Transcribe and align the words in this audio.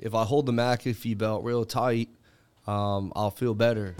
if 0.00 0.14
I 0.14 0.24
hold 0.24 0.46
the 0.46 0.52
McAfee 0.52 1.18
belt 1.18 1.44
real 1.44 1.64
tight, 1.64 2.08
um, 2.66 3.12
I'll 3.16 3.30
feel 3.30 3.54
better. 3.54 3.96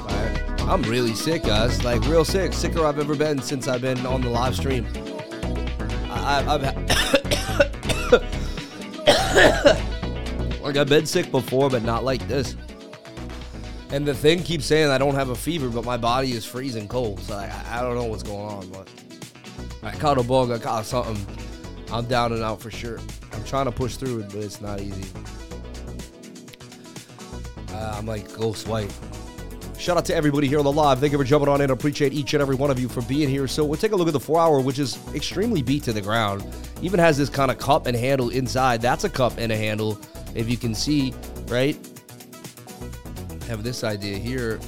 Right? 0.00 0.60
I'm 0.60 0.82
really 0.82 1.14
sick, 1.14 1.42
guys. 1.42 1.82
Like 1.84 2.06
real 2.06 2.24
sick, 2.24 2.52
sicker 2.52 2.84
I've 2.84 2.98
ever 2.98 3.14
been 3.14 3.40
since 3.42 3.66
I've 3.66 3.80
been 3.80 4.04
on 4.06 4.20
the 4.20 4.30
live 4.30 4.54
stream. 4.54 4.86
I, 6.10 6.44
I've 6.46 6.62
like 10.62 10.76
I've 10.76 10.88
been 10.88 11.06
sick 11.06 11.30
before, 11.30 11.70
but 11.70 11.82
not 11.82 12.04
like 12.04 12.26
this. 12.28 12.56
And 13.90 14.06
the 14.06 14.14
thing 14.14 14.44
keeps 14.44 14.66
saying 14.66 14.90
I 14.90 14.98
don't 14.98 15.16
have 15.16 15.30
a 15.30 15.34
fever, 15.34 15.68
but 15.68 15.84
my 15.84 15.96
body 15.96 16.32
is 16.32 16.44
freezing 16.44 16.86
cold. 16.86 17.18
So 17.20 17.34
I, 17.34 17.50
I 17.70 17.80
don't 17.80 17.96
know 17.96 18.04
what's 18.04 18.22
going 18.22 18.46
on. 18.46 18.68
But 18.68 18.88
I 19.82 19.90
caught 19.92 20.18
a 20.18 20.22
bug. 20.22 20.52
I 20.52 20.58
caught 20.58 20.86
something. 20.86 21.26
I'm 21.90 22.04
down 22.04 22.32
and 22.32 22.42
out 22.42 22.60
for 22.60 22.70
sure. 22.70 23.00
I'm 23.32 23.42
trying 23.44 23.64
to 23.64 23.72
push 23.72 23.96
through 23.96 24.20
it, 24.20 24.28
but 24.28 24.36
it's 24.36 24.60
not 24.60 24.80
easy. 24.80 25.10
Uh, 27.80 27.94
I'm 27.96 28.06
like 28.06 28.30
ghost 28.36 28.68
white. 28.68 28.92
Shout 29.78 29.96
out 29.96 30.04
to 30.04 30.14
everybody 30.14 30.46
here 30.46 30.58
on 30.58 30.64
the 30.64 30.72
live. 30.72 31.00
Thank 31.00 31.12
you 31.12 31.18
for 31.18 31.24
jumping 31.24 31.48
on 31.48 31.62
in. 31.62 31.70
Appreciate 31.70 32.12
each 32.12 32.34
and 32.34 32.42
every 32.42 32.54
one 32.54 32.70
of 32.70 32.78
you 32.78 32.86
for 32.86 33.00
being 33.02 33.30
here. 33.30 33.48
So 33.48 33.64
we'll 33.64 33.78
take 33.78 33.92
a 33.92 33.96
look 33.96 34.08
at 34.08 34.12
the 34.12 34.20
four 34.20 34.38
hour, 34.38 34.60
which 34.60 34.78
is 34.78 34.98
extremely 35.14 35.62
beat 35.62 35.84
to 35.84 35.94
the 35.94 36.02
ground. 36.02 36.44
Even 36.82 37.00
has 37.00 37.16
this 37.16 37.30
kind 37.30 37.50
of 37.50 37.56
cup 37.56 37.86
and 37.86 37.96
handle 37.96 38.28
inside. 38.28 38.82
That's 38.82 39.04
a 39.04 39.08
cup 39.08 39.32
and 39.38 39.50
a 39.50 39.56
handle, 39.56 39.98
if 40.34 40.50
you 40.50 40.58
can 40.58 40.74
see, 40.74 41.14
right? 41.46 41.74
Have 43.46 43.62
this 43.62 43.82
idea 43.82 44.18
here. 44.18 44.60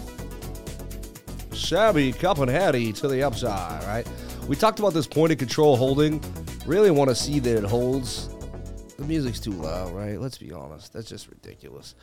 Shabby 1.52 2.12
cup 2.12 2.38
and 2.38 2.50
hattie 2.50 2.94
to 2.94 3.08
the 3.08 3.22
upside, 3.22 3.84
right? 3.84 4.08
We 4.48 4.56
talked 4.56 4.78
about 4.78 4.94
this 4.94 5.06
point 5.06 5.30
of 5.30 5.38
control 5.38 5.76
holding. 5.76 6.22
Really 6.64 6.90
want 6.90 7.10
to 7.10 7.14
see 7.14 7.38
that 7.40 7.58
it 7.58 7.64
holds. 7.64 8.30
The 8.96 9.04
music's 9.04 9.40
too 9.40 9.52
loud, 9.52 9.92
right? 9.92 10.18
Let's 10.18 10.38
be 10.38 10.52
honest. 10.52 10.94
That's 10.94 11.08
just 11.08 11.28
ridiculous. 11.28 11.94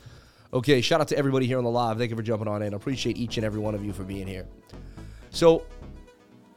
Okay, 0.52 0.82
shout 0.82 1.00
out 1.00 1.08
to 1.10 1.18
everybody 1.18 1.46
here 1.46 1.60
on 1.60 1.64
the 1.64 1.70
live. 1.70 1.98
Thank 1.98 2.10
you 2.10 2.16
for 2.16 2.24
jumping 2.24 2.48
on 2.48 2.64
in. 2.64 2.74
I 2.74 2.78
appreciate 2.78 3.18
each 3.18 3.38
and 3.38 3.46
every 3.46 3.60
one 3.60 3.76
of 3.76 3.86
you 3.86 3.94
for 3.94 4.04
being 4.04 4.26
here. 4.26 4.48
So, 5.30 5.64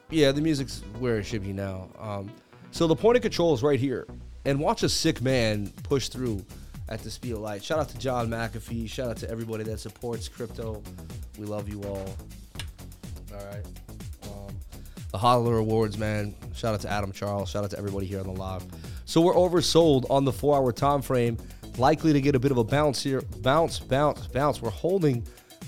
yeah, 0.08 0.32
the 0.32 0.40
music's 0.40 0.82
where 0.98 1.18
it 1.18 1.24
should 1.24 1.42
be 1.42 1.52
now. 1.52 1.90
Um, 1.98 2.30
so 2.70 2.86
the 2.86 2.96
point 2.96 3.16
of 3.16 3.22
control 3.22 3.52
is 3.52 3.62
right 3.62 3.78
here. 3.78 4.06
And 4.46 4.58
watch 4.58 4.82
a 4.82 4.88
sick 4.88 5.20
man 5.20 5.72
push 5.82 6.08
through 6.08 6.44
at 6.88 7.02
the 7.02 7.10
speed 7.10 7.32
of 7.32 7.40
light. 7.40 7.62
Shout 7.62 7.78
out 7.78 7.90
to 7.90 7.98
John 7.98 8.28
McAfee. 8.28 8.88
Shout 8.88 9.10
out 9.10 9.16
to 9.18 9.30
everybody 9.30 9.62
that 9.64 9.78
supports 9.78 10.26
crypto. 10.26 10.82
We 11.38 11.44
love 11.44 11.68
you 11.68 11.82
all. 11.82 12.16
All 13.32 13.46
right. 13.46 13.64
Um, 14.24 14.56
the 15.10 15.18
Hodler 15.18 15.60
Awards, 15.60 15.98
man. 15.98 16.34
Shout 16.54 16.74
out 16.74 16.80
to 16.80 16.90
Adam 16.90 17.12
Charles. 17.12 17.50
Shout 17.50 17.62
out 17.62 17.70
to 17.70 17.78
everybody 17.78 18.06
here 18.06 18.20
on 18.20 18.26
the 18.26 18.32
live. 18.32 18.64
So 19.04 19.20
we're 19.20 19.34
oversold 19.34 20.10
on 20.10 20.24
the 20.24 20.32
four-hour 20.32 20.72
time 20.72 21.02
frame 21.02 21.36
likely 21.78 22.12
to 22.12 22.20
get 22.20 22.34
a 22.34 22.38
bit 22.38 22.50
of 22.50 22.58
a 22.58 22.64
bounce 22.64 23.02
here. 23.02 23.22
Bounce, 23.38 23.78
bounce, 23.78 24.26
bounce. 24.26 24.60
We're 24.60 24.70
holding 24.70 25.26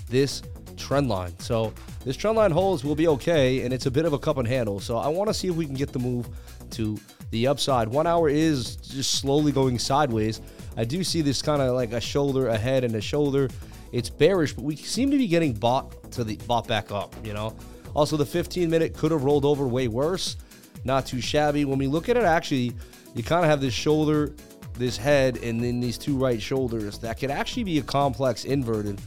this 0.09 0.41
trend 0.77 1.09
line. 1.09 1.37
So 1.39 1.73
this 2.03 2.15
trend 2.15 2.37
line 2.37 2.51
holds 2.51 2.83
will 2.83 2.95
be 2.95 3.07
okay, 3.07 3.63
and 3.63 3.73
it's 3.73 3.85
a 3.85 3.91
bit 3.91 4.05
of 4.05 4.13
a 4.13 4.19
cup 4.19 4.37
and 4.37 4.47
handle. 4.47 4.79
So 4.79 4.97
I 4.97 5.07
want 5.07 5.29
to 5.29 5.33
see 5.33 5.47
if 5.47 5.55
we 5.55 5.65
can 5.65 5.75
get 5.75 5.91
the 5.91 5.99
move 5.99 6.27
to 6.71 6.99
the 7.31 7.47
upside. 7.47 7.87
One 7.87 8.07
hour 8.07 8.29
is 8.29 8.75
just 8.75 9.19
slowly 9.19 9.51
going 9.51 9.79
sideways. 9.79 10.41
I 10.77 10.83
do 10.83 11.03
see 11.03 11.21
this 11.21 11.41
kind 11.41 11.61
of 11.61 11.73
like 11.73 11.93
a 11.93 12.01
shoulder, 12.01 12.47
a 12.49 12.57
head, 12.57 12.83
and 12.83 12.95
a 12.95 13.01
shoulder. 13.01 13.49
It's 13.91 14.09
bearish, 14.09 14.53
but 14.53 14.63
we 14.63 14.75
seem 14.75 15.09
to 15.11 15.17
be 15.17 15.27
getting 15.27 15.53
bought 15.53 16.11
to 16.13 16.23
the 16.23 16.35
bought 16.47 16.67
back 16.67 16.91
up. 16.91 17.15
You 17.25 17.33
know. 17.33 17.55
Also, 17.93 18.17
the 18.17 18.25
15 18.25 18.69
minute 18.69 18.93
could 18.93 19.11
have 19.11 19.23
rolled 19.23 19.45
over 19.45 19.67
way 19.67 19.87
worse. 19.87 20.35
Not 20.83 21.05
too 21.05 21.21
shabby. 21.21 21.65
When 21.65 21.79
we 21.79 21.87
look 21.87 22.09
at 22.09 22.17
it, 22.17 22.23
actually, 22.23 22.73
you 23.15 23.23
kind 23.23 23.43
of 23.43 23.49
have 23.49 23.61
this 23.61 23.73
shoulder 23.73 24.35
this 24.77 24.97
head 24.97 25.37
and 25.37 25.63
then 25.63 25.79
these 25.79 25.97
two 25.97 26.17
right 26.17 26.41
shoulders 26.41 26.97
that 26.99 27.19
could 27.19 27.31
actually 27.31 27.63
be 27.63 27.79
a 27.79 27.81
complex 27.81 28.45
inverted 28.45 28.99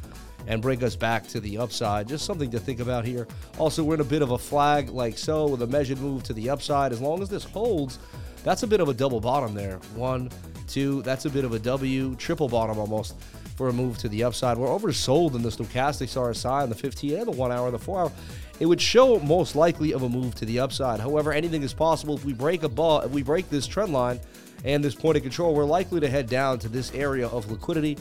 and 0.47 0.62
bring 0.62 0.83
us 0.83 0.97
back 0.97 1.27
to 1.28 1.41
the 1.41 1.58
upside. 1.58 2.08
Just 2.08 2.25
something 2.25 2.50
to 2.50 2.58
think 2.58 2.80
about 2.80 3.05
here. 3.05 3.28
Also, 3.58 3.84
we're 3.84 3.94
in 3.94 4.00
a 4.00 4.05
bit 4.05 4.22
of 4.22 4.30
a 4.30 4.38
flag 4.38 4.88
like 4.88 5.19
so 5.19 5.47
with 5.47 5.62
a 5.62 5.66
measured 5.66 6.00
move 6.00 6.22
to 6.25 6.32
the 6.32 6.48
upside. 6.48 6.91
As 6.91 7.00
long 7.00 7.22
as 7.22 7.28
this 7.28 7.44
holds, 7.44 7.98
that's 8.44 8.62
a 8.62 8.66
bit 8.66 8.81
of 8.81 8.88
a 8.88 8.94
double 8.94 9.20
bottom 9.20 9.54
there. 9.54 9.76
One, 9.94 10.31
two, 10.66 11.03
that's 11.03 11.26
a 11.26 11.31
bit 11.31 11.44
of 11.44 11.53
a 11.53 11.59
W, 11.59 12.14
triple 12.16 12.48
bottom 12.48 12.78
almost 12.78 13.14
for 13.56 13.69
a 13.69 13.72
move 13.72 13.98
to 13.98 14.09
the 14.09 14.22
upside. 14.25 14.56
We're 14.56 14.69
oversold 14.69 15.34
in 15.34 15.43
the 15.43 15.50
stochastics 15.50 16.16
RSI 16.16 16.62
on 16.62 16.69
the 16.69 16.76
15 16.76 17.19
and 17.19 17.26
the 17.26 17.32
one 17.32 17.53
hour 17.53 17.66
and 17.66 17.75
the 17.75 17.78
four 17.78 18.00
hour. 18.00 18.12
It 18.60 18.66
would 18.66 18.81
show 18.81 19.19
most 19.20 19.54
likely 19.54 19.93
of 19.93 20.04
a 20.04 20.09
move 20.09 20.34
to 20.37 20.44
the 20.44 20.60
upside. 20.60 21.00
However, 21.00 21.32
anything 21.32 21.62
is 21.62 21.75
possible 21.75 22.14
if 22.14 22.25
we 22.25 22.32
break 22.32 22.62
a 22.62 22.69
ball, 22.69 23.00
if 23.00 23.10
we 23.10 23.22
break 23.22 23.50
this 23.50 23.66
trend 23.66 23.93
line 23.93 24.20
and 24.64 24.82
this 24.82 24.94
point 24.94 25.16
of 25.16 25.22
control, 25.22 25.54
we're 25.54 25.64
likely 25.64 26.00
to 26.00 26.08
head 26.08 26.28
down 26.28 26.58
to 26.60 26.69
this 26.69 26.92
area 26.94 27.28
of 27.28 27.50
liquidity, 27.50 27.96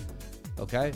okay? 0.59 0.91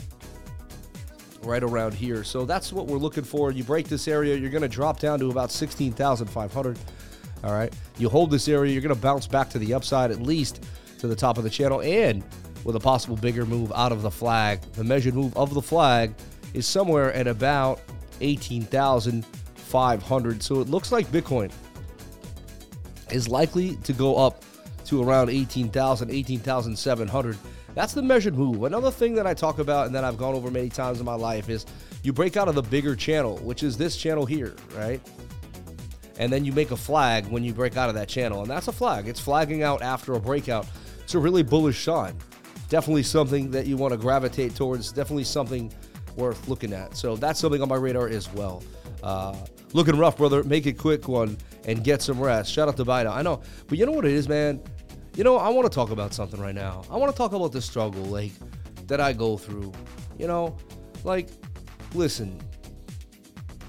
Right 1.42 1.62
around 1.62 1.94
here. 1.94 2.24
So 2.24 2.44
that's 2.44 2.72
what 2.72 2.86
we're 2.86 2.98
looking 2.98 3.24
for. 3.24 3.52
You 3.52 3.64
break 3.64 3.88
this 3.88 4.08
area, 4.08 4.36
you're 4.36 4.50
going 4.50 4.62
to 4.62 4.68
drop 4.68 5.00
down 5.00 5.18
to 5.20 5.30
about 5.30 5.50
16,500. 5.50 6.78
All 7.44 7.52
right. 7.52 7.72
You 7.98 8.08
hold 8.08 8.30
this 8.30 8.48
area, 8.48 8.72
you're 8.72 8.82
going 8.82 8.94
to 8.94 9.00
bounce 9.00 9.26
back 9.26 9.50
to 9.50 9.58
the 9.58 9.74
upside 9.74 10.10
at 10.10 10.22
least 10.22 10.64
to 10.98 11.08
the 11.08 11.16
top 11.16 11.38
of 11.38 11.44
the 11.44 11.50
channel 11.50 11.82
and 11.82 12.22
with 12.64 12.76
a 12.76 12.80
possible 12.80 13.16
bigger 13.16 13.44
move 13.44 13.72
out 13.74 13.90
of 13.90 14.02
the 14.02 14.10
flag. 14.10 14.60
The 14.72 14.84
measured 14.84 15.14
move 15.14 15.36
of 15.36 15.52
the 15.52 15.62
flag 15.62 16.14
is 16.54 16.66
somewhere 16.66 17.12
at 17.12 17.26
about 17.26 17.80
18,500. 18.20 20.42
So 20.42 20.60
it 20.60 20.68
looks 20.68 20.92
like 20.92 21.06
Bitcoin 21.08 21.50
is 23.10 23.28
likely 23.28 23.76
to 23.76 23.92
go 23.92 24.16
up 24.16 24.44
to 24.86 25.02
around 25.02 25.30
18,000, 25.30 26.10
18,700. 26.10 27.38
That's 27.74 27.94
the 27.94 28.02
measured 28.02 28.36
move. 28.36 28.64
Another 28.64 28.90
thing 28.90 29.14
that 29.14 29.26
I 29.26 29.34
talk 29.34 29.58
about 29.58 29.86
and 29.86 29.94
that 29.94 30.04
I've 30.04 30.18
gone 30.18 30.34
over 30.34 30.50
many 30.50 30.68
times 30.68 31.00
in 31.00 31.06
my 31.06 31.14
life 31.14 31.48
is 31.48 31.64
you 32.02 32.12
break 32.12 32.36
out 32.36 32.48
of 32.48 32.54
the 32.54 32.62
bigger 32.62 32.94
channel, 32.94 33.38
which 33.38 33.62
is 33.62 33.76
this 33.76 33.96
channel 33.96 34.26
here, 34.26 34.54
right? 34.76 35.00
And 36.18 36.30
then 36.30 36.44
you 36.44 36.52
make 36.52 36.70
a 36.70 36.76
flag 36.76 37.26
when 37.26 37.42
you 37.42 37.54
break 37.54 37.76
out 37.76 37.88
of 37.88 37.94
that 37.94 38.08
channel. 38.08 38.42
And 38.42 38.50
that's 38.50 38.68
a 38.68 38.72
flag. 38.72 39.08
It's 39.08 39.20
flagging 39.20 39.62
out 39.62 39.80
after 39.80 40.14
a 40.14 40.20
breakout. 40.20 40.66
It's 41.02 41.14
a 41.14 41.18
really 41.18 41.42
bullish 41.42 41.82
sign. 41.82 42.14
Definitely 42.68 43.04
something 43.04 43.50
that 43.50 43.66
you 43.66 43.76
want 43.76 43.92
to 43.92 43.98
gravitate 43.98 44.54
towards. 44.54 44.92
Definitely 44.92 45.24
something 45.24 45.72
worth 46.16 46.48
looking 46.48 46.72
at. 46.72 46.96
So 46.96 47.16
that's 47.16 47.40
something 47.40 47.62
on 47.62 47.68
my 47.68 47.76
radar 47.76 48.08
as 48.08 48.30
well. 48.32 48.62
Uh, 49.02 49.34
looking 49.72 49.96
rough, 49.96 50.18
brother. 50.18 50.44
Make 50.44 50.66
it 50.66 50.74
quick 50.78 51.08
one 51.08 51.38
and 51.66 51.84
get 51.84 52.02
some 52.02 52.20
rest. 52.20 52.52
Shout 52.52 52.68
out 52.68 52.76
to 52.76 52.84
Bida. 52.84 53.10
I 53.10 53.22
know. 53.22 53.42
But 53.66 53.78
you 53.78 53.86
know 53.86 53.92
what 53.92 54.04
it 54.04 54.12
is, 54.12 54.28
man? 54.28 54.62
You 55.14 55.24
know, 55.24 55.36
I 55.36 55.48
want 55.50 55.70
to 55.70 55.74
talk 55.74 55.90
about 55.90 56.14
something 56.14 56.40
right 56.40 56.54
now. 56.54 56.82
I 56.90 56.96
want 56.96 57.12
to 57.12 57.16
talk 57.16 57.32
about 57.32 57.52
the 57.52 57.60
struggle, 57.60 58.02
like, 58.04 58.32
that 58.86 59.00
I 59.00 59.12
go 59.12 59.36
through. 59.36 59.72
You 60.18 60.26
know, 60.26 60.56
like, 61.04 61.28
listen, 61.94 62.40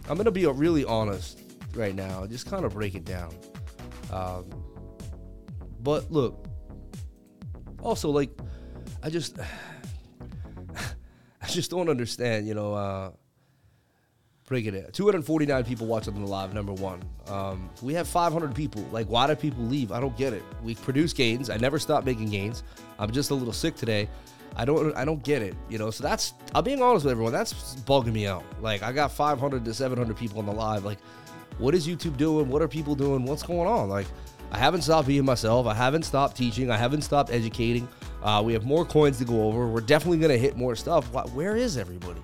I'm 0.09 0.17
to 0.17 0.31
be 0.31 0.45
really 0.45 0.85
honest 0.85 1.41
right 1.75 1.95
now, 1.95 2.25
just 2.27 2.49
kind 2.49 2.65
of 2.65 2.73
break 2.73 2.95
it 2.95 3.05
down. 3.05 3.33
Um, 4.11 4.45
but 5.81 6.11
look, 6.11 6.45
also, 7.81 8.09
like, 8.09 8.29
I 9.01 9.09
just, 9.09 9.37
I 11.41 11.47
just 11.47 11.71
don't 11.71 11.89
understand, 11.89 12.47
you 12.47 12.53
know, 12.53 12.73
uh, 12.73 13.11
break 14.53 14.67
it 14.67 14.75
in. 14.75 14.91
249 14.91 15.63
people 15.63 15.87
watching 15.87 16.13
on 16.13 16.21
the 16.21 16.27
live, 16.27 16.53
number 16.53 16.73
one. 16.73 17.01
Um, 17.27 17.71
we 17.81 17.95
have 17.95 18.07
500 18.07 18.53
people. 18.53 18.83
Like, 18.91 19.07
why 19.07 19.25
do 19.25 19.35
people 19.35 19.63
leave? 19.63 19.91
I 19.91 19.99
don't 19.99 20.15
get 20.15 20.31
it. 20.31 20.43
We 20.61 20.75
produce 20.75 21.11
gains. 21.11 21.49
I 21.49 21.57
never 21.57 21.79
stop 21.79 22.05
making 22.05 22.29
gains. 22.29 22.61
I'm 22.99 23.09
just 23.09 23.31
a 23.31 23.33
little 23.33 23.51
sick 23.51 23.75
today. 23.75 24.07
I 24.55 24.65
don't 24.65 24.95
I 24.95 25.03
don't 25.03 25.23
get 25.23 25.41
it, 25.41 25.55
you 25.67 25.79
know. 25.79 25.89
So 25.89 26.03
that's 26.03 26.35
I'm 26.53 26.63
being 26.63 26.83
honest 26.83 27.05
with 27.05 27.11
everyone. 27.13 27.33
That's 27.33 27.75
bugging 27.81 28.13
me 28.13 28.27
out. 28.27 28.43
Like 28.61 28.83
I 28.83 28.91
got 28.91 29.11
500 29.11 29.65
to 29.65 29.73
700 29.73 30.15
people 30.15 30.37
on 30.37 30.45
the 30.45 30.51
live. 30.51 30.85
Like, 30.85 30.99
what 31.57 31.73
is 31.73 31.87
YouTube 31.87 32.17
doing? 32.17 32.47
What 32.47 32.61
are 32.61 32.67
people 32.67 32.93
doing? 32.93 33.25
What's 33.25 33.41
going 33.41 33.67
on? 33.67 33.89
Like, 33.89 34.05
I 34.51 34.59
haven't 34.59 34.83
stopped 34.83 35.07
being 35.07 35.25
myself. 35.25 35.65
I 35.65 35.73
haven't 35.73 36.03
stopped 36.03 36.37
teaching. 36.37 36.69
I 36.69 36.77
haven't 36.77 37.01
stopped 37.01 37.31
educating. 37.31 37.87
Uh, 38.21 38.43
we 38.45 38.53
have 38.53 38.65
more 38.65 38.85
coins 38.85 39.17
to 39.17 39.25
go 39.25 39.47
over. 39.47 39.65
We're 39.65 39.81
definitely 39.81 40.19
gonna 40.19 40.37
hit 40.37 40.55
more 40.55 40.75
stuff. 40.75 41.11
Where 41.33 41.55
is 41.55 41.75
everybody? 41.75 42.21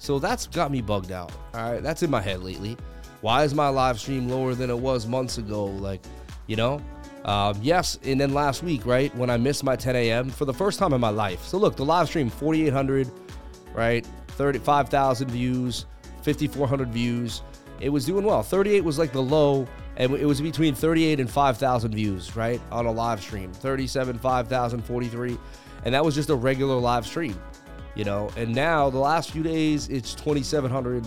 So 0.00 0.18
that's 0.18 0.46
got 0.46 0.72
me 0.72 0.80
bugged 0.80 1.12
out. 1.12 1.30
All 1.52 1.72
right, 1.72 1.82
that's 1.82 2.02
in 2.02 2.10
my 2.10 2.22
head 2.22 2.42
lately. 2.42 2.76
Why 3.20 3.44
is 3.44 3.54
my 3.54 3.68
live 3.68 4.00
stream 4.00 4.30
lower 4.30 4.54
than 4.54 4.70
it 4.70 4.78
was 4.78 5.06
months 5.06 5.36
ago? 5.36 5.66
Like, 5.66 6.00
you 6.46 6.56
know? 6.56 6.80
Um, 7.26 7.58
yes, 7.60 7.98
and 8.02 8.18
then 8.18 8.32
last 8.32 8.62
week, 8.62 8.86
right, 8.86 9.14
when 9.14 9.28
I 9.28 9.36
missed 9.36 9.62
my 9.62 9.76
10 9.76 9.94
a.m. 9.96 10.30
for 10.30 10.46
the 10.46 10.54
first 10.54 10.78
time 10.78 10.94
in 10.94 11.02
my 11.02 11.10
life. 11.10 11.44
So 11.44 11.58
look, 11.58 11.76
the 11.76 11.84
live 11.84 12.08
stream, 12.08 12.30
4,800, 12.30 13.10
right? 13.74 14.06
35,000 14.28 15.30
views, 15.30 15.84
5,400 16.22 16.88
views. 16.88 17.42
It 17.78 17.90
was 17.90 18.06
doing 18.06 18.24
well. 18.24 18.42
38 18.42 18.82
was 18.82 18.98
like 18.98 19.12
the 19.12 19.22
low, 19.22 19.68
and 19.96 20.14
it 20.14 20.24
was 20.24 20.40
between 20.40 20.74
38 20.74 21.20
and 21.20 21.30
5,000 21.30 21.94
views, 21.94 22.34
right, 22.36 22.60
on 22.72 22.86
a 22.86 22.90
live 22.90 23.20
stream. 23.20 23.52
37, 23.52 24.18
5,000, 24.18 24.82
43. 24.82 25.38
And 25.84 25.94
that 25.94 26.02
was 26.02 26.14
just 26.14 26.30
a 26.30 26.34
regular 26.34 26.76
live 26.76 27.06
stream 27.06 27.38
you 28.00 28.06
know. 28.06 28.30
And 28.34 28.54
now 28.54 28.88
the 28.88 28.98
last 28.98 29.30
few 29.30 29.42
days 29.42 29.90
it's 29.90 30.14
2,700, 30.14 31.06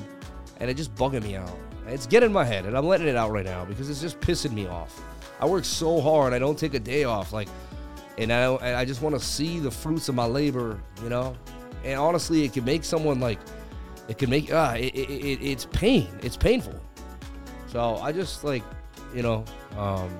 and 0.59 0.69
it 0.69 0.77
just 0.77 0.93
bugging 0.93 1.23
me 1.23 1.35
out. 1.35 1.57
It's 1.87 2.05
getting 2.05 2.31
my 2.31 2.45
head, 2.45 2.67
and 2.67 2.77
I'm 2.77 2.85
letting 2.85 3.07
it 3.07 3.15
out 3.15 3.31
right 3.31 3.43
now 3.43 3.65
because 3.65 3.89
it's 3.89 3.99
just 3.99 4.19
pissing 4.19 4.53
me 4.53 4.67
off. 4.67 5.01
I 5.39 5.47
work 5.47 5.65
so 5.65 5.99
hard. 5.99 6.33
I 6.33 6.39
don't 6.39 6.57
take 6.57 6.75
a 6.75 6.79
day 6.79 7.03
off. 7.03 7.33
Like, 7.33 7.47
and 8.19 8.31
I 8.31 8.45
and 8.53 8.75
I 8.75 8.85
just 8.85 9.01
want 9.01 9.15
to 9.15 9.19
see 9.19 9.59
the 9.59 9.71
fruits 9.71 10.07
of 10.07 10.13
my 10.13 10.25
labor, 10.25 10.79
you 11.01 11.09
know. 11.09 11.35
And 11.83 11.99
honestly, 11.99 12.43
it 12.43 12.53
can 12.53 12.63
make 12.63 12.83
someone 12.83 13.19
like 13.19 13.39
it 14.07 14.19
can 14.19 14.29
make 14.29 14.53
uh, 14.53 14.75
it, 14.77 14.93
it, 14.93 15.09
it, 15.09 15.41
it's 15.41 15.65
pain. 15.65 16.07
It's 16.21 16.37
painful. 16.37 16.79
So 17.69 17.95
I 17.95 18.11
just 18.11 18.43
like, 18.43 18.61
you 19.15 19.23
know, 19.23 19.43
um, 19.79 20.11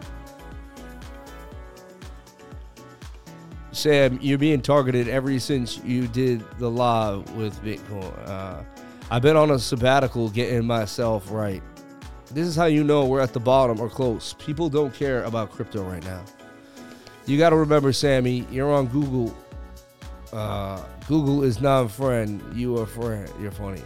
Sam, 3.73 4.19
you're 4.21 4.37
being 4.37 4.61
targeted 4.61 5.07
ever 5.07 5.37
since 5.39 5.79
you 5.83 6.07
did 6.07 6.45
the 6.59 6.69
live 6.69 7.29
with 7.35 7.59
Bitcoin. 7.63 8.29
Uh, 8.29 8.61
I've 9.09 9.23
been 9.23 9.35
on 9.35 9.49
a 9.51 9.57
sabbatical 9.57 10.29
getting 10.29 10.65
myself 10.65 11.31
right. 11.31 11.61
This 12.31 12.47
is 12.47 12.55
how 12.55 12.65
you 12.65 12.83
know 12.83 13.05
we're 13.05 13.19
at 13.19 13.33
the 13.33 13.39
bottom 13.39 13.79
or 13.79 13.89
close. 13.89 14.33
People 14.33 14.69
don't 14.69 14.93
care 14.93 15.23
about 15.23 15.51
crypto 15.51 15.83
right 15.83 16.03
now. 16.03 16.23
You 17.25 17.37
got 17.37 17.49
to 17.49 17.55
remember, 17.55 17.91
Sammy, 17.93 18.45
you're 18.51 18.71
on 18.71 18.87
Google. 18.87 19.35
Uh, 20.31 20.81
Google 21.07 21.43
is 21.43 21.59
not 21.59 21.85
a 21.85 21.89
friend. 21.89 22.41
You 22.55 22.77
are 22.79 22.85
friend. 22.85 23.29
You're 23.41 23.51
funny. 23.51 23.81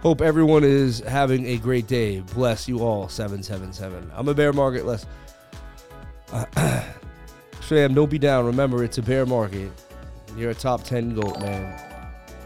Hope 0.00 0.20
everyone 0.20 0.64
is 0.64 1.00
having 1.00 1.46
a 1.46 1.56
great 1.56 1.86
day. 1.86 2.20
Bless 2.20 2.68
you 2.68 2.80
all. 2.80 3.08
777. 3.08 4.10
I'm 4.14 4.28
a 4.28 4.34
bear 4.34 4.52
market. 4.52 4.84
Less. 4.84 5.06
Sam, 7.64 7.94
don't 7.94 8.10
be 8.10 8.18
down. 8.18 8.44
Remember, 8.44 8.84
it's 8.84 8.98
a 8.98 9.02
bear 9.02 9.24
market. 9.24 9.72
You're 10.36 10.50
a 10.50 10.54
top 10.54 10.84
10 10.84 11.14
goat, 11.14 11.40
man. 11.40 11.80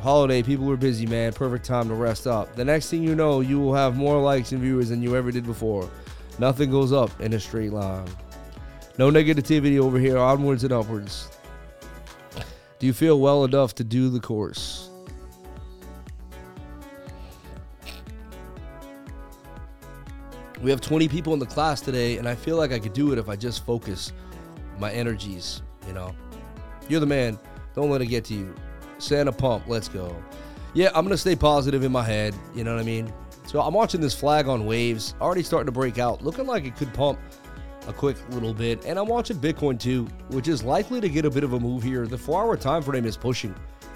Holiday, 0.01 0.45
people 0.45 0.65
were 0.65 0.77
busy, 0.77 1.07
man. 1.07 1.33
Perfect 1.33 1.65
time 1.65 1.89
to 1.89 1.95
rest 1.95 2.29
up. 2.29 2.55
The 2.55 2.65
next 2.65 2.89
thing 2.89 3.03
you 3.03 3.17
know, 3.17 3.41
you 3.41 3.59
will 3.59 3.75
have 3.75 3.97
more 3.97 4.23
likes 4.23 4.53
and 4.53 4.61
viewers 4.61 4.91
than 4.91 5.03
you 5.03 5.17
ever 5.17 5.33
did 5.33 5.45
before. 5.45 5.91
Nothing 6.39 6.71
goes 6.71 6.93
up 6.93 7.21
in 7.21 7.33
a 7.33 7.41
straight 7.41 7.73
line. 7.73 8.07
No 8.97 9.11
negativity 9.11 9.81
over 9.81 9.99
here, 9.99 10.19
onwards 10.19 10.63
and 10.63 10.73
upwards. 10.73 11.29
Do 12.79 12.87
you 12.87 12.93
feel 12.93 13.19
well 13.19 13.45
enough 13.45 13.75
to 13.75 13.85
do 13.85 14.11
the 14.11 14.21
course? 14.21 14.89
We 20.63 20.71
have 20.71 20.81
20 20.81 21.09
people 21.09 21.33
in 21.33 21.41
the 21.41 21.47
class 21.47 21.81
today, 21.81 22.19
and 22.19 22.29
I 22.29 22.37
feel 22.37 22.57
like 22.57 22.71
I 22.71 22.79
could 22.79 22.93
do 22.93 23.13
it 23.13 23.19
if 23.19 23.29
I 23.29 23.35
just 23.35 23.67
focus 23.67 24.13
my 24.79 24.93
energies, 24.93 25.63
you 25.87 25.93
know. 25.93 26.15
You're 26.89 27.01
the 27.01 27.07
man. 27.07 27.39
Don't 27.75 27.91
let 27.91 28.01
it 28.01 28.07
get 28.07 28.25
to 28.27 28.35
you. 28.35 28.55
Santa 28.99 29.33
pump, 29.33 29.65
let's 29.69 29.89
go. 29.89 30.17
Yeah, 30.75 30.91
I'm 30.95 31.05
gonna 31.05 31.17
stay 31.17 31.37
positive 31.37 31.85
in 31.85 31.93
my 31.93 32.03
head, 32.03 32.35
you 32.55 32.65
know 32.65 32.75
what 32.75 32.81
I 32.81 32.85
mean? 32.85 33.13
So 33.47 33.61
I'm 33.61 33.75
watching 33.75 34.01
this 34.01 34.15
flag 34.15 34.49
on 34.49 34.67
waves, 34.67 35.15
already 35.21 35.43
starting 35.43 35.67
to 35.67 35.73
break 35.73 35.99
out, 35.99 36.23
looking 36.23 36.47
like 36.47 36.65
it 36.65 36.77
could 36.77 36.93
pump 36.93 37.19
a 37.87 37.93
quick 37.93 38.17
little 38.31 38.53
bit. 38.53 38.85
And 38.85 38.99
I'm 38.99 39.07
watching 39.07 39.39
Bitcoin 39.39 39.81
too, 39.81 40.05
which 40.29 40.49
is 40.49 40.63
likely 40.63 41.01
to 41.01 41.09
get 41.09 41.25
a 41.25 41.31
bit 41.31 41.45
of 41.45 41.55
a 41.55 41.61
move 41.61 41.83
here. 41.83 42.07
The 42.07 42.19
four 42.19 42.43
hour 42.43 42.57
time 42.57 42.83
frame 42.83 43.07
is 43.07 43.17
pushing. 43.17 43.55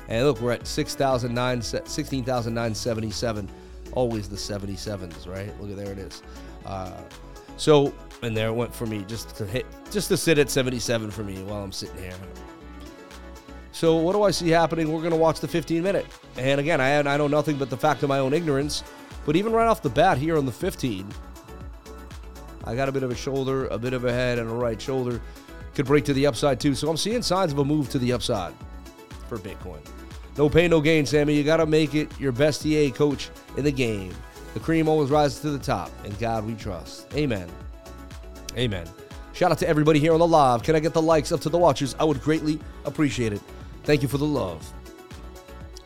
And 0.09 0.27
look, 0.27 0.41
we're 0.41 0.53
at 0.53 0.67
16,977. 0.67 3.51
Always 3.93 4.29
the 4.29 4.37
77s, 4.37 5.29
right? 5.29 5.53
Look 5.61 5.71
at 5.71 5.77
there 5.77 5.93
it 5.93 5.99
is. 5.99 6.23
Uh, 6.65 6.93
so, 7.59 7.93
and 8.23 8.37
there 8.37 8.49
it 8.49 8.55
went 8.55 8.75
for 8.75 8.87
me 8.87 9.05
just 9.07 9.37
to 9.37 9.45
hit, 9.47 9.67
just 9.91 10.09
to 10.09 10.17
sit 10.17 10.39
at 10.39 10.49
77 10.49 11.11
for 11.11 11.25
me 11.25 11.43
while 11.43 11.63
I'm 11.63 11.73
sitting 11.73 11.99
here. 11.99 12.15
So, 13.73 13.97
what 13.97 14.13
do 14.13 14.23
I 14.23 14.31
see 14.31 14.49
happening? 14.49 14.93
We're 14.93 15.01
going 15.01 15.13
to 15.13 15.17
watch 15.17 15.41
the 15.41 15.49
15 15.49 15.83
minute. 15.83 16.07
And 16.37 16.61
again, 16.61 16.81
I, 16.81 16.99
I 16.99 17.17
know 17.17 17.27
nothing 17.27 17.57
but 17.57 17.71
the 17.71 17.77
fact 17.77 18.03
of 18.03 18.09
my 18.09 18.19
own 18.19 18.33
ignorance. 18.33 18.85
But 19.25 19.37
even 19.37 19.53
right 19.53 19.67
off 19.67 19.83
the 19.83 19.91
bat 19.91 20.19
here 20.19 20.37
on 20.37 20.47
the 20.47 20.53
15, 20.53 21.09
I 22.65 22.75
got 22.75 22.89
a 22.89 22.93
bit 22.93 23.03
of 23.03 23.11
a 23.11 23.15
shoulder, 23.15 23.67
a 23.69 23.79
bit 23.79 23.93
of 23.93 24.05
a 24.05 24.13
head, 24.13 24.39
and 24.39 24.49
a 24.49 24.55
right 24.55 24.81
shoulder. 24.81 25.21
Could 25.75 25.87
break 25.87 26.05
to 26.05 26.13
the 26.13 26.27
upside 26.27 26.61
too. 26.61 26.75
So 26.75 26.89
I'm 26.91 26.97
seeing 26.97 27.23
signs 27.23 27.53
of 27.53 27.59
a 27.59 27.65
move 27.65 27.89
to 27.91 27.99
the 27.99 28.13
upside 28.13 28.53
for 29.29 29.39
Bitcoin. 29.39 29.81
No 30.37 30.49
pain, 30.49 30.71
no 30.71 30.81
gain, 30.81 31.07
Sammy. 31.07 31.35
You 31.35 31.45
got 31.45 31.59
to 31.59 31.67
make 31.67 31.95
it 31.95 32.09
your 32.21 32.33
best 32.33 32.65
EA 32.67 32.91
coach 32.91 33.31
in 33.57 33.65
the 33.65 33.73
game. 33.73 34.15
The 34.55 34.61
cream 34.61 34.87
always 34.87 35.11
rises 35.11 35.41
to 35.41 35.51
the 35.51 35.59
top. 35.59 35.91
and 36.05 36.19
God 36.19 36.47
we 36.47 36.55
trust. 36.55 37.13
Amen. 37.15 37.49
Amen. 38.57 38.87
Shout 39.33 39.51
out 39.51 39.59
to 39.59 39.69
everybody 39.69 39.99
here 39.99 40.13
on 40.13 40.19
the 40.19 40.27
live. 40.27 40.63
Can 40.63 40.77
I 40.77 40.81
get 40.81 40.93
the 40.93 41.03
likes 41.03 41.33
up 41.33 41.41
to 41.41 41.49
the 41.49 41.59
watchers? 41.59 41.97
I 41.99 42.05
would 42.05 42.21
greatly 42.21 42.61
appreciate 42.85 43.33
it. 43.33 43.41
Thank 43.85 44.03
you 44.03 44.09
for 44.09 44.19
the 44.19 44.27
love. 44.27 44.71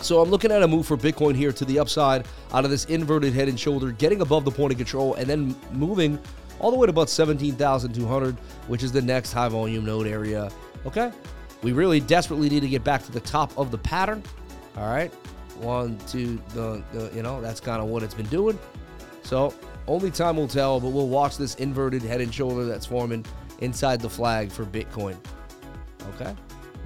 So 0.00 0.20
I'm 0.20 0.30
looking 0.30 0.52
at 0.52 0.62
a 0.62 0.68
move 0.68 0.86
for 0.86 0.96
Bitcoin 0.96 1.34
here 1.34 1.52
to 1.52 1.64
the 1.64 1.78
upside 1.78 2.26
out 2.52 2.64
of 2.64 2.70
this 2.70 2.84
inverted 2.86 3.32
head 3.32 3.48
and 3.48 3.58
shoulder, 3.58 3.92
getting 3.92 4.20
above 4.20 4.44
the 4.44 4.50
point 4.50 4.72
of 4.72 4.78
control, 4.78 5.14
and 5.14 5.26
then 5.26 5.56
moving 5.72 6.18
all 6.58 6.70
the 6.70 6.76
way 6.76 6.86
to 6.86 6.90
about 6.90 7.08
17,200, 7.08 8.34
which 8.68 8.82
is 8.82 8.92
the 8.92 9.02
next 9.02 9.32
high 9.32 9.48
volume 9.48 9.84
node 9.84 10.06
area. 10.06 10.50
Okay? 10.84 11.12
We 11.62 11.72
really 11.72 12.00
desperately 12.00 12.48
need 12.48 12.60
to 12.60 12.68
get 12.68 12.84
back 12.84 13.04
to 13.04 13.12
the 13.12 13.20
top 13.20 13.56
of 13.56 13.70
the 13.70 13.78
pattern. 13.78 14.22
All 14.76 14.88
right? 14.88 15.12
One, 15.60 15.98
two, 16.06 16.40
the, 16.50 16.82
the 16.92 17.10
you 17.14 17.22
know, 17.22 17.40
that's 17.40 17.60
kind 17.60 17.80
of 17.80 17.88
what 17.88 18.02
it's 18.02 18.14
been 18.14 18.26
doing. 18.26 18.58
So 19.22 19.54
only 19.86 20.10
time 20.10 20.36
will 20.36 20.48
tell, 20.48 20.80
but 20.80 20.88
we'll 20.88 21.08
watch 21.08 21.36
this 21.36 21.54
inverted 21.56 22.02
head 22.02 22.20
and 22.20 22.32
shoulder 22.32 22.64
that's 22.64 22.86
forming 22.86 23.24
inside 23.60 24.00
the 24.00 24.10
flag 24.10 24.50
for 24.50 24.64
Bitcoin. 24.64 25.16
Okay? 26.14 26.34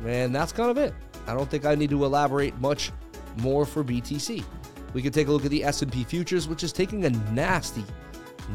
And 0.04 0.34
that's 0.34 0.52
kind 0.52 0.70
of 0.70 0.78
it. 0.78 0.94
I 1.26 1.34
don't 1.34 1.50
think 1.50 1.64
I 1.64 1.74
need 1.74 1.90
to 1.90 2.04
elaborate 2.04 2.58
much 2.60 2.92
more 3.36 3.64
for 3.64 3.84
BTC. 3.84 4.44
We 4.92 5.02
can 5.02 5.12
take 5.12 5.28
a 5.28 5.32
look 5.32 5.44
at 5.44 5.50
the 5.50 5.62
S&P 5.64 6.04
futures, 6.04 6.48
which 6.48 6.64
is 6.64 6.72
taking 6.72 7.04
a 7.04 7.10
nasty 7.10 7.84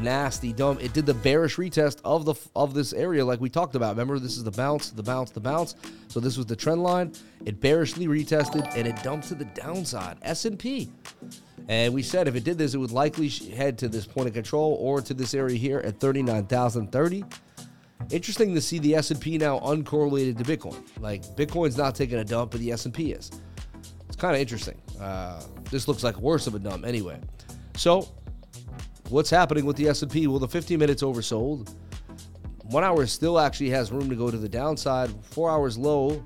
nasty 0.00 0.52
dumb. 0.52 0.78
It 0.80 0.92
did 0.92 1.06
the 1.06 1.14
bearish 1.14 1.56
retest 1.56 2.00
of 2.04 2.24
the 2.24 2.34
of 2.54 2.74
this 2.74 2.92
area 2.92 3.24
like 3.24 3.40
we 3.40 3.48
talked 3.48 3.74
about. 3.74 3.90
Remember, 3.90 4.18
this 4.18 4.36
is 4.36 4.44
the 4.44 4.50
bounce, 4.50 4.90
the 4.90 5.02
bounce, 5.02 5.30
the 5.30 5.40
bounce. 5.40 5.74
So 6.08 6.20
this 6.20 6.36
was 6.36 6.46
the 6.46 6.56
trend 6.56 6.82
line. 6.82 7.12
It 7.44 7.60
bearishly 7.60 8.06
retested 8.06 8.70
and 8.76 8.86
it 8.86 9.02
dumped 9.02 9.28
to 9.28 9.34
the 9.34 9.44
downside. 9.46 10.18
S&P. 10.22 10.90
And 11.68 11.92
we 11.92 12.02
said 12.02 12.28
if 12.28 12.36
it 12.36 12.44
did 12.44 12.58
this, 12.58 12.74
it 12.74 12.78
would 12.78 12.92
likely 12.92 13.28
head 13.28 13.78
to 13.78 13.88
this 13.88 14.06
point 14.06 14.28
of 14.28 14.34
control 14.34 14.76
or 14.80 15.00
to 15.00 15.14
this 15.14 15.34
area 15.34 15.56
here 15.56 15.80
at 15.80 15.98
39,030. 15.98 17.24
Interesting 18.10 18.54
to 18.54 18.60
see 18.60 18.78
the 18.78 18.94
S&P 18.94 19.38
now 19.38 19.58
uncorrelated 19.60 20.38
to 20.38 20.44
Bitcoin. 20.44 20.80
Like 21.00 21.24
Bitcoin's 21.36 21.76
not 21.76 21.94
taking 21.94 22.18
a 22.18 22.24
dump, 22.24 22.52
but 22.52 22.60
the 22.60 22.70
S&P 22.70 23.12
is. 23.12 23.30
It's 24.06 24.16
kind 24.16 24.34
of 24.34 24.40
interesting. 24.40 24.80
Uh, 25.00 25.42
this 25.70 25.88
looks 25.88 26.04
like 26.04 26.16
worse 26.18 26.46
of 26.46 26.54
a 26.54 26.58
dump 26.58 26.86
anyway. 26.86 27.18
So 27.76 28.08
what's 29.08 29.30
happening 29.30 29.64
with 29.64 29.76
the 29.76 29.88
S&P? 29.88 30.28
Well, 30.28 30.38
the 30.38 30.48
15 30.48 30.78
minutes 30.78 31.02
oversold. 31.02 31.74
One 32.70 32.84
hour 32.84 33.06
still 33.06 33.38
actually 33.38 33.70
has 33.70 33.90
room 33.90 34.08
to 34.08 34.16
go 34.16 34.30
to 34.30 34.36
the 34.36 34.48
downside. 34.48 35.10
Four 35.30 35.50
hours 35.50 35.76
low 35.76 36.24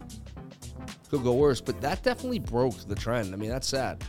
could 1.11 1.23
go 1.23 1.35
worse, 1.35 1.61
but 1.61 1.81
that 1.81 2.03
definitely 2.03 2.39
broke 2.39 2.77
the 2.87 2.95
trend. 2.95 3.35
I 3.35 3.37
mean, 3.37 3.51
that's 3.51 3.69
sad. 3.69 4.03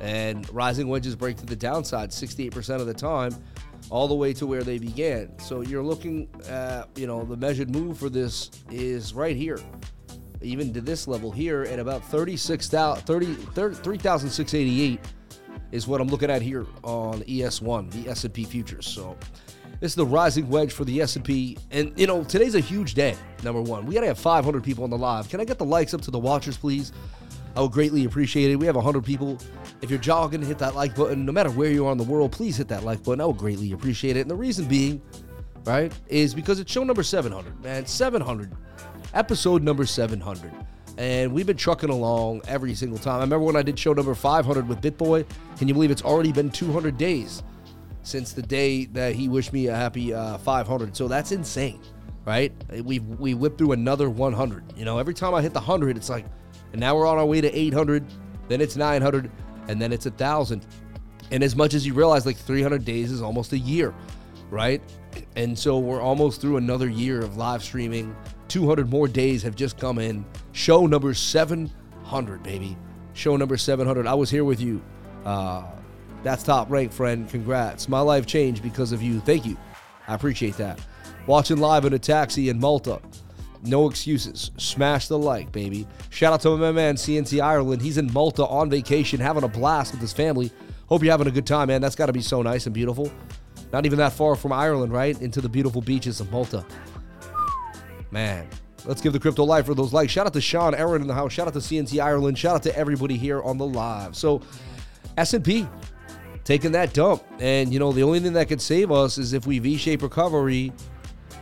And 0.00 0.48
rising 0.54 0.88
wedges 0.88 1.16
break 1.16 1.36
to 1.38 1.46
the 1.46 1.56
downside 1.56 2.10
68% 2.10 2.80
of 2.80 2.86
the 2.86 2.94
time, 2.94 3.34
all 3.90 4.06
the 4.06 4.14
way 4.14 4.32
to 4.34 4.46
where 4.46 4.62
they 4.62 4.78
began. 4.78 5.36
So 5.38 5.60
you're 5.62 5.82
looking 5.82 6.28
at, 6.48 6.88
you 6.96 7.06
know, 7.06 7.24
the 7.24 7.36
measured 7.36 7.70
move 7.70 7.98
for 7.98 8.08
this 8.08 8.50
is 8.70 9.12
right 9.14 9.36
here. 9.36 9.58
Even 10.40 10.72
to 10.72 10.80
this 10.80 11.08
level 11.08 11.32
here 11.32 11.62
at 11.64 11.80
about 11.80 12.04
36,000, 12.04 13.04
30, 13.04 13.34
3,688 13.74 15.00
is 15.72 15.88
what 15.88 16.00
I'm 16.00 16.08
looking 16.08 16.30
at 16.30 16.42
here 16.42 16.66
on 16.84 17.22
ES1, 17.22 17.90
the 17.90 18.08
S&P 18.10 18.44
futures. 18.44 18.86
So 18.86 19.16
this 19.80 19.92
is 19.92 19.96
the 19.96 20.06
rising 20.06 20.48
wedge 20.48 20.72
for 20.72 20.84
the 20.84 21.00
S&P, 21.00 21.58
and 21.70 21.92
you 21.98 22.06
know 22.06 22.24
today's 22.24 22.54
a 22.54 22.60
huge 22.60 22.94
day. 22.94 23.16
Number 23.42 23.60
one, 23.60 23.84
we 23.84 23.94
gotta 23.94 24.06
have 24.06 24.18
500 24.18 24.62
people 24.64 24.84
on 24.84 24.90
the 24.90 24.98
live. 24.98 25.28
Can 25.28 25.40
I 25.40 25.44
get 25.44 25.58
the 25.58 25.64
likes 25.64 25.92
up 25.92 26.00
to 26.02 26.10
the 26.10 26.18
watchers, 26.18 26.56
please? 26.56 26.92
I 27.56 27.60
would 27.60 27.72
greatly 27.72 28.04
appreciate 28.04 28.50
it. 28.50 28.56
We 28.56 28.66
have 28.66 28.76
100 28.76 29.04
people. 29.04 29.38
If 29.82 29.90
you're 29.90 29.98
jogging, 29.98 30.42
hit 30.42 30.58
that 30.58 30.74
like 30.74 30.94
button. 30.94 31.24
No 31.24 31.32
matter 31.32 31.50
where 31.50 31.70
you 31.70 31.86
are 31.86 31.92
in 31.92 31.98
the 31.98 32.04
world, 32.04 32.32
please 32.32 32.56
hit 32.56 32.68
that 32.68 32.84
like 32.84 33.02
button. 33.02 33.20
I 33.20 33.24
would 33.24 33.38
greatly 33.38 33.72
appreciate 33.72 34.16
it. 34.16 34.20
And 34.20 34.30
the 34.30 34.36
reason 34.36 34.66
being, 34.66 35.02
right, 35.64 35.92
is 36.08 36.34
because 36.34 36.60
it's 36.60 36.70
show 36.70 36.84
number 36.84 37.02
700, 37.02 37.62
man. 37.62 37.86
700, 37.86 38.52
episode 39.14 39.62
number 39.62 39.86
700 39.86 40.52
and 40.98 41.32
we've 41.32 41.46
been 41.46 41.56
trucking 41.56 41.90
along 41.90 42.42
every 42.48 42.74
single 42.74 42.98
time. 42.98 43.18
I 43.18 43.20
remember 43.20 43.46
when 43.46 43.56
I 43.56 43.62
did 43.62 43.78
show 43.78 43.92
number 43.92 44.14
500 44.14 44.68
with 44.68 44.82
BitBoy. 44.82 45.24
Can 45.56 45.68
you 45.68 45.74
believe 45.74 45.92
it's 45.92 46.02
already 46.02 46.32
been 46.32 46.50
200 46.50 46.98
days 46.98 47.44
since 48.02 48.32
the 48.32 48.42
day 48.42 48.86
that 48.86 49.14
he 49.14 49.28
wished 49.28 49.52
me 49.52 49.68
a 49.68 49.74
happy 49.76 50.12
uh, 50.12 50.38
500? 50.38 50.96
So 50.96 51.06
that's 51.06 51.30
insane, 51.30 51.80
right? 52.26 52.52
We 52.82 52.98
we 52.98 53.34
whipped 53.34 53.58
through 53.58 53.72
another 53.72 54.10
100. 54.10 54.76
You 54.76 54.84
know, 54.84 54.98
every 54.98 55.14
time 55.14 55.34
I 55.34 55.40
hit 55.40 55.52
the 55.52 55.60
100, 55.60 55.96
it's 55.96 56.10
like, 56.10 56.26
and 56.72 56.80
now 56.80 56.96
we're 56.96 57.06
on 57.06 57.18
our 57.18 57.26
way 57.26 57.40
to 57.40 57.52
800. 57.52 58.04
Then 58.48 58.60
it's 58.60 58.76
900, 58.76 59.30
and 59.68 59.80
then 59.80 59.92
it's 59.92 60.06
a 60.06 60.10
thousand. 60.10 60.66
And 61.30 61.42
as 61.42 61.54
much 61.54 61.74
as 61.74 61.86
you 61.86 61.94
realize, 61.94 62.24
like 62.24 62.36
300 62.36 62.84
days 62.84 63.12
is 63.12 63.20
almost 63.20 63.52
a 63.52 63.58
year, 63.58 63.94
right? 64.50 64.82
And 65.36 65.58
so 65.58 65.78
we're 65.78 66.00
almost 66.00 66.40
through 66.40 66.56
another 66.56 66.88
year 66.88 67.20
of 67.20 67.36
live 67.36 67.62
streaming 67.62 68.16
200 68.48 68.90
more 68.90 69.06
days 69.06 69.42
have 69.42 69.54
just 69.54 69.78
come 69.78 69.98
in. 69.98 70.24
Show 70.52 70.86
number 70.86 71.14
700, 71.14 72.42
baby. 72.42 72.76
Show 73.12 73.36
number 73.36 73.56
700. 73.56 74.06
I 74.06 74.14
was 74.14 74.30
here 74.30 74.44
with 74.44 74.60
you. 74.60 74.82
Uh, 75.24 75.64
that's 76.22 76.42
top 76.42 76.70
rank, 76.70 76.92
friend. 76.92 77.28
Congrats. 77.28 77.88
My 77.88 78.00
life 78.00 78.26
changed 78.26 78.62
because 78.62 78.92
of 78.92 79.02
you. 79.02 79.20
Thank 79.20 79.46
you. 79.46 79.56
I 80.06 80.14
appreciate 80.14 80.56
that. 80.56 80.80
Watching 81.26 81.58
live 81.58 81.84
in 81.84 81.92
a 81.92 81.98
taxi 81.98 82.48
in 82.48 82.58
Malta. 82.58 83.00
No 83.64 83.88
excuses. 83.88 84.50
Smash 84.56 85.08
the 85.08 85.18
like, 85.18 85.50
baby. 85.50 85.86
Shout 86.10 86.32
out 86.32 86.40
to 86.42 86.56
my 86.56 86.72
man 86.72 86.96
CNC 86.96 87.40
Ireland. 87.40 87.82
He's 87.82 87.98
in 87.98 88.12
Malta 88.12 88.46
on 88.46 88.70
vacation, 88.70 89.20
having 89.20 89.44
a 89.44 89.48
blast 89.48 89.92
with 89.92 90.00
his 90.00 90.12
family. 90.12 90.50
Hope 90.88 91.02
you're 91.02 91.12
having 91.12 91.26
a 91.26 91.32
good 91.32 91.46
time, 91.46 91.68
man. 91.68 91.80
That's 91.80 91.96
got 91.96 92.06
to 92.06 92.12
be 92.12 92.22
so 92.22 92.40
nice 92.42 92.66
and 92.66 92.74
beautiful. 92.74 93.12
Not 93.72 93.84
even 93.84 93.98
that 93.98 94.12
far 94.12 94.36
from 94.36 94.52
Ireland, 94.52 94.92
right? 94.92 95.20
Into 95.20 95.40
the 95.40 95.48
beautiful 95.48 95.82
beaches 95.82 96.20
of 96.20 96.30
Malta. 96.30 96.64
Man, 98.10 98.48
let's 98.86 99.00
give 99.00 99.12
the 99.12 99.20
crypto 99.20 99.44
life 99.44 99.66
for 99.66 99.74
those 99.74 99.92
likes. 99.92 100.12
Shout 100.12 100.26
out 100.26 100.32
to 100.32 100.40
Sean 100.40 100.74
Aaron 100.74 101.02
in 101.02 101.08
the 101.08 101.14
house. 101.14 101.32
Shout 101.32 101.46
out 101.46 101.52
to 101.54 101.58
CNC 101.58 102.02
Ireland. 102.02 102.38
Shout 102.38 102.54
out 102.54 102.62
to 102.62 102.76
everybody 102.76 103.18
here 103.18 103.42
on 103.42 103.58
the 103.58 103.66
live. 103.66 104.16
So, 104.16 104.40
S&P 105.18 105.66
taking 106.44 106.72
that 106.72 106.94
dump, 106.94 107.22
and 107.40 107.70
you 107.72 107.78
know 107.78 107.92
the 107.92 108.02
only 108.02 108.20
thing 108.20 108.32
that 108.32 108.48
could 108.48 108.62
save 108.62 108.90
us 108.90 109.18
is 109.18 109.34
if 109.34 109.46
we 109.46 109.58
V-shape 109.58 110.00
recovery 110.00 110.72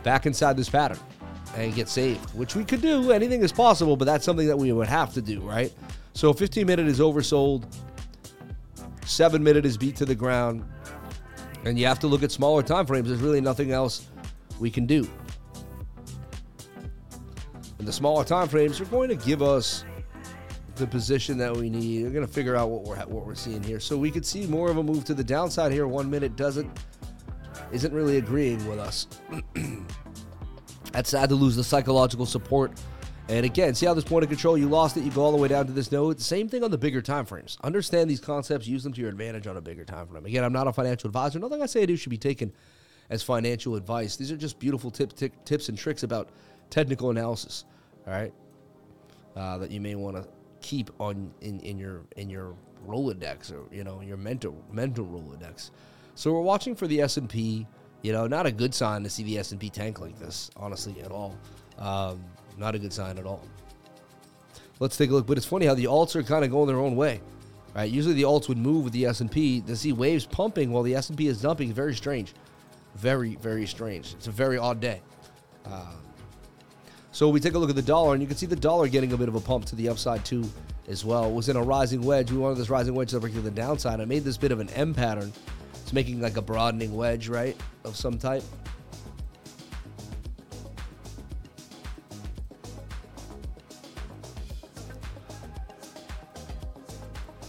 back 0.03 0.25
inside 0.25 0.57
this 0.57 0.69
pattern 0.69 0.99
and 1.55 1.73
get 1.73 1.89
saved, 1.89 2.33
which 2.35 2.55
we 2.55 2.63
could 2.63 2.81
do. 2.81 3.11
Anything 3.11 3.41
is 3.41 3.51
possible, 3.51 3.95
but 3.97 4.05
that's 4.05 4.25
something 4.25 4.47
that 4.47 4.57
we 4.57 4.71
would 4.71 4.87
have 4.87 5.13
to 5.13 5.21
do, 5.21 5.41
right? 5.41 5.73
So 6.13 6.33
15 6.33 6.65
minute 6.65 6.87
is 6.87 6.99
oversold, 6.99 7.65
seven 9.05 9.43
minute 9.43 9.65
is 9.65 9.77
beat 9.77 9.95
to 9.97 10.05
the 10.05 10.15
ground, 10.15 10.63
and 11.65 11.77
you 11.77 11.85
have 11.85 11.99
to 11.99 12.07
look 12.07 12.23
at 12.23 12.31
smaller 12.31 12.63
time 12.63 12.85
frames. 12.85 13.07
There's 13.07 13.21
really 13.21 13.41
nothing 13.41 13.71
else 13.71 14.07
we 14.59 14.69
can 14.69 14.85
do. 14.85 15.07
And 17.79 17.87
the 17.87 17.93
smaller 17.93 18.23
time 18.23 18.47
frames 18.47 18.81
are 18.81 18.85
going 18.85 19.09
to 19.09 19.15
give 19.15 19.41
us 19.41 19.83
the 20.75 20.87
position 20.87 21.37
that 21.37 21.55
we 21.55 21.69
need. 21.69 22.03
We're 22.03 22.11
going 22.11 22.25
to 22.25 22.31
figure 22.31 22.55
out 22.55 22.69
what 22.69 22.83
we're 22.83 22.97
what 23.05 23.25
we're 23.25 23.35
seeing 23.35 23.63
here. 23.63 23.79
So 23.79 23.97
we 23.97 24.11
could 24.11 24.25
see 24.25 24.45
more 24.47 24.69
of 24.69 24.77
a 24.77 24.83
move 24.83 25.05
to 25.05 25.13
the 25.13 25.23
downside 25.23 25.71
here. 25.71 25.87
One 25.87 26.09
minute 26.09 26.35
doesn't 26.35 26.69
isn't 27.71 27.93
really 27.93 28.17
agreeing 28.17 28.65
with 28.67 28.79
us. 28.79 29.07
That's 30.97 31.11
sad 31.11 31.29
to 31.29 31.35
lose 31.35 31.55
the 31.55 31.63
psychological 31.63 32.25
support. 32.25 32.71
And 33.29 33.45
again, 33.45 33.75
see 33.75 33.85
how 33.85 33.93
this 33.93 34.03
point 34.03 34.23
of 34.23 34.31
control, 34.31 34.57
you 34.57 34.67
lost 34.67 34.97
it, 34.97 35.03
you 35.03 35.11
go 35.11 35.21
all 35.21 35.31
the 35.31 35.37
way 35.37 35.47
down 35.47 35.67
to 35.67 35.71
this 35.71 35.91
node. 35.91 36.19
Same 36.19 36.49
thing 36.49 36.63
on 36.63 36.71
the 36.71 36.77
bigger 36.79 37.03
time 37.03 37.23
frames. 37.23 37.55
Understand 37.63 38.09
these 38.09 38.19
concepts, 38.19 38.65
use 38.65 38.83
them 38.83 38.93
to 38.93 39.01
your 39.01 39.11
advantage 39.11 39.45
on 39.45 39.57
a 39.57 39.61
bigger 39.61 39.85
time 39.85 40.07
frame. 40.07 40.25
Again, 40.25 40.43
I'm 40.43 40.53
not 40.53 40.65
a 40.65 40.73
financial 40.73 41.07
advisor. 41.07 41.37
Nothing 41.37 41.61
I 41.61 41.67
say 41.67 41.83
I 41.83 41.85
do 41.85 41.95
should 41.97 42.09
be 42.09 42.17
taken 42.17 42.51
as 43.11 43.21
financial 43.21 43.75
advice. 43.75 44.15
These 44.15 44.31
are 44.31 44.37
just 44.37 44.57
beautiful 44.57 44.89
tip, 44.89 45.13
tip, 45.13 45.45
tips 45.45 45.69
and 45.69 45.77
tricks 45.77 46.01
about 46.01 46.29
technical 46.71 47.11
analysis. 47.11 47.65
All 48.07 48.13
right, 48.13 48.33
uh, 49.35 49.59
that 49.59 49.69
you 49.69 49.79
may 49.79 49.93
want 49.93 50.15
to 50.15 50.27
keep 50.61 50.89
on 50.99 51.31
in, 51.41 51.59
in 51.59 51.77
your 51.77 52.05
in 52.15 52.27
your 52.27 52.55
Rolodex 52.87 53.53
or 53.53 53.71
you 53.71 53.83
know 53.83 54.01
your 54.01 54.17
mental 54.17 54.59
mental 54.71 55.05
Rolodex. 55.05 55.69
So 56.15 56.33
we're 56.33 56.41
watching 56.41 56.73
for 56.73 56.87
the 56.87 57.01
S 57.01 57.17
and 57.17 57.29
P. 57.29 57.67
You 58.03 58.13
know, 58.13 58.27
not 58.27 58.45
a 58.45 58.51
good 58.51 58.73
sign 58.73 59.03
to 59.03 59.09
see 59.09 59.23
the 59.23 59.39
S 59.39 59.51
and 59.51 59.59
P 59.59 59.69
tank 59.69 59.99
like 59.99 60.17
this, 60.19 60.51
honestly, 60.55 61.01
at 61.01 61.11
all. 61.11 61.35
Um, 61.77 62.23
not 62.57 62.75
a 62.75 62.79
good 62.79 62.93
sign 62.93 63.17
at 63.17 63.25
all. 63.25 63.43
Let's 64.79 64.97
take 64.97 65.09
a 65.09 65.13
look. 65.13 65.25
But 65.25 65.37
it's 65.37 65.45
funny 65.45 65.65
how 65.65 65.73
the 65.73 65.85
alts 65.85 66.15
are 66.15 66.23
kind 66.23 66.45
of 66.45 66.51
going 66.51 66.67
their 66.67 66.79
own 66.79 66.95
way, 66.95 67.21
right? 67.75 67.89
Usually 67.89 68.13
the 68.13 68.23
alts 68.23 68.47
would 68.47 68.57
move 68.57 68.83
with 68.83 68.93
the 68.93 69.05
S 69.05 69.21
and 69.21 69.31
P. 69.31 69.61
To 69.61 69.75
see 69.75 69.93
waves 69.93 70.25
pumping 70.25 70.71
while 70.71 70.83
the 70.83 70.95
S 70.95 71.09
and 71.09 71.17
P 71.17 71.27
is 71.27 71.41
dumping 71.41 71.73
very 71.73 71.95
strange, 71.95 72.33
very 72.95 73.35
very 73.35 73.65
strange. 73.65 74.13
It's 74.13 74.27
a 74.27 74.31
very 74.31 74.57
odd 74.57 74.79
day. 74.79 75.01
Uh, 75.65 75.93
so 77.11 77.29
we 77.29 77.39
take 77.39 77.55
a 77.55 77.57
look 77.57 77.71
at 77.71 77.75
the 77.75 77.81
dollar, 77.81 78.13
and 78.13 78.21
you 78.21 78.27
can 78.27 78.37
see 78.37 78.45
the 78.45 78.55
dollar 78.55 78.87
getting 78.87 79.11
a 79.11 79.17
bit 79.17 79.27
of 79.27 79.35
a 79.35 79.41
pump 79.41 79.65
to 79.65 79.75
the 79.75 79.89
upside 79.89 80.23
too, 80.23 80.47
as 80.87 81.03
well. 81.03 81.25
It 81.25 81.33
was 81.33 81.49
in 81.49 81.55
a 81.55 81.63
rising 81.63 82.03
wedge. 82.03 82.31
We 82.31 82.37
wanted 82.37 82.59
this 82.59 82.69
rising 82.69 82.93
wedge 82.93 83.09
to 83.09 83.19
break 83.19 83.33
to 83.33 83.41
the 83.41 83.49
downside. 83.51 83.99
I 83.99 84.05
made 84.05 84.23
this 84.23 84.37
bit 84.37 84.51
of 84.51 84.59
an 84.59 84.69
M 84.69 84.93
pattern. 84.93 85.33
It's 85.87 85.93
making 85.93 86.19
like 86.19 86.35
a 86.35 86.41
broadening 86.41 86.93
wedge, 86.97 87.29
right, 87.29 87.55
of 87.85 87.95
some 87.95 88.17
type. 88.17 88.43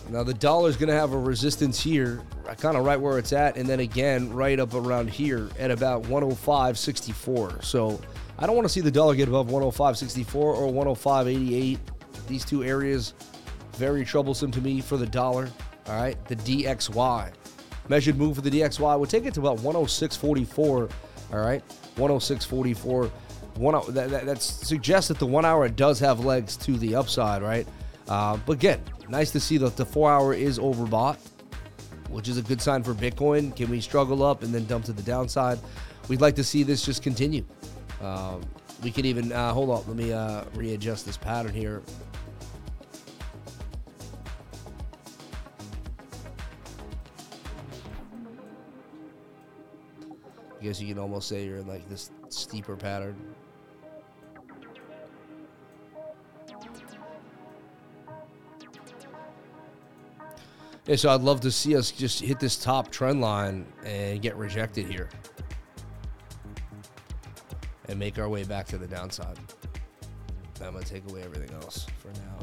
Now 0.08 0.22
the 0.22 0.34
dollar 0.34 0.68
is 0.68 0.76
going 0.76 0.88
to 0.88 0.94
have 0.94 1.14
a 1.14 1.18
resistance 1.18 1.80
here, 1.80 2.22
kind 2.58 2.76
of 2.76 2.84
right 2.84 3.00
where 3.00 3.18
it's 3.18 3.32
at, 3.32 3.56
and 3.56 3.68
then 3.68 3.80
again 3.80 4.32
right 4.32 4.60
up 4.60 4.72
around 4.72 5.10
here 5.10 5.48
at 5.58 5.72
about 5.72 6.04
105.64. 6.04 7.64
So 7.64 8.00
I 8.38 8.46
don't 8.46 8.54
want 8.54 8.68
to 8.68 8.72
see 8.72 8.80
the 8.80 8.92
dollar 8.92 9.16
get 9.16 9.26
above 9.26 9.48
105.64 9.48 10.36
or 10.36 10.72
105.88. 10.72 11.78
These 12.28 12.44
two 12.44 12.62
areas 12.62 13.14
very 13.72 14.04
troublesome 14.04 14.52
to 14.52 14.60
me 14.60 14.80
for 14.80 14.96
the 14.96 15.06
dollar. 15.06 15.50
All 15.88 16.00
right, 16.00 16.24
the 16.26 16.36
DXY 16.36 17.32
measured 17.88 18.16
move 18.16 18.36
for 18.36 18.42
the 18.42 18.50
DXY 18.50 18.98
would 18.98 19.10
take 19.10 19.26
it 19.26 19.34
to 19.34 19.40
about 19.40 19.58
106.44. 19.58 20.90
All 21.32 21.38
right, 21.38 21.62
106.44. 21.96 23.10
One 23.56 23.94
that, 23.94 24.10
that, 24.10 24.26
that 24.26 24.40
suggests 24.40 25.08
that 25.08 25.18
the 25.18 25.26
one 25.26 25.44
hour 25.44 25.68
does 25.68 25.98
have 26.00 26.24
legs 26.24 26.56
to 26.58 26.76
the 26.78 26.94
upside, 26.94 27.42
right? 27.42 27.66
Uh, 28.08 28.38
but 28.46 28.52
again, 28.52 28.80
nice 29.08 29.30
to 29.32 29.40
see 29.40 29.58
that 29.58 29.76
the 29.76 29.84
four 29.84 30.10
hour 30.10 30.32
is 30.32 30.58
overbought, 30.58 31.18
which 32.08 32.28
is 32.28 32.38
a 32.38 32.42
good 32.42 32.62
sign 32.62 32.82
for 32.82 32.94
Bitcoin. 32.94 33.54
Can 33.54 33.68
we 33.68 33.80
struggle 33.80 34.22
up 34.22 34.42
and 34.42 34.54
then 34.54 34.64
dump 34.66 34.84
to 34.86 34.92
the 34.92 35.02
downside? 35.02 35.58
We'd 36.08 36.20
like 36.20 36.36
to 36.36 36.44
see 36.44 36.62
this 36.62 36.84
just 36.84 37.02
continue. 37.02 37.44
Um, 38.00 38.42
we 38.82 38.90
could 38.90 39.06
even 39.06 39.32
uh, 39.32 39.52
hold 39.52 39.70
on. 39.70 39.84
Let 39.86 39.96
me 39.96 40.12
uh, 40.12 40.44
readjust 40.54 41.04
this 41.04 41.16
pattern 41.16 41.52
here. 41.52 41.82
I 50.58 50.64
guess 50.64 50.80
you 50.80 50.88
can 50.88 50.98
almost 50.98 51.28
say 51.28 51.44
you're 51.46 51.58
in 51.58 51.68
like 51.68 51.88
this 51.88 52.10
steeper 52.28 52.74
pattern. 52.76 53.16
Yeah, 60.86 60.96
so 60.96 61.10
I'd 61.10 61.20
love 61.20 61.42
to 61.42 61.50
see 61.50 61.76
us 61.76 61.90
just 61.90 62.20
hit 62.20 62.40
this 62.40 62.56
top 62.56 62.90
trend 62.90 63.20
line 63.20 63.66
and 63.84 64.22
get 64.22 64.34
rejected 64.36 64.86
here 64.86 65.10
and 67.88 67.98
make 67.98 68.18
our 68.18 68.28
way 68.28 68.42
back 68.42 68.66
to 68.68 68.78
the 68.78 68.86
downside. 68.86 69.38
I'm 70.64 70.72
going 70.72 70.82
to 70.82 70.90
take 70.90 71.08
away 71.08 71.22
everything 71.22 71.54
else 71.62 71.86
for 71.98 72.08
now. 72.08 72.38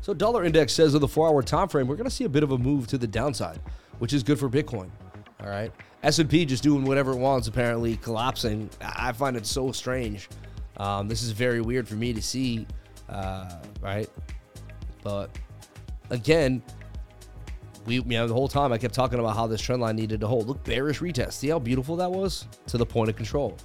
So 0.00 0.14
dollar 0.14 0.44
index 0.44 0.72
says 0.72 0.94
of 0.94 1.02
the 1.02 1.06
4-hour 1.06 1.42
time 1.42 1.68
frame, 1.68 1.86
we're 1.86 1.96
going 1.96 2.08
to 2.08 2.14
see 2.14 2.24
a 2.24 2.28
bit 2.28 2.42
of 2.42 2.52
a 2.52 2.58
move 2.58 2.86
to 2.86 2.96
the 2.96 3.06
downside, 3.06 3.60
which 3.98 4.12
is 4.14 4.22
good 4.22 4.38
for 4.38 4.48
Bitcoin. 4.48 4.88
All 5.42 5.48
right. 5.48 5.72
S&P 6.02 6.44
just 6.44 6.62
doing 6.62 6.84
whatever 6.84 7.12
it 7.12 7.18
wants 7.18 7.48
apparently 7.48 7.96
collapsing. 7.96 8.70
I 8.80 9.12
find 9.12 9.36
it 9.36 9.46
so 9.46 9.72
strange. 9.72 10.28
Um, 10.78 11.08
this 11.08 11.22
is 11.22 11.32
very 11.32 11.60
weird 11.60 11.86
for 11.86 11.94
me 11.94 12.12
to 12.12 12.22
see, 12.22 12.66
uh, 13.08 13.56
right? 13.82 14.08
But 15.02 15.30
again, 16.08 16.62
we 17.86 17.96
you 17.96 18.04
know 18.04 18.26
the 18.26 18.34
whole 18.34 18.48
time 18.48 18.72
I 18.72 18.78
kept 18.78 18.94
talking 18.94 19.18
about 19.18 19.36
how 19.36 19.46
this 19.46 19.60
trend 19.60 19.82
line 19.82 19.96
needed 19.96 20.20
to 20.20 20.26
hold. 20.26 20.48
Look, 20.48 20.64
bearish 20.64 21.00
retest. 21.00 21.34
See 21.34 21.48
how 21.48 21.58
beautiful 21.58 21.96
that 21.96 22.10
was 22.10 22.46
to 22.68 22.78
the 22.78 22.86
point 22.86 23.10
of 23.10 23.16
control. 23.16 23.56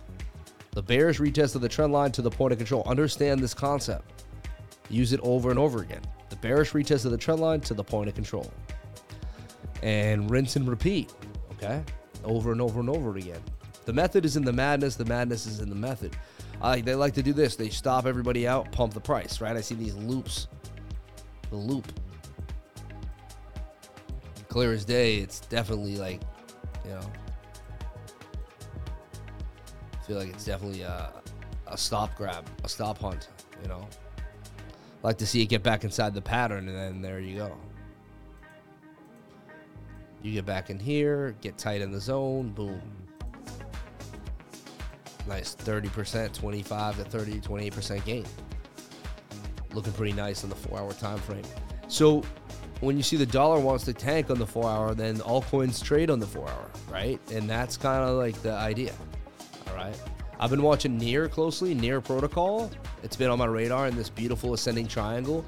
The 0.71 0.81
bearish 0.81 1.19
retest 1.19 1.55
of 1.55 1.61
the 1.61 1.69
trend 1.69 1.93
line 1.93 2.11
to 2.13 2.21
the 2.21 2.29
point 2.29 2.51
of 2.51 2.57
control. 2.57 2.83
Understand 2.85 3.39
this 3.39 3.53
concept. 3.53 4.25
Use 4.89 5.13
it 5.13 5.21
over 5.23 5.49
and 5.49 5.59
over 5.59 5.81
again. 5.81 6.01
The 6.29 6.35
bearish 6.37 6.71
retest 6.71 7.05
of 7.05 7.11
the 7.11 7.17
trend 7.17 7.39
line 7.39 7.61
to 7.61 7.73
the 7.73 7.83
point 7.83 8.09
of 8.09 8.15
control. 8.15 8.51
And 9.81 10.29
rinse 10.29 10.57
and 10.57 10.67
repeat. 10.67 11.13
Okay? 11.55 11.83
Over 12.23 12.51
and 12.51 12.61
over 12.61 12.79
and 12.79 12.89
over 12.89 13.15
again. 13.17 13.41
The 13.85 13.93
method 13.93 14.25
is 14.25 14.35
in 14.35 14.43
the 14.43 14.53
madness, 14.53 14.95
the 14.95 15.05
madness 15.05 15.45
is 15.45 15.59
in 15.59 15.69
the 15.69 15.75
method. 15.75 16.15
Uh, 16.61 16.77
they 16.77 16.95
like 16.95 17.13
to 17.13 17.23
do 17.23 17.33
this. 17.33 17.55
They 17.55 17.69
stop 17.69 18.05
everybody 18.05 18.47
out, 18.47 18.71
pump 18.71 18.93
the 18.93 19.01
price, 19.01 19.41
right? 19.41 19.55
I 19.55 19.61
see 19.61 19.75
these 19.75 19.95
loops. 19.95 20.47
The 21.51 21.57
loop 21.57 21.91
clear 24.55 24.71
as 24.71 24.85
day, 24.85 25.17
it's 25.17 25.41
definitely 25.41 25.97
like, 25.97 26.21
you 26.85 26.91
know, 26.91 27.11
I 29.93 30.05
feel 30.07 30.17
like 30.17 30.29
it's 30.29 30.45
definitely 30.45 30.81
a, 30.83 31.11
a 31.67 31.77
stop 31.77 32.15
grab, 32.15 32.47
a 32.63 32.69
stop 32.69 32.97
hunt, 32.99 33.27
you 33.61 33.67
know. 33.67 33.85
Like 35.03 35.17
to 35.17 35.27
see 35.27 35.41
it 35.41 35.47
get 35.47 35.61
back 35.61 35.83
inside 35.83 36.13
the 36.13 36.21
pattern, 36.21 36.69
and 36.69 36.77
then 36.77 37.01
there 37.01 37.19
you 37.19 37.35
go. 37.37 37.57
You 40.21 40.33
get 40.33 40.45
back 40.45 40.69
in 40.69 40.79
here, 40.79 41.35
get 41.41 41.57
tight 41.57 41.81
in 41.81 41.91
the 41.91 41.99
zone, 41.99 42.49
boom. 42.49 42.81
Nice 45.27 45.55
30%, 45.55 46.33
25 46.33 46.97
to 46.97 47.03
30, 47.03 47.39
28% 47.41 48.05
gain. 48.05 48.25
Looking 49.73 49.93
pretty 49.93 50.13
nice 50.13 50.43
on 50.43 50.49
the 50.49 50.55
four 50.55 50.79
hour 50.79 50.93
time 50.93 51.17
frame. 51.19 51.43
So 51.87 52.23
when 52.81 52.97
you 52.97 53.03
see 53.03 53.17
the 53.17 53.25
dollar 53.25 53.59
wants 53.59 53.85
to 53.85 53.93
tank 53.93 54.29
on 54.29 54.37
the 54.37 54.45
four 54.45 54.69
hour, 54.69 54.93
then 54.93 55.17
altcoins 55.17 55.83
trade 55.83 56.09
on 56.09 56.19
the 56.19 56.27
four 56.27 56.47
hour, 56.49 56.69
right? 56.91 57.19
And 57.31 57.49
that's 57.49 57.77
kind 57.77 58.03
of 58.03 58.17
like 58.17 58.41
the 58.41 58.53
idea. 58.53 58.93
All 59.67 59.75
right. 59.75 59.95
I've 60.39 60.49
been 60.49 60.61
watching 60.61 60.97
Near 60.97 61.29
closely, 61.29 61.73
Near 61.73 62.01
Protocol. 62.01 62.69
It's 63.03 63.15
been 63.15 63.29
on 63.29 63.39
my 63.39 63.45
radar 63.45 63.87
in 63.87 63.95
this 63.95 64.09
beautiful 64.09 64.53
ascending 64.53 64.87
triangle. 64.87 65.45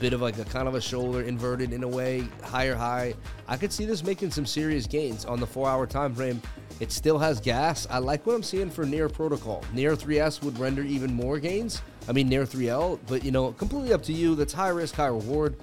Bit 0.00 0.12
of 0.12 0.20
like 0.20 0.38
a 0.38 0.44
kind 0.44 0.68
of 0.68 0.74
a 0.74 0.80
shoulder 0.80 1.22
inverted 1.22 1.72
in 1.72 1.82
a 1.82 1.88
way, 1.88 2.26
higher 2.42 2.74
high. 2.74 3.14
I 3.46 3.56
could 3.56 3.72
see 3.72 3.84
this 3.84 4.02
making 4.04 4.30
some 4.30 4.46
serious 4.46 4.86
gains 4.86 5.24
on 5.24 5.40
the 5.40 5.46
four 5.46 5.68
hour 5.68 5.86
time 5.86 6.14
frame. 6.14 6.40
It 6.80 6.92
still 6.92 7.18
has 7.18 7.40
gas. 7.40 7.86
I 7.90 7.98
like 7.98 8.24
what 8.26 8.34
I'm 8.34 8.42
seeing 8.42 8.70
for 8.70 8.84
Near 8.84 9.08
Protocol. 9.08 9.64
Near 9.72 9.96
3S 9.96 10.42
would 10.42 10.58
render 10.58 10.82
even 10.82 11.12
more 11.12 11.38
gains. 11.40 11.82
I 12.08 12.12
mean, 12.12 12.28
Near 12.28 12.44
3L, 12.44 13.00
but 13.06 13.24
you 13.24 13.30
know, 13.30 13.52
completely 13.52 13.92
up 13.92 14.02
to 14.04 14.12
you. 14.12 14.34
That's 14.34 14.52
high 14.52 14.68
risk, 14.68 14.94
high 14.94 15.06
reward. 15.06 15.56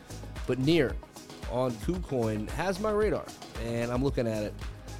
But 0.45 0.59
Near 0.59 0.95
on 1.51 1.71
KuCoin 1.71 2.49
has 2.51 2.79
my 2.79 2.91
radar, 2.91 3.25
and 3.63 3.91
I'm 3.91 4.03
looking 4.03 4.27
at 4.27 4.43
it. 4.43 4.53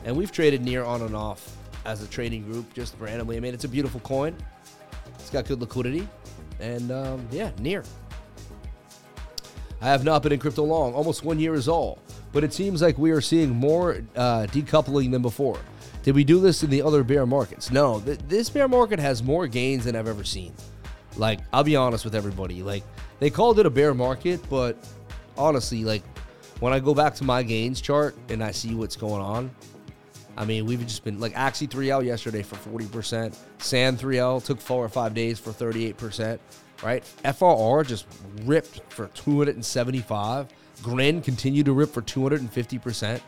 And 0.05 0.15
we've 0.15 0.31
traded 0.31 0.61
Near 0.61 0.83
on 0.83 1.01
and 1.01 1.15
off 1.15 1.55
as 1.85 2.01
a 2.01 2.07
trading 2.07 2.43
group 2.43 2.73
just 2.73 2.95
randomly. 2.99 3.37
I 3.37 3.39
mean, 3.39 3.53
it's 3.53 3.65
a 3.65 3.69
beautiful 3.69 3.99
coin. 3.99 4.35
It's 5.19 5.29
got 5.29 5.45
good 5.45 5.59
liquidity. 5.59 6.07
And 6.59 6.91
um, 6.91 7.27
yeah, 7.31 7.51
Near. 7.59 7.83
I 9.81 9.85
have 9.87 10.03
not 10.03 10.23
been 10.23 10.31
in 10.31 10.39
crypto 10.39 10.63
long. 10.63 10.93
Almost 10.93 11.23
one 11.23 11.39
year 11.39 11.53
is 11.53 11.67
all. 11.67 11.99
But 12.31 12.43
it 12.43 12.53
seems 12.53 12.81
like 12.81 12.97
we 12.97 13.11
are 13.11 13.21
seeing 13.21 13.49
more 13.51 14.01
uh, 14.15 14.47
decoupling 14.49 15.11
than 15.11 15.21
before. 15.21 15.59
Did 16.03 16.15
we 16.15 16.23
do 16.23 16.39
this 16.39 16.63
in 16.63 16.69
the 16.69 16.81
other 16.81 17.03
bear 17.03 17.25
markets? 17.25 17.71
No. 17.71 17.99
Th- 17.99 18.19
this 18.27 18.49
bear 18.49 18.67
market 18.67 18.99
has 18.99 19.23
more 19.23 19.47
gains 19.47 19.85
than 19.85 19.95
I've 19.95 20.07
ever 20.07 20.23
seen. 20.23 20.53
Like, 21.17 21.39
I'll 21.53 21.63
be 21.63 21.75
honest 21.75 22.05
with 22.05 22.15
everybody. 22.15 22.61
Like, 22.61 22.83
they 23.19 23.29
called 23.29 23.59
it 23.59 23.65
a 23.65 23.69
bear 23.69 23.93
market, 23.93 24.41
but 24.49 24.77
honestly, 25.37 25.83
like, 25.83 26.03
when 26.59 26.73
I 26.73 26.79
go 26.79 26.93
back 26.93 27.15
to 27.15 27.23
my 27.23 27.43
gains 27.43 27.81
chart 27.81 28.15
and 28.29 28.43
I 28.43 28.51
see 28.51 28.75
what's 28.75 28.95
going 28.95 29.21
on, 29.21 29.51
I 30.37 30.45
mean, 30.45 30.65
we've 30.65 30.81
just 30.81 31.03
been 31.03 31.19
like 31.19 31.33
Axie 31.33 31.67
3L 31.67 32.03
yesterday 32.05 32.43
for 32.43 32.55
40%. 32.55 33.35
Sand 33.59 33.99
3L 33.99 34.43
took 34.43 34.59
four 34.59 34.83
or 34.83 34.89
five 34.89 35.13
days 35.13 35.39
for 35.39 35.51
38%, 35.51 36.39
right? 36.85 37.03
FRR 37.23 37.85
just 37.85 38.05
ripped 38.43 38.81
for 38.93 39.07
275. 39.07 40.47
Grin 40.83 41.21
continued 41.21 41.65
to 41.65 41.73
rip 41.73 41.89
for 41.91 42.03
250%. 42.03 43.19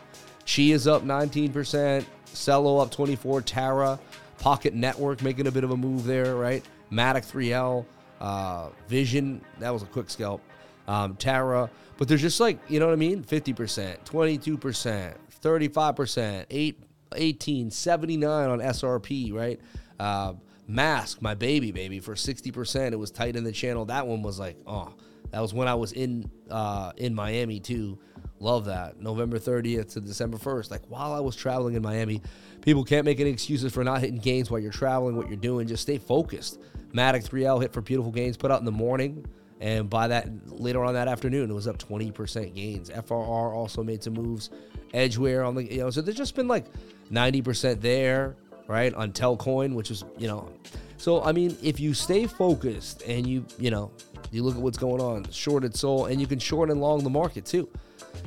Chi 0.46 0.62
is 0.62 0.88
up 0.88 1.04
19%. 1.04 2.06
Celo 2.28 2.82
up 2.82 2.92
24. 2.92 3.42
Tara, 3.42 4.00
Pocket 4.38 4.76
Network 4.76 5.24
making 5.24 5.48
a 5.48 5.52
bit 5.52 5.64
of 5.64 5.72
a 5.72 5.78
move 5.78 6.06
there, 6.06 6.36
right? 6.36 6.64
Matic 6.92 7.26
3L, 7.26 7.86
uh, 8.22 8.70
Vision, 8.88 9.42
that 9.60 9.72
was 9.72 9.82
a 9.82 9.88
quick 9.88 10.10
scalp. 10.10 10.42
Um, 10.88 11.16
Tara, 11.16 11.70
but 11.98 12.08
there's 12.08 12.22
just 12.22 12.40
like, 12.40 12.60
you 12.70 12.80
know 12.80 12.86
what 12.86 12.94
I 12.94 12.98
mean? 12.98 13.24
50%, 13.24 14.06
22%, 14.06 15.14
35%, 15.42 16.46
8 16.50 16.80
18, 17.16 17.72
79 17.72 18.50
on 18.50 18.60
SRP, 18.60 19.34
right? 19.34 19.60
Uh, 20.00 20.34
Mask, 20.68 21.22
my 21.22 21.34
baby, 21.34 21.72
baby, 21.72 22.00
for 22.00 22.16
60%. 22.16 22.92
It 22.92 22.96
was 22.98 23.12
tight 23.12 23.36
in 23.36 23.44
the 23.44 23.52
channel. 23.52 23.86
That 23.86 24.06
one 24.06 24.22
was 24.22 24.40
like, 24.40 24.58
oh, 24.68 24.94
that 25.32 25.40
was 25.40 25.54
when 25.54 25.68
I 25.68 25.76
was 25.76 25.92
in 25.94 26.30
uh, 26.50 26.92
in 26.98 27.14
Miami 27.14 27.60
too. 27.60 27.98
Love 28.40 28.66
that. 28.66 29.02
November 29.02 29.40
30th 29.40 29.94
to 29.94 30.02
December 30.02 30.38
1st. 30.38 30.70
Like 30.70 30.84
while 30.90 31.14
I 31.14 31.20
was 31.20 31.36
traveling 31.36 31.76
in 31.76 31.82
Miami, 31.82 32.22
people 32.62 32.84
can't 32.84 33.04
make 33.04 33.20
any 33.20 33.32
excuses 33.32 33.74
for 33.74 33.84
not 33.84 34.02
hitting 34.02 34.20
gains 34.20 34.52
while 34.52 34.60
you're 34.60 34.72
traveling, 34.72 35.16
what 35.16 35.28
you're 35.28 35.38
doing. 35.38 35.68
Just 35.68 35.84
stay 35.84 35.98
focused. 35.98 36.60
Matic 36.94 37.28
3L 37.28 37.62
hit 37.62 37.74
for 37.74 37.82
beautiful 37.82 38.12
gains, 38.12 38.38
put 38.38 38.52
out 38.52 38.60
in 38.60 38.66
the 38.66 38.72
morning. 38.72 39.26
And 39.60 39.90
by 39.90 40.08
that 40.10 40.28
later 40.52 40.84
on 40.84 40.94
that 40.94 41.08
afternoon, 41.08 41.50
it 41.50 41.54
was 41.54 41.68
up 41.68 41.80
20% 41.80 42.54
gains. 42.54 42.90
FRR 42.92 43.56
also 43.56 43.84
made 43.84 44.04
some 44.04 44.14
moves. 44.14 44.52
Edgeware 44.94 45.44
on 45.44 45.56
the 45.56 45.64
you 45.64 45.80
know, 45.80 45.90
so 45.90 46.02
there's 46.02 46.16
just 46.16 46.36
been 46.36 46.48
like 46.48 46.68
90% 47.12 47.82
there, 47.82 48.38
right? 48.68 48.94
On 48.94 49.12
Telcoin, 49.12 49.76
which 49.76 49.92
is, 49.92 50.04
you 50.18 50.28
know. 50.28 50.50
So 50.98 51.24
I 51.24 51.32
mean, 51.32 51.58
if 51.62 51.80
you 51.80 51.94
stay 51.94 52.28
focused 52.28 53.04
and 53.04 53.28
you, 53.28 53.46
you 53.60 53.72
know, 53.72 53.92
you 54.32 54.44
look 54.44 54.56
at 54.56 54.62
what's 54.62 54.78
going 54.78 55.02
on, 55.02 55.24
short 55.26 55.36
shorted 55.36 55.76
SOL, 55.76 56.06
and 56.06 56.20
you 56.20 56.28
can 56.28 56.40
short 56.40 56.70
and 56.70 56.82
long 56.82 57.04
the 57.04 57.10
market 57.10 57.46
too. 57.46 57.70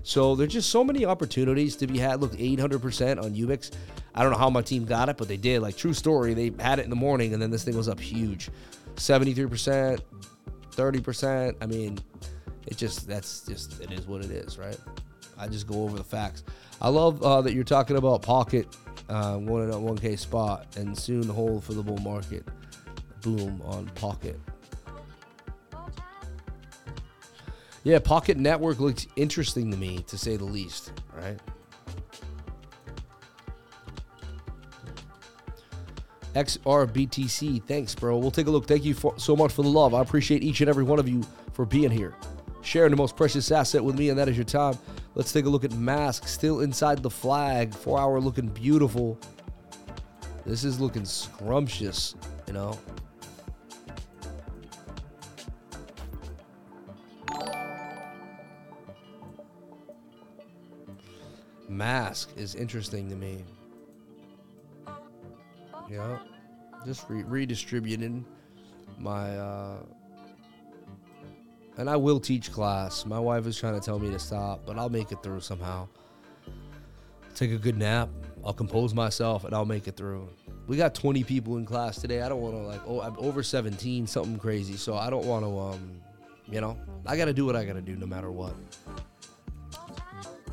So 0.02 0.34
there's 0.34 0.52
just 0.52 0.70
so 0.70 0.82
many 0.82 1.04
opportunities 1.04 1.76
to 1.76 1.86
be 1.86 1.98
had. 1.98 2.20
Look, 2.20 2.32
800% 2.32 3.22
on 3.22 3.34
Ubix. 3.34 3.72
I 4.14 4.22
don't 4.22 4.32
know 4.32 4.38
how 4.38 4.50
my 4.50 4.62
team 4.62 4.84
got 4.84 5.08
it, 5.08 5.16
but 5.16 5.28
they 5.28 5.36
did. 5.36 5.62
Like 5.62 5.76
true 5.76 5.94
story, 5.94 6.34
they 6.34 6.52
had 6.62 6.78
it 6.78 6.84
in 6.84 6.90
the 6.90 6.96
morning, 6.96 7.32
and 7.32 7.42
then 7.42 7.50
this 7.50 7.64
thing 7.64 7.76
was 7.76 7.88
up 7.88 8.00
huge, 8.00 8.50
73%, 8.96 10.00
30%. 10.72 11.56
I 11.60 11.66
mean, 11.66 11.98
it 12.66 12.76
just 12.76 13.06
that's 13.06 13.46
just 13.46 13.80
it 13.80 13.92
is 13.92 14.06
what 14.06 14.24
it 14.24 14.30
is, 14.30 14.58
right? 14.58 14.78
I 15.38 15.48
just 15.48 15.66
go 15.66 15.84
over 15.84 15.96
the 15.96 16.04
facts. 16.04 16.44
I 16.80 16.88
love 16.88 17.22
uh, 17.22 17.42
that 17.42 17.52
you're 17.52 17.64
talking 17.64 17.96
about 17.96 18.22
pocket 18.22 18.68
uh, 19.10 19.36
one 19.36 19.68
at 19.68 19.74
1K 19.74 20.18
spot 20.18 20.76
and 20.76 20.96
soon 20.96 21.28
hold 21.28 21.64
for 21.64 21.74
the 21.74 21.82
bull 21.82 21.98
market. 21.98 22.46
Boom 23.22 23.60
on 23.64 23.86
pocket. 23.96 24.38
Yeah, 27.82 27.98
Pocket 27.98 28.36
Network 28.36 28.78
looks 28.78 29.06
interesting 29.16 29.70
to 29.70 29.76
me, 29.76 30.04
to 30.06 30.16
say 30.16 30.36
the 30.36 30.44
least. 30.44 30.92
Right. 31.14 31.38
XRBTC, 36.34 37.64
thanks, 37.64 37.94
bro. 37.94 38.16
We'll 38.18 38.30
take 38.30 38.46
a 38.46 38.50
look. 38.50 38.68
Thank 38.68 38.84
you 38.84 38.94
for, 38.94 39.18
so 39.18 39.34
much 39.34 39.52
for 39.52 39.62
the 39.62 39.68
love. 39.68 39.94
I 39.94 40.02
appreciate 40.02 40.44
each 40.44 40.60
and 40.60 40.70
every 40.70 40.84
one 40.84 40.98
of 40.98 41.08
you 41.08 41.24
for 41.52 41.64
being 41.64 41.90
here, 41.90 42.14
sharing 42.62 42.90
the 42.90 42.96
most 42.96 43.16
precious 43.16 43.50
asset 43.50 43.82
with 43.82 43.98
me, 43.98 44.10
and 44.10 44.18
that 44.18 44.28
is 44.28 44.36
your 44.36 44.44
time. 44.44 44.78
Let's 45.14 45.32
take 45.32 45.44
a 45.44 45.48
look 45.48 45.64
at 45.64 45.72
Mask, 45.72 46.28
still 46.28 46.60
inside 46.60 47.02
the 47.02 47.10
flag. 47.10 47.74
Four 47.74 47.98
hour 47.98 48.20
looking 48.20 48.48
beautiful. 48.48 49.18
This 50.46 50.64
is 50.64 50.80
looking 50.80 51.04
scrumptious, 51.04 52.14
you 52.46 52.52
know. 52.52 52.78
Mask 61.68 62.30
is 62.36 62.54
interesting 62.54 63.08
to 63.08 63.16
me. 63.16 63.44
Yeah, 65.88 66.18
just 66.84 67.08
re- 67.08 67.22
redistributing 67.22 68.24
my 68.98 69.36
uh, 69.36 69.82
and 71.80 71.88
I 71.88 71.96
will 71.96 72.20
teach 72.20 72.52
class. 72.52 73.06
My 73.06 73.18
wife 73.18 73.46
is 73.46 73.58
trying 73.58 73.72
to 73.72 73.80
tell 73.80 73.98
me 73.98 74.10
to 74.10 74.18
stop, 74.18 74.66
but 74.66 74.76
I'll 74.76 74.90
make 74.90 75.12
it 75.12 75.22
through 75.22 75.40
somehow. 75.40 75.88
Take 77.34 77.52
a 77.52 77.56
good 77.56 77.78
nap. 77.78 78.10
I'll 78.44 78.52
compose 78.52 78.92
myself, 78.92 79.44
and 79.44 79.54
I'll 79.54 79.64
make 79.64 79.88
it 79.88 79.96
through. 79.96 80.28
We 80.66 80.76
got 80.76 80.94
20 80.94 81.24
people 81.24 81.56
in 81.56 81.64
class 81.64 81.98
today. 81.98 82.20
I 82.20 82.28
don't 82.28 82.42
want 82.42 82.54
to 82.54 82.60
like. 82.60 82.82
Oh, 82.86 83.00
I'm 83.00 83.16
over 83.16 83.42
17, 83.42 84.06
something 84.06 84.38
crazy. 84.38 84.76
So 84.76 84.94
I 84.94 85.08
don't 85.08 85.24
want 85.24 85.42
to. 85.46 85.58
Um, 85.58 86.02
you 86.50 86.60
know, 86.60 86.76
I 87.06 87.16
got 87.16 87.24
to 87.26 87.32
do 87.32 87.46
what 87.46 87.56
I 87.56 87.64
got 87.64 87.74
to 87.74 87.80
do, 87.80 87.96
no 87.96 88.06
matter 88.06 88.30
what. 88.30 88.52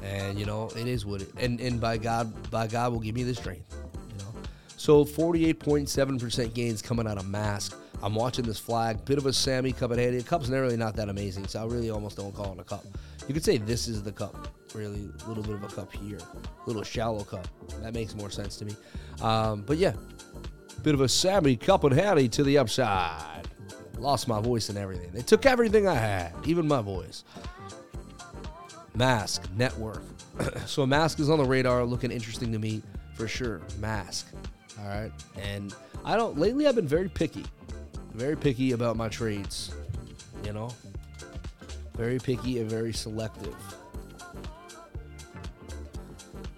And 0.01 0.39
you 0.39 0.45
know, 0.45 0.69
it 0.77 0.87
is 0.87 1.05
what 1.05 1.23
it. 1.23 1.29
And 1.37 1.59
and 1.59 1.81
by 1.81 1.97
God, 1.97 2.49
by 2.49 2.67
God, 2.67 2.93
will 2.93 3.01
give 3.01 3.15
me 3.15 3.23
the 3.23 3.35
strength. 3.35 3.75
You 4.11 4.23
know. 4.23 4.33
So 4.77 5.03
48.7% 5.03 6.53
gains 6.53 6.81
coming 6.81 7.05
out 7.05 7.17
of 7.17 7.27
Mask. 7.27 7.77
I'm 8.03 8.13
watching 8.13 8.45
this 8.45 8.59
flag, 8.59 9.03
bit 9.05 9.17
of 9.17 9.25
a 9.25 9.33
Sammy 9.33 9.71
cup 9.71 9.91
at 9.91 9.97
hand. 9.97 10.25
Cup's 10.25 10.49
really 10.49 10.77
not 10.77 10.95
that 10.95 11.09
amazing, 11.09 11.47
so 11.47 11.61
I 11.61 11.65
really 11.65 11.89
almost 11.89 12.17
don't 12.17 12.33
call 12.33 12.53
it 12.53 12.59
a 12.59 12.63
cup. 12.63 12.85
You 13.27 13.33
could 13.33 13.43
say 13.43 13.57
this 13.57 13.87
is 13.87 14.03
the 14.03 14.11
cup, 14.11 14.47
really, 14.75 15.09
a 15.25 15.27
little 15.27 15.43
bit 15.43 15.55
of 15.55 15.63
a 15.63 15.67
cup 15.67 15.91
here, 15.91 16.19
a 16.19 16.67
little 16.67 16.83
shallow 16.83 17.23
cup. 17.23 17.47
That 17.81 17.93
makes 17.93 18.15
more 18.15 18.29
sense 18.29 18.55
to 18.57 18.65
me. 18.65 18.75
Um, 19.21 19.63
but 19.63 19.77
yeah, 19.77 19.93
bit 20.83 20.93
of 20.93 21.01
a 21.01 21.09
Sammy 21.09 21.55
cup 21.55 21.83
and 21.83 21.93
Hattie 21.93 22.29
to 22.29 22.43
the 22.43 22.59
upside. 22.59 23.47
Lost 23.97 24.27
my 24.27 24.39
voice 24.39 24.69
and 24.69 24.77
everything. 24.77 25.09
They 25.11 25.23
took 25.23 25.47
everything 25.47 25.87
I 25.87 25.95
had, 25.95 26.33
even 26.45 26.67
my 26.67 26.81
voice. 26.81 27.23
Mask 28.93 29.43
network. 29.55 30.03
so 30.67 30.85
Mask 30.85 31.19
is 31.19 31.31
on 31.31 31.39
the 31.39 31.45
radar, 31.45 31.83
looking 31.83 32.11
interesting 32.11 32.51
to 32.51 32.59
me 32.59 32.83
for 33.15 33.27
sure. 33.27 33.61
Mask. 33.79 34.31
All 34.79 34.87
right, 34.87 35.11
and 35.41 35.73
I 36.05 36.15
don't. 36.15 36.37
Lately, 36.37 36.67
I've 36.67 36.75
been 36.75 36.87
very 36.87 37.09
picky 37.09 37.43
very 38.17 38.35
picky 38.35 38.71
about 38.71 38.97
my 38.97 39.07
trades, 39.07 39.71
you 40.43 40.51
know? 40.51 40.69
Very 41.95 42.17
picky 42.17 42.59
and 42.59 42.69
very 42.69 42.91
selective. 42.91 43.55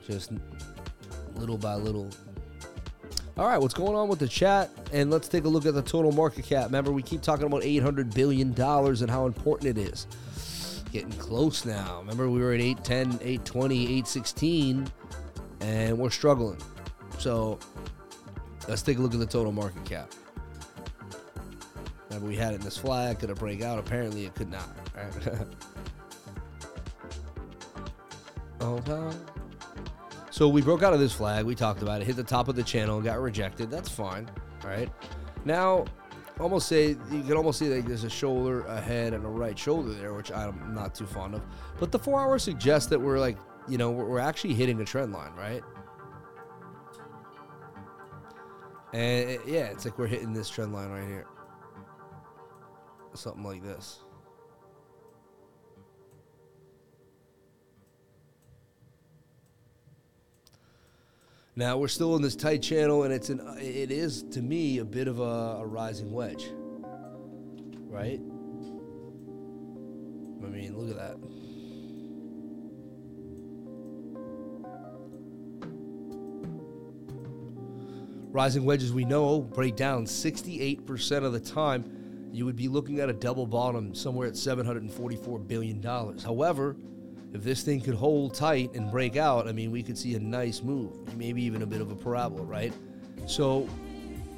Just 0.07 0.31
little 1.35 1.57
by 1.57 1.75
little. 1.75 2.09
All 3.37 3.45
right, 3.45 3.57
what's 3.57 3.73
going 3.73 3.95
on 3.95 4.07
with 4.07 4.19
the 4.19 4.27
chat? 4.27 4.69
And 4.93 5.11
let's 5.11 5.27
take 5.27 5.43
a 5.43 5.49
look 5.49 5.65
at 5.65 5.73
the 5.73 5.81
total 5.81 6.13
market 6.13 6.45
cap. 6.45 6.65
Remember, 6.65 6.93
we 6.93 7.01
keep 7.01 7.21
talking 7.21 7.45
about 7.45 7.61
$800 7.61 8.13
billion 8.13 8.53
and 8.57 9.11
how 9.11 9.25
important 9.25 9.77
it 9.77 9.81
is. 9.81 10.07
Getting 10.93 11.11
close 11.11 11.65
now. 11.65 11.99
Remember, 11.99 12.29
we 12.29 12.39
were 12.39 12.53
at 12.53 12.61
810, 12.61 13.19
820, 13.21 13.83
816, 13.83 14.91
and 15.59 15.97
we're 15.97 16.09
struggling. 16.09 16.57
So 17.17 17.59
let's 18.67 18.81
take 18.81 18.97
a 18.97 19.01
look 19.01 19.13
at 19.13 19.19
the 19.19 19.25
total 19.25 19.51
market 19.51 19.83
cap. 19.83 20.11
Remember, 22.09 22.27
we 22.27 22.35
had 22.35 22.53
it 22.53 22.55
in 22.55 22.61
this 22.61 22.77
flag. 22.77 23.19
Could 23.19 23.29
have 23.29 23.39
break 23.39 23.61
out? 23.61 23.79
Apparently, 23.79 24.25
it 24.25 24.35
could 24.35 24.49
not. 24.49 24.69
Right? 24.95 25.45
okay. 28.61 29.17
So 30.31 30.47
we 30.47 30.61
broke 30.61 30.83
out 30.83 30.93
of 30.93 30.99
this 30.99 31.13
flag. 31.13 31.45
We 31.45 31.55
talked 31.55 31.81
about 31.81 32.01
it. 32.01 32.07
Hit 32.07 32.15
the 32.15 32.23
top 32.23 32.47
of 32.47 32.55
the 32.55 32.63
channel. 32.63 33.01
Got 33.01 33.19
rejected. 33.19 33.69
That's 33.69 33.89
fine. 33.89 34.29
All 34.63 34.69
right. 34.69 34.89
Now, 35.45 35.85
almost 36.39 36.67
say 36.67 36.89
you 37.11 37.23
can 37.23 37.33
almost 37.33 37.59
see 37.59 37.67
like 37.67 37.85
there's 37.85 38.03
a 38.03 38.09
shoulder, 38.09 38.61
a 38.61 38.79
head, 38.79 39.13
and 39.13 39.25
a 39.25 39.27
right 39.27 39.57
shoulder 39.57 39.93
there, 39.93 40.13
which 40.13 40.31
I'm 40.31 40.73
not 40.73 40.95
too 40.95 41.05
fond 41.05 41.35
of. 41.35 41.41
But 41.79 41.91
the 41.91 41.99
four 41.99 42.19
hour 42.19 42.39
suggests 42.39 42.89
that 42.89 42.99
we're 42.99 43.19
like, 43.19 43.37
you 43.67 43.77
know, 43.77 43.91
we're, 43.91 44.19
actually 44.19 44.53
hitting 44.55 44.81
a 44.81 44.85
trend 44.85 45.13
line, 45.13 45.33
right? 45.35 45.61
And 48.93 49.39
yeah, 49.45 49.65
it's 49.65 49.85
like 49.85 49.99
we're 49.99 50.07
hitting 50.07 50.33
this 50.33 50.49
trend 50.49 50.73
line 50.73 50.89
right 50.89 51.07
here. 51.07 51.27
Something 53.19 53.43
like 53.43 53.61
this. 53.61 53.99
Now 61.57 61.77
we're 61.77 61.89
still 61.89 62.15
in 62.15 62.21
this 62.21 62.37
tight 62.37 62.61
channel, 62.61 63.03
and 63.03 63.13
it's 63.13 63.29
an 63.29 63.41
it 63.59 63.91
is 63.91 64.23
to 64.31 64.41
me 64.41 64.77
a 64.77 64.85
bit 64.85 65.09
of 65.09 65.19
a, 65.19 65.57
a 65.59 65.65
rising 65.65 66.13
wedge, 66.13 66.45
right? 67.89 68.21
I 70.41 70.47
mean, 70.47 70.77
look 70.77 70.89
at 70.89 70.95
that. 70.95 71.17
Rising 78.31 78.63
wedges, 78.63 78.93
we 78.93 79.03
know, 79.03 79.41
break 79.41 79.75
down 79.75 80.05
68% 80.05 81.23
of 81.25 81.33
the 81.33 81.41
time. 81.41 81.98
You 82.31 82.45
would 82.45 82.55
be 82.55 82.67
looking 82.67 82.99
at 82.99 83.09
a 83.09 83.13
double 83.13 83.45
bottom 83.45 83.95
somewhere 83.95 84.27
at 84.27 84.33
$744 84.33 85.47
billion. 85.47 85.81
However, 85.81 86.75
if 87.33 87.43
this 87.43 87.63
thing 87.63 87.81
could 87.81 87.95
hold 87.95 88.33
tight 88.33 88.73
and 88.73 88.91
break 88.91 89.15
out, 89.15 89.47
I 89.47 89.51
mean, 89.51 89.71
we 89.71 89.83
could 89.83 89.97
see 89.97 90.15
a 90.15 90.19
nice 90.19 90.61
move, 90.63 91.15
maybe 91.15 91.43
even 91.43 91.61
a 91.61 91.65
bit 91.65 91.81
of 91.81 91.91
a 91.91 91.95
parabola, 91.95 92.43
right? 92.43 92.73
So, 93.27 93.67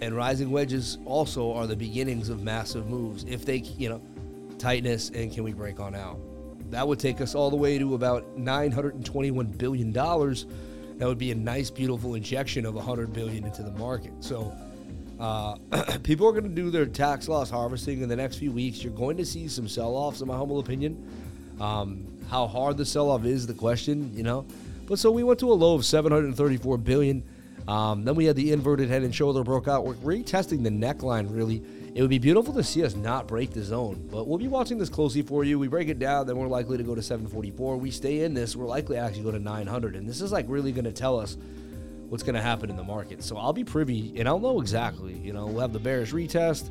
and 0.02 0.16
rising 0.16 0.52
wedges 0.52 0.98
also 1.06 1.54
are 1.54 1.68
the 1.68 1.76
beginnings 1.76 2.30
of 2.30 2.42
massive 2.42 2.88
moves. 2.88 3.24
If 3.26 3.46
they, 3.46 3.58
you 3.58 3.90
know, 3.90 4.02
tightness 4.58 5.10
and 5.10 5.32
can 5.32 5.44
we 5.44 5.54
break 5.54 5.80
on 5.80 5.96
out? 5.96 6.20
That 6.72 6.88
would 6.88 7.00
take 7.00 7.22
us 7.22 7.36
all 7.36 7.50
the 7.50 7.56
way 7.56 7.78
to 7.78 7.96
about 7.96 8.38
$921 8.38 9.58
billion. 9.58 9.92
That 9.92 11.08
would 11.08 11.18
be 11.18 11.32
a 11.32 11.36
nice, 11.36 11.70
beautiful 11.70 12.16
injection 12.16 12.66
of 12.66 12.76
100 12.76 13.14
billion 13.14 13.46
into 13.46 13.64
the 13.64 13.72
market. 13.72 14.14
So, 14.20 14.54
uh, 15.22 15.56
people 16.04 16.28
are 16.28 16.32
going 16.32 16.44
to 16.44 16.50
do 16.50 16.72
their 16.72 16.88
tax 16.88 17.28
loss 17.28 17.50
harvesting 17.50 18.02
in 18.02 18.10
the 18.10 18.16
next 18.16 18.38
few 18.38 18.52
weeks. 18.52 18.84
You're 18.84 18.94
going 18.94 19.18
to 19.18 19.26
see 19.26 19.48
some 19.48 19.68
sell 19.68 19.96
offs, 19.96 20.22
in 20.22 20.28
my 20.28 20.36
humble 20.36 20.60
opinion. 20.60 21.08
Um, 21.60 22.08
how 22.28 22.48
hard 22.48 22.78
the 22.78 22.86
sell 22.86 23.12
off 23.12 23.24
is 23.24 23.46
the 23.46 23.54
question, 23.54 24.12
you 24.16 24.24
know. 24.24 24.46
But 24.88 24.98
so 24.98 25.12
we 25.12 25.24
went 25.24 25.40
to 25.42 25.52
a 25.52 25.54
low 25.54 25.76
of 25.76 25.86
734 25.86 26.78
billion. 26.80 27.24
Um, 27.68 28.04
then 28.04 28.16
we 28.16 28.26
had 28.26 28.36
the 28.36 28.52
inverted 28.52 28.90
head 28.90 29.04
and 29.04 29.14
shoulder 29.14 29.44
broke 29.44 29.68
out. 29.68 29.86
We're 29.86 29.94
retesting 29.96 30.64
the 30.64 30.72
neckline 30.72 31.28
really. 31.30 31.64
It 31.94 32.02
would 32.02 32.10
be 32.10 32.20
beautiful 32.20 32.54
to 32.56 32.64
see 32.64 32.84
us 32.84 32.96
not 32.96 33.28
break 33.28 33.52
the 33.52 33.62
zone, 33.62 34.08
but 34.10 34.26
we'll 34.26 34.38
be 34.38 34.48
watching 34.48 34.78
this 34.78 34.90
closely 34.90 35.22
for 35.22 35.44
you. 35.44 35.60
We 35.60 35.68
break 35.68 35.90
it 35.90 36.00
down, 36.00 36.26
then 36.26 36.38
we're 36.38 36.48
likely 36.48 36.78
to 36.78 36.84
go 36.84 36.96
to 36.96 37.02
744. 37.02 37.78
We 37.78 37.92
stay 37.92 38.22
in 38.24 38.34
this, 38.34 38.56
we're 38.56 38.66
likely 38.66 38.96
to 38.96 39.02
actually 39.02 39.24
go 39.24 39.32
to 39.32 39.40
900, 39.40 39.98
and 39.98 40.08
this 40.08 40.22
is 40.22 40.32
like 40.32 40.46
really 40.48 40.72
going 40.72 40.86
to 40.86 40.94
tell 40.94 41.20
us 41.20 41.36
what's 42.12 42.24
going 42.24 42.36
to 42.36 42.42
happen 42.42 42.70
in 42.70 42.76
the 42.76 42.84
market. 42.84 43.24
So 43.24 43.38
I'll 43.38 43.54
be 43.54 43.64
privy, 43.64 44.14
and 44.18 44.28
I'll 44.28 44.38
know 44.38 44.60
exactly. 44.60 45.14
You 45.14 45.32
know, 45.32 45.46
we'll 45.46 45.62
have 45.62 45.72
the 45.72 45.80
bearish 45.80 46.12
retest, 46.12 46.70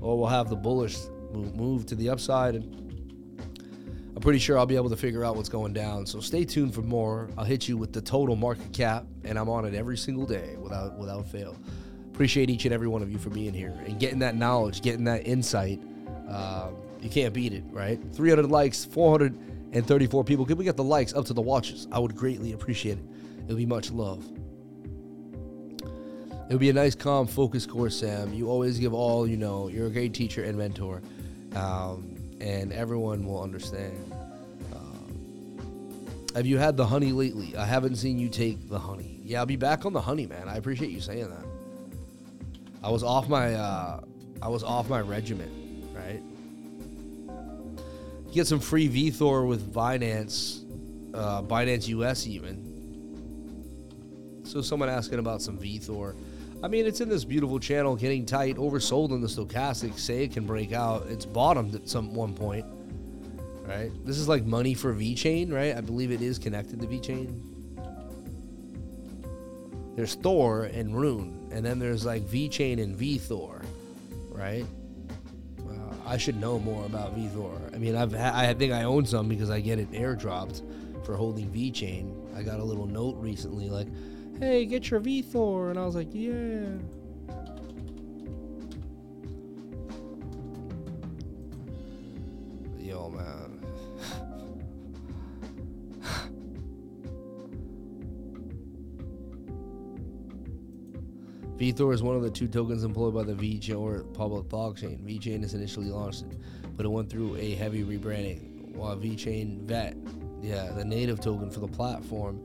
or 0.00 0.18
we'll 0.18 0.26
have 0.26 0.50
the 0.50 0.56
bullish 0.56 0.98
move, 1.32 1.86
to 1.86 1.94
the 1.94 2.10
upside, 2.10 2.56
and 2.56 2.64
I'm 4.16 4.20
pretty 4.20 4.40
sure 4.40 4.58
I'll 4.58 4.66
be 4.66 4.74
able 4.74 4.90
to 4.90 4.96
figure 4.96 5.24
out 5.24 5.36
what's 5.36 5.48
going 5.48 5.72
down. 5.72 6.04
So 6.04 6.18
stay 6.18 6.44
tuned 6.44 6.74
for 6.74 6.82
more. 6.82 7.28
I'll 7.38 7.44
hit 7.44 7.68
you 7.68 7.76
with 7.76 7.92
the 7.92 8.00
total 8.00 8.34
market 8.34 8.72
cap, 8.72 9.04
and 9.22 9.38
I'm 9.38 9.48
on 9.48 9.64
it 9.66 9.74
every 9.74 9.96
single 9.96 10.26
day 10.26 10.56
without 10.58 10.98
without 10.98 11.28
fail. 11.28 11.56
Appreciate 12.12 12.50
each 12.50 12.64
and 12.64 12.74
every 12.74 12.88
one 12.88 13.02
of 13.02 13.12
you 13.12 13.18
for 13.18 13.30
being 13.30 13.54
here 13.54 13.80
and 13.86 14.00
getting 14.00 14.18
that 14.18 14.34
knowledge, 14.34 14.82
getting 14.82 15.04
that 15.04 15.28
insight. 15.28 15.80
Uh, 16.28 16.70
you 17.00 17.08
can't 17.08 17.32
beat 17.32 17.52
it, 17.52 17.62
right? 17.70 18.00
300 18.14 18.50
likes, 18.50 18.84
434 18.84 20.24
people. 20.24 20.44
Could 20.44 20.58
we 20.58 20.64
get 20.64 20.76
the 20.76 20.82
likes 20.82 21.14
up 21.14 21.24
to 21.26 21.34
the 21.34 21.40
watches? 21.40 21.86
I 21.92 22.00
would 22.00 22.16
greatly 22.16 22.52
appreciate 22.52 22.98
it. 22.98 23.04
It'll 23.44 23.56
be 23.56 23.66
much 23.66 23.90
love. 23.90 24.24
It 26.50 26.54
would 26.54 26.60
be 26.60 26.70
a 26.70 26.72
nice, 26.72 26.96
calm, 26.96 27.26
focused 27.28 27.70
course, 27.70 28.00
Sam. 28.00 28.34
You 28.34 28.50
always 28.50 28.78
give 28.78 28.92
all 28.92 29.26
you 29.26 29.36
know. 29.36 29.68
You're 29.68 29.86
a 29.86 29.90
great 29.90 30.12
teacher 30.12 30.42
and 30.42 30.58
mentor. 30.58 31.00
Um, 31.54 32.16
and 32.40 32.72
everyone 32.72 33.24
will 33.24 33.40
understand. 33.40 34.12
Um, 34.74 36.28
have 36.34 36.46
you 36.46 36.58
had 36.58 36.76
the 36.76 36.86
honey 36.86 37.12
lately? 37.12 37.56
I 37.56 37.64
haven't 37.64 37.96
seen 37.96 38.18
you 38.18 38.28
take 38.28 38.68
the 38.68 38.78
honey. 38.78 39.20
Yeah, 39.22 39.38
I'll 39.40 39.46
be 39.46 39.56
back 39.56 39.86
on 39.86 39.92
the 39.92 40.00
honey, 40.00 40.26
man. 40.26 40.48
I 40.48 40.56
appreciate 40.56 40.90
you 40.90 41.00
saying 41.00 41.30
that. 41.30 41.44
I 42.82 42.90
was 42.90 43.02
off 43.02 43.28
my 43.28 43.54
uh, 43.54 44.00
I 44.42 44.48
was 44.48 44.64
off 44.64 44.88
my 44.88 45.00
regimen, 45.00 45.86
right? 45.94 46.22
Get 48.32 48.46
some 48.46 48.60
free 48.60 48.88
VeThor 48.88 49.46
with 49.46 49.72
Binance, 49.72 50.64
uh, 51.14 51.42
Binance 51.42 51.88
US 51.88 52.26
even. 52.26 52.69
So 54.50 54.60
someone 54.60 54.88
asking 54.88 55.20
about 55.20 55.40
some 55.40 55.56
VeThor. 55.56 56.16
I 56.64 56.66
mean, 56.66 56.84
it's 56.84 57.00
in 57.00 57.08
this 57.08 57.24
beautiful 57.24 57.60
channel, 57.60 57.94
getting 57.94 58.26
tight, 58.26 58.56
oversold 58.56 59.12
in 59.12 59.20
the 59.20 59.28
stochastic. 59.28 59.96
Say 59.96 60.24
it 60.24 60.32
can 60.32 60.44
break 60.44 60.72
out. 60.72 61.06
It's 61.08 61.24
bottomed 61.24 61.76
at 61.76 61.88
some 61.88 62.14
one 62.14 62.34
point, 62.34 62.66
right? 63.64 63.92
This 64.04 64.18
is 64.18 64.26
like 64.26 64.44
money 64.44 64.74
for 64.74 64.92
VeChain, 64.92 65.52
right? 65.52 65.76
I 65.76 65.80
believe 65.80 66.10
it 66.10 66.20
is 66.20 66.36
connected 66.36 66.80
to 66.80 66.86
VeChain. 66.88 67.40
There's 69.94 70.16
Thor 70.16 70.64
and 70.64 70.98
Rune, 70.98 71.48
and 71.52 71.64
then 71.64 71.78
there's 71.78 72.04
like 72.04 72.22
VeChain 72.22 72.82
and 72.82 72.98
VeThor, 72.98 73.64
right? 74.30 74.66
Uh, 75.60 75.94
I 76.04 76.16
should 76.16 76.40
know 76.40 76.58
more 76.58 76.84
about 76.86 77.16
VeThor. 77.16 77.72
I 77.72 77.78
mean, 77.78 77.94
I've 77.94 78.12
ha- 78.12 78.32
I 78.34 78.52
think 78.54 78.72
I 78.72 78.82
own 78.82 79.06
some 79.06 79.28
because 79.28 79.48
I 79.48 79.60
get 79.60 79.78
it 79.78 79.92
airdropped 79.92 80.62
for 81.06 81.14
holding 81.14 81.48
VeChain. 81.50 82.36
I 82.36 82.42
got 82.42 82.58
a 82.58 82.64
little 82.64 82.86
note 82.86 83.16
recently 83.18 83.68
like 83.68 83.86
hey, 84.40 84.64
get 84.64 84.90
your 84.90 85.00
VeThor. 85.00 85.70
And 85.70 85.78
I 85.78 85.84
was 85.84 85.94
like, 85.94 86.08
yeah. 86.12 86.70
Yo, 92.78 93.10
man. 93.10 93.60
VeThor 101.56 101.92
is 101.92 102.02
one 102.02 102.16
of 102.16 102.22
the 102.22 102.30
two 102.30 102.48
tokens 102.48 102.82
employed 102.82 103.14
by 103.14 103.22
the 103.22 103.34
VeChain 103.34 103.78
or 103.78 104.04
public 104.14 104.48
blockchain. 104.48 105.04
VeChain 105.04 105.44
is 105.44 105.52
initially 105.52 105.90
launched, 105.90 106.24
but 106.76 106.86
it 106.86 106.88
went 106.88 107.10
through 107.10 107.36
a 107.36 107.54
heavy 107.54 107.84
rebranding. 107.84 108.74
While 108.74 108.96
VeChain 108.96 109.60
Vet, 109.64 109.94
yeah, 110.40 110.72
the 110.72 110.84
native 110.84 111.20
token 111.20 111.50
for 111.50 111.60
the 111.60 111.68
platform, 111.68 112.40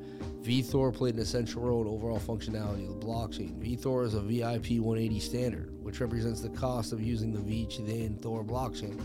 VeThor 0.45 0.93
played 0.93 1.15
an 1.15 1.21
essential 1.21 1.63
role 1.63 1.81
in 1.81 1.87
overall 1.87 2.19
functionality 2.19 2.87
of 2.87 2.99
the 2.99 3.05
blockchain. 3.05 3.57
VeThor 3.59 4.05
is 4.05 4.13
a 4.13 4.21
VIP 4.21 4.79
180 4.79 5.19
standard, 5.19 5.83
which 5.83 5.99
represents 5.99 6.39
the 6.39 6.49
cost 6.49 6.93
of 6.93 7.01
using 7.01 7.33
the 7.33 7.39
VeChain 7.39 8.21
Thor 8.21 8.43
blockchain. 8.43 8.99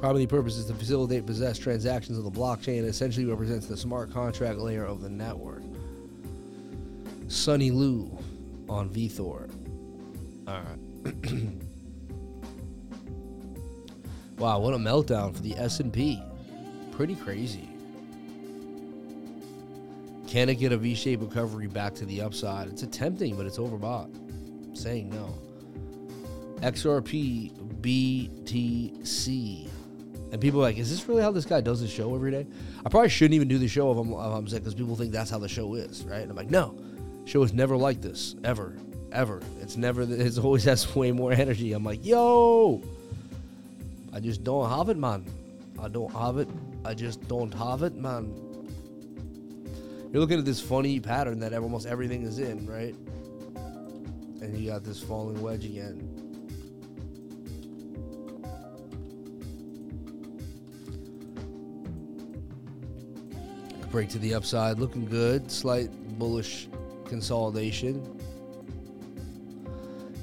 Primary 0.00 0.26
purpose 0.26 0.56
is 0.56 0.64
to 0.66 0.74
facilitate 0.74 1.26
possess 1.26 1.58
transactions 1.58 2.16
of 2.16 2.24
the 2.24 2.30
blockchain 2.30 2.78
and 2.78 2.88
essentially 2.88 3.26
represents 3.26 3.66
the 3.66 3.76
smart 3.76 4.10
contract 4.10 4.58
layer 4.58 4.84
of 4.84 5.02
the 5.02 5.10
network. 5.10 5.62
Sunny 7.26 7.70
Lou 7.70 8.16
on 8.68 8.88
VeThor. 8.88 9.50
All 10.46 10.62
right. 10.62 11.12
wow, 14.38 14.58
what 14.58 14.72
a 14.72 14.78
meltdown 14.78 15.34
for 15.34 15.42
the 15.42 15.54
S&P. 15.58 16.22
Pretty 16.92 17.14
crazy. 17.16 17.68
Can 20.28 20.50
it 20.50 20.56
get 20.56 20.72
a 20.72 20.76
V-shaped 20.76 21.22
recovery 21.22 21.68
back 21.68 21.94
to 21.94 22.04
the 22.04 22.20
upside? 22.20 22.68
It's 22.68 22.82
attempting, 22.82 23.34
but 23.34 23.46
it's 23.46 23.56
overbought. 23.56 24.14
I'm 24.14 24.76
saying 24.76 25.08
no. 25.08 25.34
XRP 26.60 27.50
BTC. 27.80 29.70
And 30.30 30.38
people 30.38 30.60
are 30.60 30.64
like, 30.64 30.76
is 30.76 30.90
this 30.90 31.08
really 31.08 31.22
how 31.22 31.30
this 31.30 31.46
guy 31.46 31.62
does 31.62 31.80
his 31.80 31.90
show 31.90 32.14
every 32.14 32.30
day? 32.30 32.46
I 32.84 32.90
probably 32.90 33.08
shouldn't 33.08 33.36
even 33.36 33.48
do 33.48 33.56
the 33.56 33.68
show 33.68 33.90
if 33.90 33.96
I'm, 33.96 34.12
if 34.12 34.18
I'm 34.18 34.46
sick 34.46 34.60
because 34.60 34.74
people 34.74 34.96
think 34.96 35.12
that's 35.12 35.30
how 35.30 35.38
the 35.38 35.48
show 35.48 35.74
is, 35.74 36.04
right? 36.04 36.20
And 36.20 36.30
I'm 36.30 36.36
like, 36.36 36.50
no, 36.50 36.78
show 37.24 37.42
is 37.42 37.54
never 37.54 37.78
like 37.78 38.02
this, 38.02 38.36
ever, 38.44 38.76
ever. 39.12 39.40
It's 39.62 39.78
never, 39.78 40.02
it's 40.02 40.36
always 40.36 40.64
has 40.64 40.94
way 40.94 41.10
more 41.10 41.32
energy. 41.32 41.72
I'm 41.72 41.84
like, 41.84 42.04
yo, 42.04 42.82
I 44.12 44.20
just 44.20 44.44
don't 44.44 44.68
have 44.68 44.90
it, 44.90 44.98
man. 44.98 45.24
I 45.80 45.88
don't 45.88 46.12
have 46.12 46.36
it. 46.36 46.48
I 46.84 46.92
just 46.92 47.26
don't 47.28 47.54
have 47.54 47.82
it, 47.82 47.94
man 47.94 48.47
you're 50.12 50.20
looking 50.20 50.38
at 50.38 50.44
this 50.44 50.60
funny 50.60 51.00
pattern 51.00 51.40
that 51.40 51.52
almost 51.54 51.86
everything 51.86 52.22
is 52.22 52.38
in, 52.38 52.66
right? 52.66 52.94
And 54.40 54.56
you 54.56 54.70
got 54.70 54.84
this 54.84 55.02
falling 55.02 55.40
wedge 55.42 55.64
again. 55.64 56.14
Break 63.90 64.08
to 64.10 64.18
the 64.18 64.34
upside, 64.34 64.78
looking 64.78 65.06
good. 65.06 65.50
Slight 65.50 65.90
bullish 66.18 66.68
consolidation. 67.06 68.18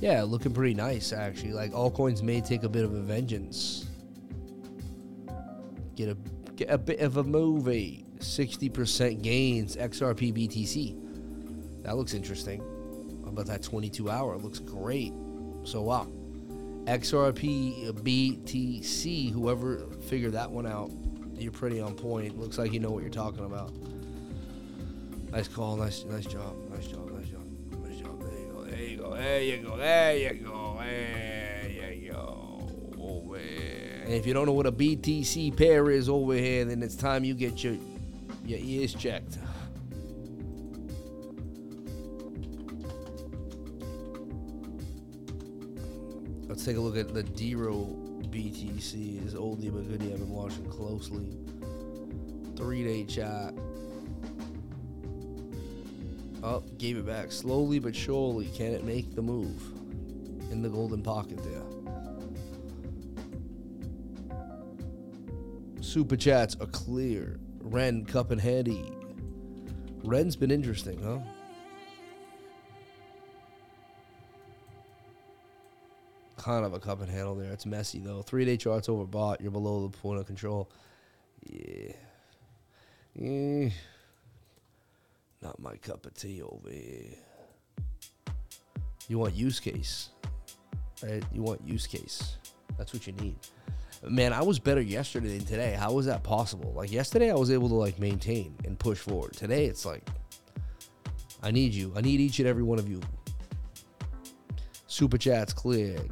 Yeah, 0.01 0.23
looking 0.23 0.53
pretty 0.53 0.73
nice 0.73 1.13
actually. 1.13 1.53
Like 1.53 1.71
altcoins 1.71 2.21
may 2.21 2.41
take 2.41 2.63
a 2.63 2.69
bit 2.69 2.85
of 2.85 2.93
a 2.93 3.01
vengeance. 3.01 3.87
Get 5.95 6.09
a 6.09 6.17
get 6.55 6.69
a 6.69 6.77
bit 6.77 6.99
of 6.99 7.17
a 7.17 7.23
movie. 7.23 8.04
60% 8.25 9.21
gains 9.21 9.75
XRP 9.75 10.33
BTC. 10.33 11.83
That 11.83 11.95
looks 11.95 12.13
interesting. 12.13 12.61
How 13.23 13.29
about 13.29 13.45
that 13.47 13.61
22 13.61 14.09
hour? 14.09 14.35
It 14.35 14.41
looks 14.41 14.59
great. 14.59 15.13
So 15.63 15.81
wow. 15.81 16.07
XRP 16.85 17.91
BTC, 17.91 19.31
whoever 19.31 19.87
figured 20.07 20.33
that 20.33 20.49
one 20.49 20.67
out, 20.67 20.91
you're 21.33 21.51
pretty 21.51 21.81
on 21.81 21.95
point. 21.95 22.39
Looks 22.39 22.57
like 22.57 22.73
you 22.73 22.79
know 22.79 22.91
what 22.91 23.01
you're 23.01 23.11
talking 23.11 23.45
about. 23.45 23.73
Nice 25.31 25.47
call, 25.47 25.75
nice 25.75 26.05
nice 26.05 26.25
job, 26.25 26.55
nice 26.69 26.87
job, 26.87 27.11
nice 27.11 27.27
job, 27.27 27.43
nice 27.83 27.97
job. 27.97 28.21
There 28.21 28.83
you 28.83 28.97
go, 28.97 29.15
there 29.15 29.41
you 29.41 29.57
go, 29.57 29.77
there 29.77 30.15
you 30.17 30.33
go, 30.33 30.33
there 30.33 30.33
you 30.33 30.33
go, 30.33 30.77
there 30.79 31.93
you 31.93 32.11
go. 32.11 32.69
Over. 32.99 33.37
And 33.37 34.13
if 34.13 34.25
you 34.27 34.33
don't 34.33 34.45
know 34.45 34.53
what 34.53 34.67
a 34.67 34.71
BTC 34.71 35.57
pair 35.57 35.89
is 35.89 36.07
over 36.07 36.33
here, 36.35 36.65
then 36.65 36.83
it's 36.83 36.95
time 36.95 37.23
you 37.23 37.33
get 37.33 37.63
your 37.63 37.75
your 38.45 38.59
ears 38.61 38.93
checked. 38.93 39.37
Let's 46.47 46.63
take 46.63 46.77
a 46.77 46.79
look 46.79 46.95
at 46.95 47.13
the 47.13 47.23
Dero 47.23 48.05
BTC. 48.29 49.25
Is 49.25 49.33
oldie 49.33 49.73
but 49.73 49.89
goodie. 49.89 50.13
I've 50.13 50.19
been 50.19 50.29
watching 50.29 50.65
closely. 50.69 51.35
Three 52.55 52.83
day 52.83 53.03
chat. 53.03 53.53
Up, 56.43 56.63
oh, 56.63 56.63
gave 56.77 56.97
it 56.97 57.07
back 57.07 57.31
slowly 57.31 57.79
but 57.79 57.95
surely. 57.95 58.45
Can 58.55 58.67
it 58.67 58.83
make 58.83 59.15
the 59.15 59.21
move 59.21 59.61
in 60.51 60.61
the 60.61 60.69
golden 60.69 61.01
pocket 61.01 61.39
there? 61.43 61.63
Super 65.81 66.15
chats 66.15 66.55
are 66.61 66.67
clear. 66.67 67.39
Ren, 67.65 68.05
Cup, 68.05 68.29
and 68.29 68.39
Handy. 68.39 68.91
Ren's 70.03 70.35
been 70.35 70.51
interesting, 70.51 71.01
huh? 71.01 71.17
Kind 76.37 76.63
of 76.63 76.73
a 76.73 76.79
cup 76.79 77.01
and 77.01 77.09
handle 77.09 77.33
there. 77.33 77.51
It's 77.51 77.65
messy 77.65 77.97
though. 77.97 78.21
Three 78.21 78.45
day 78.45 78.55
charts 78.55 78.87
overbought. 78.87 79.41
You're 79.41 79.49
below 79.49 79.87
the 79.87 79.97
point 79.97 80.19
of 80.19 80.27
control. 80.27 80.69
Yeah. 81.49 81.93
Yeah. 83.15 83.69
Not 85.41 85.59
my 85.59 85.75
cup 85.77 86.05
of 86.05 86.13
tea 86.13 86.43
over 86.43 86.69
here. 86.69 87.15
You 89.07 89.17
want 89.17 89.33
use 89.33 89.59
case. 89.59 90.09
Right? 91.01 91.23
You 91.33 91.41
want 91.41 91.65
use 91.65 91.87
case. 91.87 92.37
That's 92.77 92.93
what 92.93 93.07
you 93.07 93.13
need 93.13 93.39
man, 94.09 94.33
I 94.33 94.41
was 94.41 94.59
better 94.59 94.81
yesterday 94.81 95.37
than 95.37 95.47
today. 95.47 95.73
How 95.73 95.93
was 95.93 96.05
that 96.05 96.23
possible? 96.23 96.73
Like 96.73 96.91
yesterday, 96.91 97.31
I 97.31 97.35
was 97.35 97.51
able 97.51 97.69
to 97.69 97.75
like 97.75 97.99
maintain 97.99 98.55
and 98.65 98.77
push 98.77 98.99
forward. 98.99 99.33
Today, 99.33 99.65
it's 99.65 99.85
like 99.85 100.07
I 101.43 101.51
need 101.51 101.73
you. 101.73 101.93
I 101.95 102.01
need 102.01 102.19
each 102.19 102.39
and 102.39 102.47
every 102.47 102.63
one 102.63 102.79
of 102.79 102.89
you. 102.89 103.01
Super 104.87 105.17
chats 105.17 105.53
cleared. 105.53 106.11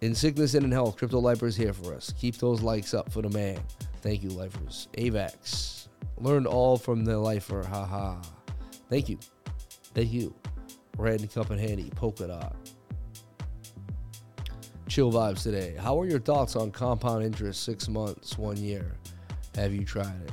In 0.00 0.14
sickness 0.14 0.54
and 0.54 0.64
in 0.64 0.72
health, 0.72 0.96
Crypto 0.96 1.20
Lifer 1.20 1.46
is 1.46 1.56
here 1.56 1.72
for 1.72 1.94
us. 1.94 2.12
Keep 2.18 2.36
those 2.38 2.60
likes 2.60 2.92
up 2.92 3.12
for 3.12 3.22
the 3.22 3.30
man. 3.30 3.60
Thank 4.00 4.22
you, 4.22 4.30
lifers. 4.30 4.88
AVAX. 4.98 5.86
Learned 6.18 6.48
all 6.48 6.76
from 6.76 7.04
the 7.04 7.16
lifer. 7.18 7.62
Haha. 7.62 8.20
Thank 8.90 9.08
you. 9.08 9.18
Thank 9.94 10.12
you. 10.12 10.34
Red 10.98 11.32
Cup 11.32 11.50
and 11.50 11.60
Handy. 11.60 11.90
Polka 11.94 12.26
Dot 12.26 12.56
chill 14.92 15.10
vibes 15.10 15.42
today. 15.42 15.74
How 15.78 15.98
are 15.98 16.04
your 16.04 16.20
thoughts 16.20 16.54
on 16.54 16.70
compound 16.70 17.24
interest 17.24 17.62
six 17.62 17.88
months, 17.88 18.36
one 18.36 18.58
year? 18.58 18.92
Have 19.54 19.72
you 19.72 19.86
tried 19.86 20.20
it? 20.26 20.32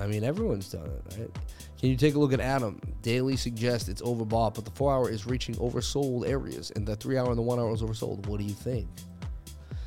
I 0.00 0.06
mean, 0.06 0.24
everyone's 0.24 0.70
done 0.70 0.86
it, 0.86 1.18
right? 1.18 1.30
Can 1.78 1.90
you 1.90 1.96
take 1.96 2.14
a 2.14 2.18
look 2.18 2.32
at 2.32 2.40
Atom? 2.40 2.80
Daily 3.02 3.36
suggests 3.36 3.90
it's 3.90 4.00
overbought, 4.00 4.54
but 4.54 4.64
the 4.64 4.70
four 4.70 4.90
hour 4.90 5.10
is 5.10 5.26
reaching 5.26 5.54
oversold 5.56 6.26
areas, 6.26 6.72
and 6.74 6.86
the 6.86 6.96
three 6.96 7.18
hour 7.18 7.28
and 7.28 7.36
the 7.36 7.42
one 7.42 7.58
hour 7.58 7.74
is 7.74 7.82
oversold. 7.82 8.26
What 8.26 8.40
do 8.40 8.46
you 8.46 8.54
think? 8.54 8.88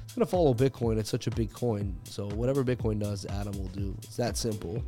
It's 0.03 0.13
gonna 0.13 0.27
follow 0.27 0.53
Bitcoin. 0.53 0.99
It's 0.99 1.09
such 1.09 1.25
a 1.25 1.31
big 1.31 1.51
coin, 1.51 1.97
so 2.03 2.27
whatever 2.29 2.63
Bitcoin 2.63 2.99
does, 2.99 3.25
Atom 3.25 3.57
will 3.57 3.69
do. 3.69 3.95
It's 4.03 4.17
that 4.17 4.37
simple. 4.37 4.83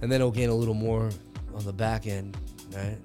And 0.00 0.10
then 0.10 0.22
it'll 0.22 0.30
gain 0.30 0.48
a 0.48 0.54
little 0.54 0.72
more 0.72 1.10
on 1.54 1.64
the 1.66 1.74
back 1.74 2.06
end, 2.06 2.38
right? 2.74 2.96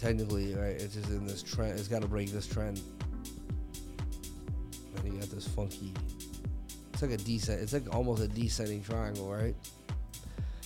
Technically, 0.00 0.54
right? 0.54 0.80
It's 0.80 0.94
just 0.94 1.10
in 1.10 1.26
this 1.26 1.42
trend. 1.42 1.78
It's 1.78 1.86
got 1.86 2.00
to 2.00 2.08
break 2.08 2.30
this 2.30 2.46
trend. 2.46 2.80
And 4.96 5.12
you 5.12 5.20
got 5.20 5.28
this 5.28 5.46
funky. 5.46 5.92
It's 6.94 7.02
like 7.02 7.10
a 7.10 7.18
descent. 7.18 7.60
It's 7.60 7.74
like 7.74 7.94
almost 7.94 8.22
a 8.22 8.28
descending 8.28 8.82
triangle, 8.82 9.30
right? 9.30 9.54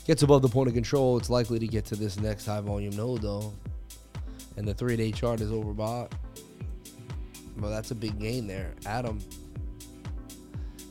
Gets 0.07 0.23
above 0.23 0.42
the 0.42 0.49
point 0.49 0.68
of 0.68 0.75
control. 0.75 1.18
It's 1.18 1.31
likely 1.31 1.59
to 1.59 1.66
get 1.66 1.85
to 1.87 1.97
this 1.97 2.16
next 2.20 2.47
high 2.47 2.61
volume 2.61 2.94
node 2.94 3.23
though, 3.23 3.53
and 4.57 4.68
the 4.68 4.75
three 4.75 4.97
day 4.97 5.11
chart 5.11 5.40
is 5.40 5.51
overbought. 5.51 6.12
Well, 7.59 7.73
that's 7.73 7.90
a 7.90 7.94
big 7.97 8.20
gain 8.20 8.47
there. 8.47 8.75
Atom. 8.87 9.18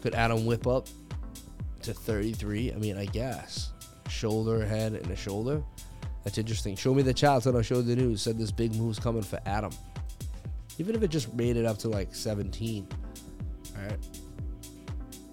Could 0.01 0.15
Atom 0.15 0.45
whip 0.45 0.67
up 0.67 0.87
to 1.83 1.93
33? 1.93 2.73
I 2.73 2.75
mean, 2.75 2.97
I 2.97 3.05
guess. 3.05 3.71
Shoulder, 4.09 4.65
head, 4.65 4.93
and 4.93 5.09
a 5.11 5.15
shoulder. 5.15 5.63
That's 6.23 6.37
interesting. 6.37 6.75
Show 6.75 6.93
me 6.93 7.01
the 7.01 7.13
chat, 7.13 7.45
and 7.45 7.55
I'll 7.55 7.63
show 7.63 7.81
the 7.81 7.95
news. 7.95 8.21
Said 8.21 8.37
this 8.37 8.51
big 8.51 8.75
move's 8.75 8.99
coming 8.99 9.23
for 9.23 9.39
Atom. 9.45 9.71
Even 10.77 10.95
if 10.95 11.03
it 11.03 11.09
just 11.09 11.33
made 11.33 11.57
it 11.57 11.65
up 11.65 11.77
to 11.79 11.89
like 11.89 12.15
17. 12.15 12.87
All 13.75 13.85
right. 13.85 13.97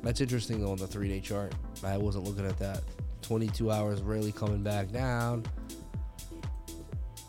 That's 0.02 0.20
interesting 0.20 0.60
though 0.60 0.72
on 0.72 0.78
the 0.78 0.86
three 0.86 1.08
day 1.08 1.20
chart. 1.20 1.54
I 1.84 1.96
wasn't 1.96 2.24
looking 2.24 2.46
at 2.46 2.58
that. 2.58 2.82
22 3.22 3.70
hours 3.70 4.02
really 4.02 4.32
coming 4.32 4.62
back 4.62 4.90
down. 4.90 5.44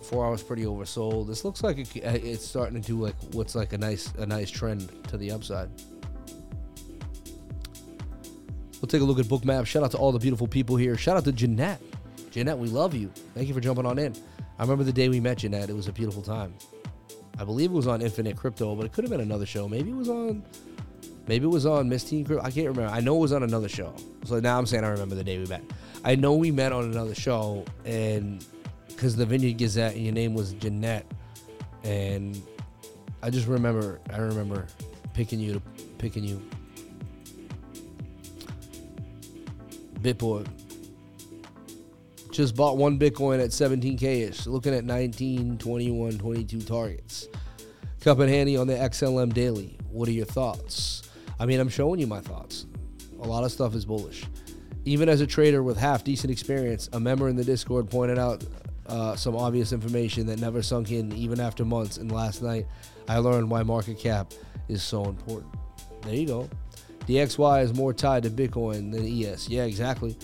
Four 0.04 0.26
hours 0.26 0.42
pretty 0.42 0.64
oversold. 0.64 1.28
This 1.28 1.46
looks 1.46 1.64
like 1.64 1.78
it, 1.78 2.04
uh, 2.04 2.18
it's 2.22 2.46
starting 2.46 2.82
to 2.82 2.86
do 2.86 3.00
like 3.00 3.16
what's 3.34 3.56
like 3.56 3.74
a 3.74 3.78
nice 3.78 4.12
a 4.18 4.26
nice 4.26 4.50
trend 4.50 4.92
to 5.10 5.18
the 5.18 5.32
upside. 5.32 5.70
We'll 8.82 8.90
take 8.90 9.02
a 9.02 9.06
look 9.06 9.20
at 9.20 9.26
Bookmap. 9.26 9.68
Shout 9.68 9.84
out 9.84 9.92
to 9.92 9.98
all 9.98 10.12
the 10.12 10.20
beautiful 10.20 10.48
people 10.48 10.76
here. 10.76 10.98
Shout 10.98 11.16
out 11.16 11.24
to 11.26 11.32
Jeanette. 11.32 11.82
Jeanette, 12.32 12.58
we 12.58 12.70
love 12.70 12.96
you. 12.96 13.12
Thank 13.36 13.50
you 13.50 13.54
for 13.54 13.60
jumping 13.60 13.86
on 13.86 14.00
in. 14.00 14.16
I 14.58 14.62
remember 14.62 14.86
the 14.86 14.94
day 14.94 15.10
we 15.10 15.20
met 15.20 15.40
Jeanette. 15.40 15.70
It 15.70 15.76
was 15.76 15.90
a 15.90 15.92
beautiful 15.92 16.22
time. 16.22 16.54
I 17.38 17.44
believe 17.44 17.72
it 17.72 17.74
was 17.74 17.88
on 17.88 18.02
Infinite 18.02 18.38
Crypto, 18.38 18.74
but 18.74 18.86
it 18.86 18.94
could 18.94 19.04
have 19.04 19.12
been 19.12 19.22
another 19.22 19.46
show. 19.46 19.68
Maybe 19.68 19.92
it 19.92 19.96
was 19.96 20.10
on. 20.10 20.44
Maybe 21.28 21.46
it 21.46 21.50
was 21.50 21.66
on 21.66 21.90
Miss 21.90 22.06
Teen 22.06 22.26
Crypto. 22.26 22.44
I 22.44 22.50
can't 22.50 22.68
remember. 22.68 22.90
I 22.90 23.02
know 23.02 23.18
it 23.18 23.20
was 23.20 23.34
on 23.34 23.44
another 23.44 23.68
show. 23.68 23.94
So 24.26 24.40
now 24.40 24.58
I'm 24.58 24.66
saying 24.66 24.84
I 24.84 24.90
remember 24.90 25.16
the 25.16 25.24
day 25.24 25.38
we 25.38 25.46
met. 25.46 25.62
I 26.06 26.16
know 26.16 26.34
we 26.34 26.52
met 26.52 26.72
on 26.72 26.86
another 26.86 27.14
show, 27.14 27.66
and 27.86 28.46
because 28.88 29.16
the 29.16 29.26
Vineyard 29.26 29.58
Gazette 29.58 29.96
and 29.96 30.04
your 30.04 30.14
name 30.14 30.34
was 30.34 30.54
Jeanette, 30.54 31.06
and 31.84 32.42
I 33.22 33.30
just 33.30 33.48
remember. 33.48 34.00
I 34.12 34.18
remember 34.18 34.68
picking 35.14 35.40
you 35.40 35.54
to 35.54 35.62
picking 35.98 36.24
you. 36.24 36.42
Bitboy 40.02 40.48
just 42.32 42.56
bought 42.56 42.78
one 42.78 42.98
Bitcoin 42.98 43.44
at 43.44 43.50
17K 43.50 44.30
ish, 44.30 44.48
looking 44.48 44.74
at 44.74 44.86
19, 44.86 45.58
21, 45.58 46.18
22 46.18 46.62
targets. 46.62 47.28
Cup 48.00 48.20
and 48.20 48.30
handy 48.30 48.58
on 48.58 48.68
the 48.68 48.74
XLM 48.74 49.34
daily. 49.34 49.78
What 49.90 50.08
are 50.08 50.14
your 50.14 50.26
thoughts? 50.26 51.04
I 51.40 51.46
mean, 51.46 51.60
I'm 51.60 51.70
showing 51.70 52.00
you 52.00 52.08
my 52.08 52.22
thoughts. 52.22 52.66
A 53.22 53.28
lot 53.28 53.44
of 53.44 53.52
stuff 53.52 53.76
is 53.76 53.86
bullish. 53.86 54.26
Even 54.86 55.10
as 55.10 55.22
a 55.22 55.28
trader 55.28 55.62
with 55.62 55.78
half 55.78 56.04
decent 56.04 56.32
experience, 56.32 56.90
a 56.94 57.00
member 57.00 57.30
in 57.30 57.36
the 57.36 57.44
Discord 57.44 57.90
pointed 57.90 58.18
out 58.18 58.44
uh, 58.88 59.16
some 59.16 59.36
obvious 59.36 59.72
information 59.72 60.26
that 60.26 60.40
never 60.40 60.64
sunk 60.64 60.92
in 60.92 61.14
even 61.14 61.40
after 61.40 61.64
months. 61.64 61.98
And 61.98 62.12
last 62.12 62.42
night, 62.42 62.66
I 63.08 63.18
learned 63.18 63.50
why 63.50 63.64
market 63.64 64.00
cap 64.00 64.34
is 64.68 64.82
so 64.82 65.06
important. 65.06 65.54
There 66.04 66.16
you 66.16 66.28
go. 66.28 66.50
DXY 67.08 67.64
is 67.64 67.74
more 67.74 67.94
tied 67.94 68.24
to 68.24 68.30
Bitcoin 68.30 68.92
than 68.92 69.06
ES. 69.06 69.50
Yeah, 69.50 69.66
exactly. 69.66 70.18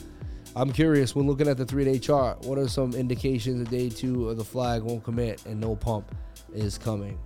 I'm 0.58 0.74
curious 0.74 1.16
when 1.16 1.28
looking 1.28 1.48
at 1.48 1.56
the 1.56 1.66
three 1.66 1.86
day 1.86 2.00
chart, 2.00 2.42
what 2.42 2.58
are 2.58 2.68
some 2.68 2.94
indications 2.94 3.60
that 3.60 3.70
day 3.70 3.90
two 3.90 4.28
of 4.28 4.38
the 4.38 4.44
flag 4.44 4.82
won't 4.82 5.04
commit 5.04 5.46
and 5.46 5.62
no 5.62 5.76
pump 5.76 6.16
is 6.52 6.80
coming? 6.80 7.20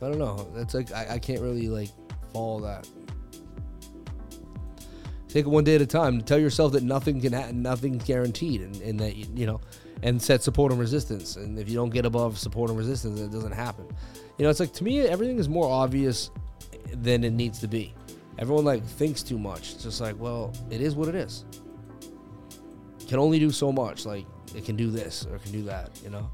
I 0.00 0.08
don't 0.08 0.18
know. 0.18 0.48
That's 0.54 0.72
like 0.72 0.90
I, 0.90 1.06
I 1.10 1.18
can't 1.18 1.42
really 1.42 1.68
like 1.68 1.90
follow 2.32 2.60
that. 2.60 2.88
Take 5.28 5.44
it 5.44 5.50
one 5.50 5.64
day 5.64 5.74
at 5.74 5.82
a 5.82 5.86
time. 5.86 6.22
Tell 6.22 6.38
yourself 6.38 6.72
that 6.72 6.82
nothing 6.82 7.20
can 7.20 7.34
happen, 7.34 7.60
nothing's 7.60 8.02
guaranteed, 8.04 8.62
and, 8.62 8.80
and 8.80 8.98
that 8.98 9.16
you, 9.16 9.26
you 9.34 9.44
know, 9.44 9.60
and 10.02 10.20
set 10.20 10.42
support 10.42 10.72
and 10.72 10.80
resistance. 10.80 11.36
And 11.36 11.58
if 11.58 11.68
you 11.68 11.74
don't 11.74 11.90
get 11.90 12.06
above 12.06 12.38
support 12.38 12.70
and 12.70 12.78
resistance, 12.78 13.20
it 13.20 13.32
doesn't 13.32 13.52
happen. 13.52 13.86
You 14.38 14.44
know, 14.44 14.48
it's 14.48 14.60
like 14.60 14.72
to 14.74 14.84
me, 14.84 15.00
everything 15.00 15.38
is 15.38 15.46
more 15.46 15.70
obvious 15.70 16.30
than 16.90 17.22
it 17.22 17.34
needs 17.34 17.58
to 17.58 17.68
be. 17.68 17.94
Everyone 18.38 18.64
like 18.64 18.84
thinks 18.84 19.22
too 19.22 19.38
much. 19.38 19.72
It's 19.72 19.84
just 19.84 20.00
like, 20.00 20.18
well, 20.18 20.52
it 20.70 20.80
is 20.80 20.94
what 20.94 21.08
it 21.08 21.14
is. 21.14 21.44
Can 23.08 23.18
only 23.18 23.38
do 23.38 23.50
so 23.50 23.72
much. 23.72 24.04
Like 24.04 24.26
it 24.54 24.64
can 24.64 24.76
do 24.76 24.90
this 24.90 25.26
or 25.30 25.38
can 25.38 25.52
do 25.52 25.62
that. 25.64 25.90
You 26.02 26.10
know. 26.10 26.30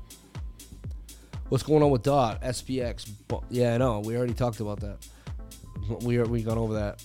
What's 1.48 1.64
going 1.64 1.82
on 1.82 1.90
with 1.90 2.02
Dot 2.02 2.40
SPX? 2.40 3.10
Yeah, 3.50 3.74
I 3.74 3.78
know. 3.78 4.00
We 4.00 4.16
already 4.16 4.32
talked 4.34 4.60
about 4.60 4.80
that. 4.80 5.06
We 6.02 6.16
are 6.16 6.24
we 6.24 6.42
gone 6.42 6.58
over 6.58 6.74
that. 6.74 7.04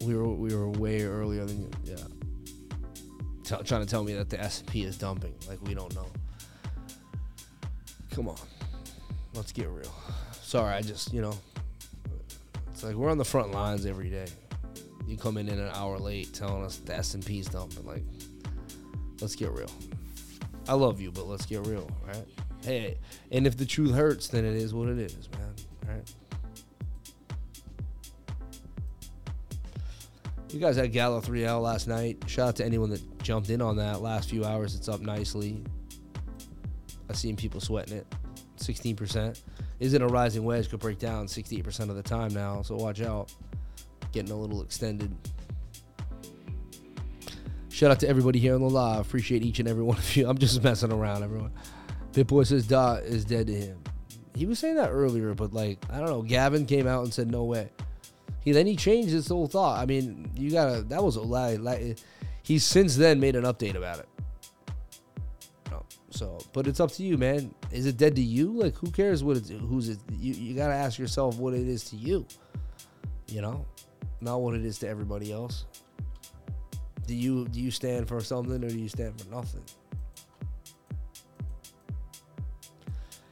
We 0.00 0.16
were 0.16 0.26
we 0.26 0.54
were 0.54 0.70
way 0.70 1.02
earlier 1.02 1.44
than 1.44 1.70
yeah. 1.84 1.96
T- 3.44 3.62
trying 3.62 3.82
to 3.82 3.86
tell 3.86 4.02
me 4.02 4.14
that 4.14 4.30
the 4.30 4.40
S&P 4.40 4.82
is 4.84 4.96
dumping. 4.96 5.34
Like 5.46 5.60
we 5.66 5.74
don't 5.74 5.94
know. 5.94 6.06
Come 8.10 8.28
on, 8.28 8.38
let's 9.34 9.52
get 9.52 9.68
real. 9.68 9.94
Sorry, 10.32 10.74
I 10.74 10.80
just 10.80 11.12
you 11.12 11.20
know, 11.20 11.34
it's 12.76 12.84
like 12.84 12.94
we're 12.94 13.08
on 13.08 13.16
the 13.16 13.24
front 13.24 13.52
lines 13.52 13.86
every 13.86 14.10
day. 14.10 14.26
You 15.06 15.16
coming 15.16 15.48
in, 15.48 15.58
an 15.58 15.70
hour 15.72 15.98
late, 15.98 16.34
telling 16.34 16.62
us 16.62 16.76
the 16.76 16.94
S&P's 16.94 17.46
dumping. 17.46 17.86
Like, 17.86 18.02
let's 19.22 19.34
get 19.34 19.50
real. 19.52 19.70
I 20.68 20.74
love 20.74 21.00
you, 21.00 21.10
but 21.10 21.26
let's 21.26 21.46
get 21.46 21.66
real, 21.66 21.90
right? 22.06 22.26
Hey, 22.62 22.98
and 23.32 23.46
if 23.46 23.56
the 23.56 23.64
truth 23.64 23.94
hurts, 23.94 24.28
then 24.28 24.44
it 24.44 24.56
is 24.56 24.74
what 24.74 24.90
it 24.90 24.98
is, 24.98 25.26
man. 25.30 25.54
Right? 25.88 26.14
You 30.50 30.60
guys 30.60 30.76
had 30.76 30.92
Gallo 30.92 31.22
3L 31.22 31.62
last 31.62 31.88
night. 31.88 32.22
Shout 32.26 32.48
out 32.48 32.56
to 32.56 32.64
anyone 32.66 32.90
that 32.90 33.22
jumped 33.22 33.48
in 33.48 33.62
on 33.62 33.76
that. 33.76 34.02
Last 34.02 34.28
few 34.28 34.44
hours, 34.44 34.74
it's 34.74 34.90
up 34.90 35.00
nicely. 35.00 35.64
I've 37.08 37.16
seen 37.16 37.36
people 37.36 37.58
sweating 37.58 37.96
it. 37.96 38.06
16%. 38.58 39.40
Isn't 39.78 40.00
a 40.00 40.06
rising 40.06 40.44
wedge 40.44 40.70
could 40.70 40.80
break 40.80 40.98
down 40.98 41.26
68% 41.26 41.90
of 41.90 41.96
the 41.96 42.02
time 42.02 42.32
now, 42.32 42.62
so 42.62 42.76
watch 42.76 43.00
out. 43.02 43.32
Getting 44.12 44.30
a 44.30 44.36
little 44.36 44.62
extended. 44.62 45.14
Shout 47.68 47.90
out 47.90 48.00
to 48.00 48.08
everybody 48.08 48.38
here 48.38 48.54
on 48.54 48.62
the 48.62 48.70
live. 48.70 49.06
Appreciate 49.06 49.42
each 49.42 49.58
and 49.58 49.68
every 49.68 49.82
one 49.82 49.98
of 49.98 50.16
you. 50.16 50.28
I'm 50.28 50.38
just 50.38 50.62
messing 50.62 50.92
around, 50.92 51.22
everyone. 51.22 51.52
Bitboy 52.12 52.46
says 52.46 52.66
Dot 52.66 53.02
is 53.02 53.26
dead 53.26 53.48
to 53.48 53.52
him. 53.52 53.78
He 54.34 54.46
was 54.46 54.58
saying 54.58 54.76
that 54.76 54.88
earlier, 54.88 55.34
but 55.34 55.52
like, 55.52 55.78
I 55.90 55.98
don't 55.98 56.08
know. 56.08 56.22
Gavin 56.22 56.64
came 56.64 56.86
out 56.86 57.04
and 57.04 57.12
said, 57.12 57.30
no 57.30 57.44
way. 57.44 57.70
He 58.46 58.52
then 58.52 58.66
he 58.66 58.76
changed 58.76 59.10
his 59.10 59.26
whole 59.28 59.48
thought. 59.48 59.80
I 59.80 59.86
mean, 59.86 60.30
you 60.36 60.52
gotta. 60.52 60.82
That 60.82 61.02
was 61.02 61.16
a 61.16 61.20
lie. 61.20 61.56
Like, 61.56 61.98
he's 62.42 62.64
since 62.64 62.94
then 62.96 63.18
made 63.18 63.34
an 63.34 63.42
update 63.42 63.74
about 63.74 63.98
it. 63.98 64.08
So, 66.16 66.38
but 66.52 66.66
it's 66.66 66.80
up 66.80 66.90
to 66.92 67.02
you, 67.02 67.18
man. 67.18 67.54
Is 67.70 67.86
it 67.86 67.98
dead 67.98 68.16
to 68.16 68.22
you? 68.22 68.50
Like, 68.50 68.74
who 68.74 68.90
cares 68.90 69.22
what 69.22 69.36
it's 69.36 69.50
who's 69.50 69.88
it? 69.88 69.98
You 70.10 70.32
you 70.32 70.54
gotta 70.54 70.74
ask 70.74 70.98
yourself 70.98 71.38
what 71.38 71.52
it 71.52 71.68
is 71.68 71.84
to 71.90 71.96
you. 71.96 72.26
You 73.28 73.42
know, 73.42 73.66
not 74.20 74.40
what 74.40 74.54
it 74.54 74.64
is 74.64 74.78
to 74.78 74.88
everybody 74.88 75.32
else. 75.32 75.66
Do 77.06 77.14
you 77.14 77.46
do 77.48 77.60
you 77.60 77.70
stand 77.70 78.08
for 78.08 78.20
something 78.20 78.64
or 78.64 78.68
do 78.68 78.78
you 78.78 78.88
stand 78.88 79.20
for 79.20 79.28
nothing? 79.28 79.62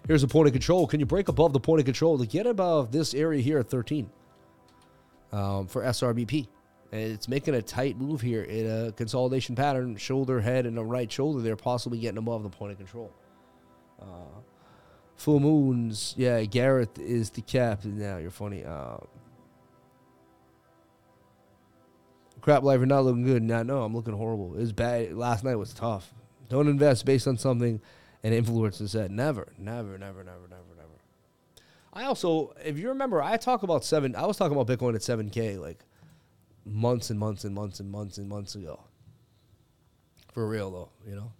Here's 0.06 0.22
a 0.22 0.28
point 0.28 0.48
of 0.48 0.52
control. 0.52 0.86
Can 0.86 1.00
you 1.00 1.06
break 1.06 1.28
above 1.28 1.54
the 1.54 1.60
point 1.60 1.80
of 1.80 1.86
control 1.86 2.18
to 2.18 2.26
get 2.26 2.46
above 2.46 2.92
this 2.92 3.14
area 3.14 3.40
here 3.40 3.58
at 3.58 3.70
13? 3.70 4.10
um, 5.34 5.66
for 5.66 5.82
SRBP. 5.82 6.46
And 6.92 7.00
it's 7.12 7.28
making 7.28 7.54
a 7.54 7.62
tight 7.62 7.98
move 7.98 8.20
here 8.20 8.42
in 8.42 8.70
a 8.70 8.92
consolidation 8.92 9.56
pattern, 9.56 9.96
shoulder, 9.96 10.40
head, 10.40 10.66
and 10.66 10.78
a 10.78 10.84
right 10.84 11.10
shoulder. 11.10 11.40
They're 11.40 11.56
possibly 11.56 11.98
getting 11.98 12.18
above 12.18 12.42
the 12.42 12.50
point 12.50 12.72
of 12.72 12.78
control. 12.78 13.12
Uh, 14.00 14.40
full 15.16 15.40
moons, 15.40 16.14
yeah. 16.16 16.42
Gareth 16.44 16.98
is 16.98 17.30
the 17.30 17.40
captain 17.40 17.98
now. 17.98 18.18
You're 18.18 18.30
funny. 18.30 18.64
Uh, 18.64 18.98
crap 22.40 22.62
life, 22.62 22.78
you're 22.78 22.86
not 22.86 23.04
looking 23.04 23.24
good. 23.24 23.42
Now, 23.42 23.62
no, 23.62 23.82
I'm 23.82 23.94
looking 23.94 24.14
horrible. 24.14 24.54
It 24.54 24.60
was 24.60 24.72
bad. 24.72 25.14
Last 25.14 25.42
night 25.42 25.56
was 25.56 25.72
tough. 25.72 26.12
Don't 26.48 26.68
invest 26.68 27.06
based 27.06 27.26
on 27.26 27.38
something 27.38 27.80
an 28.22 28.32
influencer 28.32 28.88
said. 28.88 29.10
Never, 29.10 29.52
never, 29.58 29.98
never, 29.98 30.22
never, 30.22 30.46
never, 30.48 30.74
never. 30.76 30.88
I 31.92 32.04
also, 32.04 32.54
if 32.64 32.78
you 32.78 32.88
remember, 32.88 33.22
I 33.22 33.36
talk 33.36 33.62
about 33.62 33.84
seven. 33.84 34.14
I 34.14 34.26
was 34.26 34.36
talking 34.36 34.56
about 34.56 34.66
Bitcoin 34.66 34.94
at 34.94 35.02
seven 35.02 35.30
k 35.30 35.56
like 35.56 35.84
months 36.64 37.10
and 37.10 37.18
months 37.18 37.44
and 37.44 37.54
months 37.54 37.80
and 37.80 37.90
months 37.90 38.18
and 38.18 38.28
months 38.28 38.54
ago. 38.54 38.80
For 40.32 40.46
real 40.46 40.70
though, 40.70 40.88
you 41.08 41.14
know. 41.14 41.32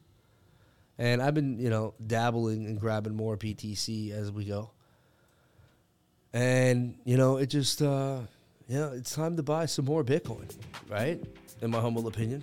And 0.98 1.20
I've 1.20 1.34
been, 1.34 1.58
you 1.58 1.70
know, 1.70 1.94
dabbling 2.06 2.66
and 2.66 2.78
grabbing 2.78 3.16
more 3.16 3.37
BTC 3.37 4.12
as 4.12 4.30
we 4.30 4.44
go. 4.44 4.70
And 6.32 6.96
you 7.04 7.16
know, 7.16 7.37
it 7.37 7.46
just, 7.46 7.82
uh, 7.82 8.20
you 8.68 8.78
know, 8.78 8.92
it's 8.92 9.14
time 9.14 9.37
to 9.37 9.42
buy 9.42 9.66
some 9.66 9.84
more 9.84 10.04
Bitcoin, 10.04 10.52
right? 10.88 11.22
In 11.60 11.70
my 11.70 11.80
humble 11.80 12.06
opinion. 12.06 12.42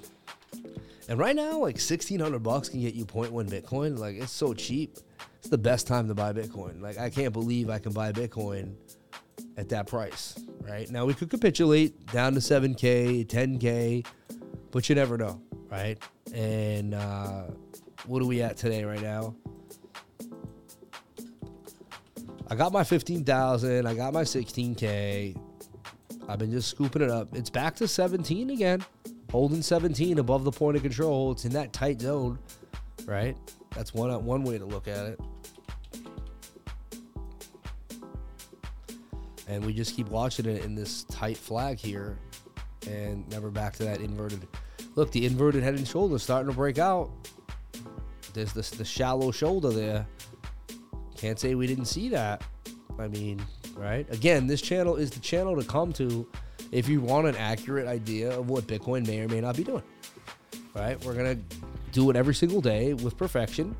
And 1.08 1.18
right 1.18 1.36
now, 1.36 1.60
like 1.60 1.80
sixteen 1.80 2.20
hundred 2.20 2.44
bucks 2.44 2.70
can 2.70 2.82
get 2.82 2.94
you 2.94 3.06
0.1 3.06 3.50
Bitcoin. 3.50 3.98
Like 3.98 4.16
it's 4.16 4.32
so 4.32 4.54
cheap 4.54 4.98
it's 5.42 5.50
the 5.50 5.58
best 5.58 5.88
time 5.88 6.08
to 6.08 6.14
buy 6.14 6.34
Bitcoin. 6.34 6.82
Like 6.82 7.00
I 7.00 7.10
can't 7.10 7.34
believe 7.34 7.72
I 7.72 7.80
can 7.80 7.94
buy 7.94 8.12
Bitcoin 8.12 8.76
at 9.58 9.70
that 9.70 9.88
price. 9.88 10.40
Right 10.62 10.90
now, 10.90 11.06
we 11.06 11.14
could 11.14 11.30
capitulate 11.30 12.06
down 12.08 12.34
to 12.34 12.40
7K, 12.40 13.26
10K, 13.28 14.06
but 14.72 14.88
you 14.88 14.96
never 14.96 15.18
know, 15.18 15.42
right? 15.70 15.98
And 16.34 16.94
uh, 16.94 17.44
what 18.06 18.22
are 18.22 18.26
we 18.26 18.42
at 18.42 18.58
today, 18.58 18.84
right 18.84 19.02
now? 19.02 19.36
I 22.48 22.56
got 22.56 22.74
my 22.74 22.84
15,000. 22.84 23.86
I 23.86 23.94
got 23.94 24.14
my 24.14 24.24
16K. 24.24 25.38
I've 26.28 26.40
been 26.40 26.52
just 26.52 26.70
scooping 26.70 27.02
it 27.02 27.10
up. 27.10 27.36
It's 27.36 27.50
back 27.50 27.76
to 27.78 27.88
17 27.88 28.50
again, 28.52 28.84
holding 29.32 29.62
17 29.62 30.20
above 30.20 30.44
the 30.44 30.52
point 30.52 30.78
of 30.78 30.84
control. 30.84 31.32
It's 31.32 31.46
in 31.46 31.54
that 31.54 31.74
tight 31.74 32.02
zone, 32.02 32.40
right? 33.06 33.38
That's 33.76 33.94
one 33.94 34.12
one 34.26 34.44
way 34.44 34.58
to 34.58 34.66
look 34.66 34.88
at 34.88 35.06
it. 35.06 35.20
And 39.52 39.66
we 39.66 39.74
just 39.74 39.98
keep 39.98 40.08
watching 40.08 40.46
it 40.46 40.64
in 40.64 40.76
this 40.76 41.04
tight 41.04 41.36
flag 41.36 41.78
here 41.78 42.18
and 42.88 43.28
never 43.30 43.50
back 43.50 43.74
to 43.74 43.84
that 43.84 44.00
inverted. 44.00 44.48
Look, 44.96 45.12
the 45.12 45.26
inverted 45.26 45.62
head 45.62 45.76
and 45.76 45.86
shoulder 45.86 46.18
starting 46.20 46.50
to 46.50 46.56
break 46.56 46.80
out. 46.80 47.12
There's 48.34 48.54
this 48.54 48.70
the 48.70 48.86
shallow 48.86 49.30
shoulder 49.30 49.70
there. 49.70 50.08
Can't 51.18 51.38
say 51.38 51.56
we 51.56 51.68
didn't 51.68 51.86
see 51.86 52.08
that. 52.10 52.44
I 52.98 53.10
mean, 53.10 53.42
right? 53.76 54.10
Again, 54.14 54.48
this 54.48 54.62
channel 54.62 54.96
is 54.96 55.12
the 55.12 55.20
channel 55.20 55.60
to 55.62 55.68
come 55.68 55.92
to 55.94 56.26
if 56.72 56.88
you 56.88 57.02
want 57.02 57.28
an 57.28 57.36
accurate 57.36 57.90
idea 57.90 58.32
of 58.32 58.50
what 58.50 58.68
Bitcoin 58.68 59.06
may 59.06 59.20
or 59.20 59.28
may 59.28 59.42
not 59.42 59.58
be 59.58 59.66
doing. 59.66 59.84
Right? 60.74 61.04
We're 61.04 61.14
gonna 61.14 61.38
do 61.92 62.10
it 62.10 62.16
every 62.16 62.36
single 62.36 62.62
day 62.62 62.94
with 62.94 63.18
perfection. 63.18 63.76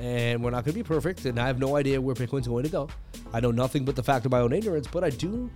And 0.00 0.44
we're 0.44 0.50
not 0.50 0.66
to 0.66 0.72
be 0.72 0.82
perfect. 0.82 1.24
And 1.24 1.38
I 1.38 1.46
have 1.46 1.58
no 1.58 1.76
idea 1.76 1.98
where 1.98 2.14
Bitcoin's 2.14 2.48
going 2.48 2.64
to 2.64 2.70
go. 2.70 2.88
I 3.34 3.40
know 3.40 3.50
nothing 3.50 3.84
but 3.84 3.96
the 3.96 4.02
fact 4.02 4.24
of 4.24 4.30
my 4.30 4.38
own 4.38 4.52
ignorance, 4.52 4.86
but 4.86 5.02
I 5.02 5.10
do 5.10 5.50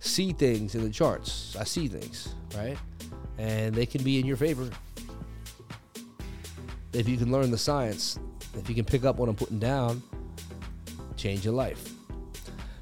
see 0.00 0.32
things 0.32 0.74
in 0.74 0.82
the 0.82 0.90
charts. 0.90 1.54
I 1.56 1.62
see 1.62 1.86
things, 1.86 2.34
right? 2.56 2.76
And 3.38 3.72
they 3.72 3.86
can 3.86 4.02
be 4.02 4.18
in 4.18 4.26
your 4.26 4.36
favor. 4.36 4.68
If 6.92 7.08
you 7.08 7.16
can 7.16 7.30
learn 7.30 7.52
the 7.52 7.58
science, 7.58 8.18
if 8.58 8.68
you 8.68 8.74
can 8.74 8.84
pick 8.84 9.04
up 9.04 9.14
what 9.14 9.28
I'm 9.28 9.36
putting 9.36 9.60
down, 9.60 10.02
change 11.16 11.44
your 11.44 11.54
life. 11.54 11.92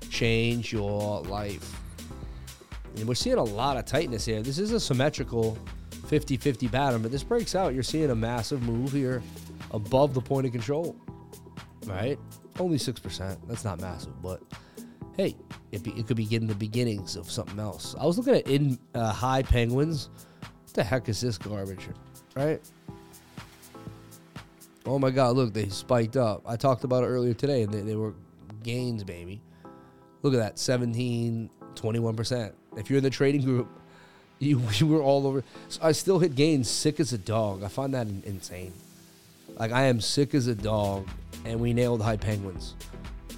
Change 0.08 0.72
your 0.72 1.20
life. 1.24 1.78
And 2.96 3.06
we're 3.06 3.16
seeing 3.16 3.36
a 3.36 3.44
lot 3.44 3.76
of 3.76 3.84
tightness 3.84 4.24
here. 4.24 4.40
This 4.40 4.58
is 4.58 4.72
a 4.72 4.80
symmetrical 4.80 5.58
50 6.06 6.38
50 6.38 6.68
pattern, 6.68 7.02
but 7.02 7.12
this 7.12 7.22
breaks 7.22 7.54
out. 7.54 7.74
You're 7.74 7.82
seeing 7.82 8.08
a 8.08 8.16
massive 8.16 8.62
move 8.62 8.92
here 8.92 9.22
above 9.72 10.14
the 10.14 10.22
point 10.22 10.46
of 10.46 10.52
control, 10.52 10.96
right? 11.84 12.18
Only 12.58 12.78
6%. 12.78 13.36
That's 13.46 13.64
not 13.64 13.80
massive, 13.80 14.20
but 14.22 14.42
hey, 15.16 15.34
it, 15.72 15.82
be, 15.82 15.90
it 15.92 16.06
could 16.06 16.16
be 16.16 16.24
getting 16.24 16.48
the 16.48 16.54
beginnings 16.54 17.16
of 17.16 17.30
something 17.30 17.58
else. 17.58 17.94
I 17.98 18.06
was 18.06 18.18
looking 18.18 18.34
at 18.34 18.46
in 18.46 18.78
uh, 18.94 19.12
high 19.12 19.42
penguins. 19.42 20.08
What 20.40 20.74
the 20.74 20.84
heck 20.84 21.08
is 21.08 21.20
this 21.20 21.38
garbage, 21.38 21.88
right? 22.34 22.60
Oh 24.86 24.98
my 24.98 25.10
God, 25.10 25.36
look, 25.36 25.52
they 25.52 25.68
spiked 25.68 26.16
up. 26.16 26.42
I 26.46 26.56
talked 26.56 26.84
about 26.84 27.04
it 27.04 27.08
earlier 27.08 27.34
today, 27.34 27.62
and 27.62 27.72
they, 27.72 27.80
they 27.80 27.96
were 27.96 28.14
gains, 28.62 29.04
baby. 29.04 29.40
Look 30.22 30.34
at 30.34 30.38
that 30.38 30.58
17, 30.58 31.50
21%. 31.74 32.52
If 32.76 32.88
you're 32.88 32.98
in 32.98 33.04
the 33.04 33.10
trading 33.10 33.42
group, 33.42 33.68
you, 34.38 34.62
you 34.74 34.86
were 34.86 35.02
all 35.02 35.26
over. 35.26 35.44
So 35.68 35.80
I 35.82 35.92
still 35.92 36.18
hit 36.18 36.34
gains 36.34 36.70
sick 36.70 37.00
as 37.00 37.12
a 37.12 37.18
dog. 37.18 37.62
I 37.62 37.68
find 37.68 37.92
that 37.94 38.06
insane. 38.24 38.72
Like 39.56 39.72
I 39.72 39.84
am 39.84 40.00
sick 40.00 40.34
as 40.34 40.46
a 40.46 40.54
dog, 40.54 41.08
and 41.44 41.58
we 41.60 41.72
nailed 41.72 42.02
high 42.02 42.16
penguins. 42.16 42.74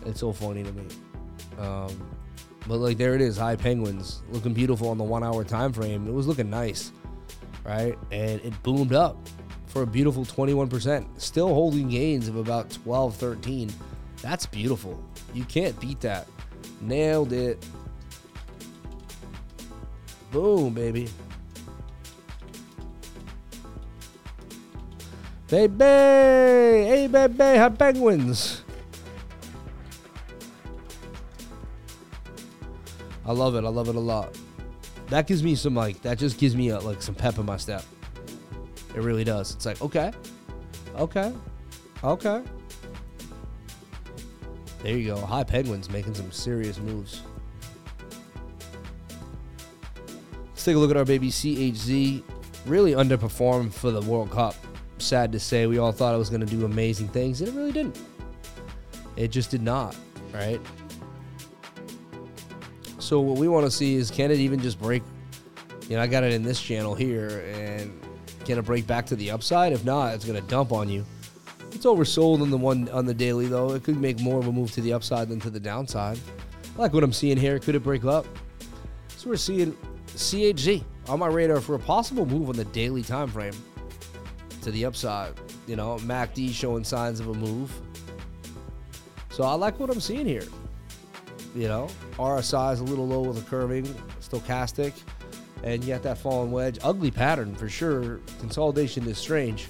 It's 0.06 0.20
so 0.20 0.32
funny 0.32 0.62
to 0.62 0.72
me. 0.72 0.86
Um, 1.58 2.10
but 2.66 2.78
like 2.78 2.98
there 2.98 3.14
it 3.14 3.20
is, 3.20 3.36
high 3.36 3.56
penguins 3.56 4.22
looking 4.30 4.54
beautiful 4.54 4.88
on 4.88 4.98
the 4.98 5.04
one 5.04 5.24
hour 5.24 5.44
time 5.44 5.72
frame. 5.72 6.06
It 6.06 6.12
was 6.12 6.26
looking 6.26 6.50
nice, 6.50 6.92
right? 7.64 7.98
And 8.10 8.40
it 8.40 8.62
boomed 8.62 8.92
up 8.92 9.16
for 9.66 9.82
a 9.82 9.86
beautiful 9.86 10.24
21%. 10.24 11.06
Still 11.20 11.48
holding 11.48 11.88
gains 11.88 12.28
of 12.28 12.36
about 12.36 12.70
12, 12.70 13.14
13. 13.16 13.72
That's 14.22 14.46
beautiful. 14.46 15.02
You 15.32 15.44
can't 15.44 15.78
beat 15.80 16.00
that. 16.00 16.26
Nailed 16.80 17.32
it. 17.32 17.64
Boom, 20.30 20.74
baby. 20.74 21.08
Baby! 25.50 25.84
Hey, 25.84 27.08
baby, 27.10 27.42
have 27.42 27.76
penguins. 27.76 28.62
I 33.26 33.32
love 33.32 33.56
it. 33.56 33.64
I 33.64 33.68
love 33.68 33.88
it 33.88 33.96
a 33.96 34.00
lot. 34.00 34.38
That 35.08 35.26
gives 35.26 35.42
me 35.42 35.56
some, 35.56 35.74
like, 35.74 36.00
that 36.02 36.18
just 36.18 36.38
gives 36.38 36.54
me, 36.54 36.68
a, 36.68 36.78
like, 36.78 37.02
some 37.02 37.16
pep 37.16 37.38
in 37.38 37.46
my 37.46 37.56
step. 37.56 37.82
It 38.94 39.02
really 39.02 39.24
does. 39.24 39.52
It's 39.54 39.66
like, 39.66 39.82
okay. 39.82 40.12
Okay. 40.96 41.32
Okay. 42.04 42.42
There 44.82 44.96
you 44.96 45.08
go. 45.08 45.16
High 45.20 45.44
Penguins 45.44 45.90
making 45.90 46.14
some 46.14 46.30
serious 46.30 46.78
moves. 46.78 47.22
Let's 50.46 50.64
take 50.64 50.76
a 50.76 50.78
look 50.78 50.92
at 50.92 50.96
our 50.96 51.04
baby 51.04 51.28
CHZ. 51.28 52.22
Really 52.66 52.92
underperformed 52.92 53.72
for 53.72 53.90
the 53.90 54.00
World 54.02 54.30
Cup. 54.30 54.54
Sad 55.00 55.32
to 55.32 55.40
say, 55.40 55.66
we 55.66 55.78
all 55.78 55.92
thought 55.92 56.14
it 56.14 56.18
was 56.18 56.28
going 56.28 56.40
to 56.40 56.46
do 56.46 56.64
amazing 56.64 57.08
things, 57.08 57.40
and 57.40 57.48
it 57.48 57.54
really 57.54 57.72
didn't. 57.72 57.98
It 59.16 59.28
just 59.28 59.50
did 59.50 59.62
not, 59.62 59.96
right? 60.32 60.60
So 62.98 63.20
what 63.20 63.38
we 63.38 63.48
want 63.48 63.66
to 63.66 63.70
see 63.70 63.96
is 63.96 64.10
can 64.10 64.30
it 64.30 64.38
even 64.38 64.60
just 64.60 64.78
break? 64.78 65.02
You 65.88 65.96
know, 65.96 66.02
I 66.02 66.06
got 66.06 66.22
it 66.22 66.32
in 66.32 66.42
this 66.42 66.60
channel 66.60 66.94
here, 66.94 67.44
and 67.54 67.98
can 68.44 68.58
it 68.58 68.62
break 68.62 68.86
back 68.86 69.06
to 69.06 69.16
the 69.16 69.30
upside? 69.30 69.72
If 69.72 69.84
not, 69.84 70.14
it's 70.14 70.24
going 70.24 70.40
to 70.40 70.46
dump 70.48 70.70
on 70.70 70.88
you. 70.88 71.04
It's 71.72 71.86
oversold 71.86 72.42
on 72.42 72.50
the 72.50 72.58
one 72.58 72.88
on 72.90 73.06
the 73.06 73.14
daily 73.14 73.46
though. 73.46 73.72
It 73.72 73.84
could 73.84 73.96
make 73.96 74.20
more 74.20 74.38
of 74.38 74.48
a 74.48 74.52
move 74.52 74.72
to 74.72 74.80
the 74.80 74.92
upside 74.92 75.28
than 75.28 75.40
to 75.40 75.50
the 75.50 75.60
downside. 75.60 76.18
I 76.76 76.78
like 76.78 76.92
what 76.92 77.02
I'm 77.02 77.12
seeing 77.12 77.36
here. 77.36 77.58
Could 77.58 77.74
it 77.74 77.82
break 77.82 78.04
up? 78.04 78.26
So 79.16 79.30
we're 79.30 79.36
seeing 79.36 79.76
CHZ 80.08 80.84
on 81.08 81.20
my 81.20 81.28
radar 81.28 81.60
for 81.60 81.76
a 81.76 81.78
possible 81.78 82.26
move 82.26 82.48
on 82.48 82.56
the 82.56 82.64
daily 82.66 83.02
time 83.02 83.28
frame 83.28 83.54
to 84.62 84.70
the 84.70 84.84
upside. 84.84 85.34
You 85.66 85.76
know, 85.76 85.96
MACD 85.98 86.52
showing 86.52 86.84
signs 86.84 87.20
of 87.20 87.28
a 87.28 87.34
move. 87.34 87.72
So 89.30 89.44
I 89.44 89.54
like 89.54 89.78
what 89.78 89.90
I'm 89.90 90.00
seeing 90.00 90.26
here. 90.26 90.46
You 91.54 91.68
know, 91.68 91.88
RSI 92.16 92.74
is 92.74 92.80
a 92.80 92.84
little 92.84 93.06
low 93.06 93.22
with 93.22 93.36
the 93.36 93.50
curving, 93.50 93.84
stochastic, 94.20 94.92
and 95.62 95.82
yet 95.84 96.02
that 96.04 96.18
falling 96.18 96.52
wedge. 96.52 96.78
Ugly 96.82 97.10
pattern 97.10 97.54
for 97.54 97.68
sure. 97.68 98.20
Consolidation 98.38 99.06
is 99.06 99.18
strange. 99.18 99.68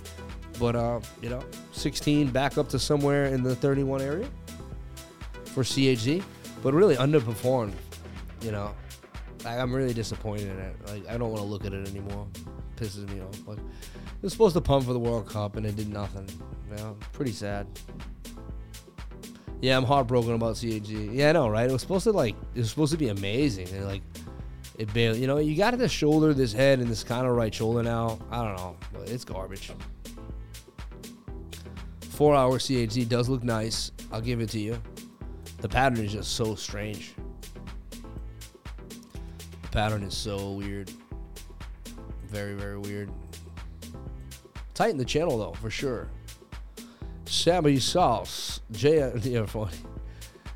But, 0.59 0.77
uh, 0.77 1.01
you 1.23 1.31
know, 1.31 1.43
16 1.73 2.31
back 2.31 2.59
up 2.59 2.69
to 2.69 2.79
somewhere 2.79 3.27
in 3.27 3.43
the 3.43 3.57
31 3.57 4.03
area 4.03 4.29
for 5.47 5.63
CHZ, 5.63 6.23
but 6.63 6.75
really 6.75 6.97
underperformed. 6.97 7.73
You 8.43 8.53
know, 8.53 8.75
like, 9.45 9.59
I'm 9.59 9.75
really 9.75 9.95
disappointed 9.95 10.49
in 10.49 10.59
it. 10.59 10.77
Like, 10.87 11.09
I 11.09 11.17
don't 11.17 11.31
want 11.31 11.43
to 11.43 11.49
look 11.49 11.65
at 11.65 11.73
it 11.73 11.89
anymore. 11.89 12.27
It 12.35 12.77
pisses 12.77 13.09
me 13.09 13.23
off. 13.23 13.59
Was 14.23 14.33
supposed 14.33 14.55
to 14.55 14.61
pump 14.61 14.85
for 14.85 14.93
the 14.93 14.99
World 14.99 15.29
Cup 15.29 15.57
and 15.57 15.65
it 15.65 15.77
did 15.77 15.89
nothing. 15.89 16.29
You 16.71 16.77
know, 16.77 16.97
pretty 17.13 17.33
sad. 17.33 17.67
Yeah, 19.61 19.77
I'm 19.77 19.85
heartbroken 19.85 20.33
about 20.33 20.57
CAG. 20.57 20.89
Yeah, 20.89 21.31
I 21.31 21.33
know, 21.33 21.49
right? 21.49 21.69
It 21.69 21.73
was 21.73 21.83
supposed 21.83 22.05
to 22.05 22.13
like, 22.13 22.35
it 22.55 22.61
was 22.61 22.71
supposed 22.71 22.93
to 22.93 22.99
be 22.99 23.09
amazing. 23.09 23.69
And 23.69 23.85
like, 23.87 24.03
it 24.79 24.93
barely, 24.95 25.21
you 25.21 25.27
know, 25.27 25.37
you 25.39 25.55
got 25.57 25.77
this 25.77 25.93
shoulder, 25.93 26.33
this 26.33 26.53
head, 26.53 26.79
and 26.79 26.89
this 26.89 27.05
kind 27.05 27.27
of 27.27 27.37
right 27.37 27.55
shoulder 27.55 27.83
now. 27.83 28.19
I 28.31 28.43
don't 28.43 28.57
know, 28.57 28.77
but 28.93 29.11
it's 29.11 29.25
garbage. 29.25 29.71
Four 32.01 32.35
hour 32.35 32.59
CHZ 32.59 33.09
does 33.09 33.29
look 33.29 33.43
nice. 33.43 33.93
I'll 34.11 34.23
give 34.23 34.41
it 34.41 34.49
to 34.51 34.59
you. 34.59 34.81
The 35.59 35.69
pattern 35.69 36.03
is 36.05 36.13
just 36.13 36.33
so 36.33 36.55
strange. 36.55 37.15
The 37.91 39.69
pattern 39.71 40.03
is 40.03 40.17
so 40.17 40.53
weird. 40.53 40.91
Very, 42.27 42.55
very 42.55 42.79
weird. 42.79 43.11
Tighten 44.81 44.97
the 44.97 45.05
channel 45.05 45.37
though, 45.37 45.53
for 45.53 45.69
sure. 45.69 46.09
Sammy 47.27 47.79
Sauce. 47.79 48.63
Jay, 48.73 49.13
yeah, 49.25 49.45
funny. 49.45 49.77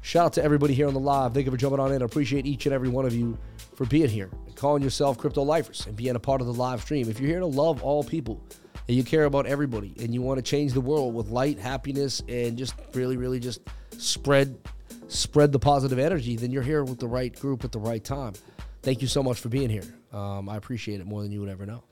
Shout 0.01 0.25
out 0.25 0.33
to 0.33 0.43
everybody 0.43 0.73
here 0.73 0.89
on 0.89 0.95
the 0.95 0.99
live. 0.99 1.35
Thank 1.35 1.45
you 1.45 1.53
for 1.53 1.59
jumping 1.59 1.79
on 1.79 1.93
in. 1.93 2.01
I 2.01 2.07
appreciate 2.07 2.47
each 2.47 2.65
and 2.65 2.75
every 2.75 2.89
one 2.89 3.05
of 3.05 3.15
you 3.15 3.37
for 3.75 3.85
being 3.85 4.09
here, 4.09 4.31
calling 4.55 4.83
yourself 4.83 5.19
crypto 5.19 5.43
lifers, 5.43 5.87
and 5.87 5.95
being 5.95 6.17
a 6.17 6.19
part 6.19 6.41
of 6.41 6.47
the 6.47 6.55
live 6.55 6.81
stream. 6.81 7.11
If 7.11 7.21
you're 7.21 7.29
here 7.29 7.41
to 7.41 7.45
love 7.45 7.83
all 7.83 8.03
people, 8.03 8.43
and 8.89 8.97
you 8.97 9.05
care 9.05 9.27
about 9.27 9.45
everybody 9.45 9.95
and 9.99 10.15
you 10.15 10.23
want 10.23 10.39
to 10.39 10.43
change 10.43 10.73
the 10.73 10.81
world 10.81 11.13
with 11.15 11.29
light, 11.29 11.59
happiness, 11.59 12.23
and 12.27 12.57
just 12.57 12.75
really, 12.95 13.19
really 13.19 13.41
just 13.41 13.61
spread 13.99 14.59
spread 15.07 15.53
the 15.53 15.59
positive 15.59 15.99
energy, 15.99 16.37
then 16.37 16.51
you're 16.51 16.63
here 16.63 16.83
with 16.83 16.99
the 16.99 17.09
right 17.09 17.39
group 17.39 17.63
at 17.63 17.73
the 17.73 17.79
right 17.79 18.03
time. 18.03 18.33
Thank 18.81 19.03
you 19.03 19.07
so 19.07 19.23
much 19.23 19.39
for 19.39 19.51
being 19.51 19.69
here. 19.69 19.85
Um, 20.15 20.49
I 20.49 20.57
appreciate 20.57 21.01
it 21.01 21.07
more 21.07 21.21
than 21.21 21.31
you 21.31 21.41
would 21.41 21.51
ever 21.51 21.67
know. 21.67 21.85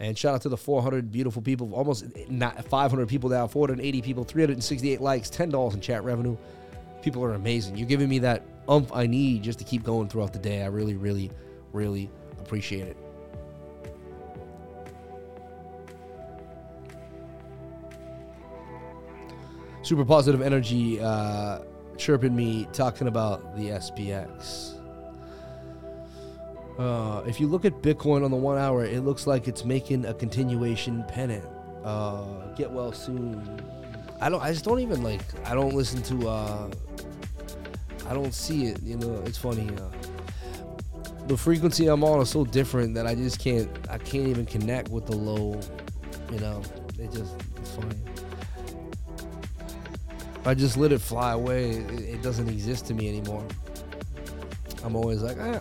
And 0.00 0.18
shout 0.18 0.34
out 0.34 0.42
to 0.42 0.48
the 0.48 0.56
400 0.56 1.12
beautiful 1.12 1.40
people, 1.40 1.72
almost 1.74 2.04
500 2.06 3.08
people 3.08 3.30
now, 3.30 3.46
480 3.46 4.02
people, 4.02 4.24
368 4.24 5.00
likes, 5.00 5.30
$10 5.30 5.74
in 5.74 5.80
chat 5.80 6.02
revenue. 6.04 6.36
People 7.02 7.22
are 7.24 7.34
amazing. 7.34 7.76
You're 7.76 7.88
giving 7.88 8.08
me 8.08 8.18
that 8.20 8.42
umph 8.68 8.90
I 8.92 9.06
need 9.06 9.42
just 9.42 9.58
to 9.60 9.64
keep 9.64 9.84
going 9.84 10.08
throughout 10.08 10.32
the 10.32 10.38
day. 10.38 10.62
I 10.62 10.66
really, 10.66 10.94
really, 10.94 11.30
really 11.72 12.10
appreciate 12.40 12.88
it. 12.88 12.96
super 19.84 20.04
positive 20.04 20.40
energy 20.40 20.98
uh, 21.00 21.58
chirping 21.98 22.34
me 22.34 22.66
talking 22.72 23.06
about 23.06 23.54
the 23.56 23.68
SPX. 23.68 24.73
Uh, 26.78 27.22
if 27.26 27.40
you 27.40 27.46
look 27.46 27.64
at 27.64 27.82
Bitcoin 27.82 28.24
on 28.24 28.30
the 28.30 28.36
one 28.36 28.58
hour, 28.58 28.84
it 28.84 29.04
looks 29.04 29.26
like 29.26 29.46
it's 29.46 29.64
making 29.64 30.04
a 30.06 30.14
continuation 30.14 31.04
pennant. 31.08 31.44
Uh, 31.84 32.24
get 32.56 32.70
well 32.70 32.92
soon. 32.92 33.60
I 34.20 34.28
don't. 34.28 34.42
I 34.42 34.52
just 34.52 34.64
don't 34.64 34.80
even 34.80 35.02
like. 35.02 35.22
I 35.48 35.54
don't 35.54 35.74
listen 35.74 36.02
to. 36.04 36.28
Uh, 36.28 36.70
I 38.08 38.14
don't 38.14 38.34
see 38.34 38.66
it. 38.66 38.82
You 38.82 38.96
know, 38.96 39.22
it's 39.24 39.38
funny. 39.38 39.68
Uh, 39.76 41.14
the 41.26 41.36
frequency 41.36 41.86
I'm 41.86 42.02
on 42.02 42.20
is 42.20 42.30
so 42.30 42.44
different 42.44 42.94
that 42.94 43.06
I 43.06 43.14
just 43.14 43.38
can't. 43.38 43.68
I 43.88 43.98
can't 43.98 44.28
even 44.28 44.46
connect 44.46 44.88
with 44.88 45.06
the 45.06 45.16
low. 45.16 45.60
You 46.32 46.40
know, 46.40 46.62
it 46.98 47.12
just 47.12 47.34
it's 47.56 47.76
funny. 47.76 47.96
I 50.46 50.52
just 50.52 50.76
let 50.76 50.92
it 50.92 51.00
fly 51.00 51.32
away, 51.32 51.70
it, 51.70 52.00
it 52.00 52.22
doesn't 52.22 52.48
exist 52.48 52.86
to 52.86 52.94
me 52.94 53.08
anymore. 53.08 53.46
I'm 54.84 54.94
always 54.94 55.22
like, 55.22 55.38
ah, 55.40 55.60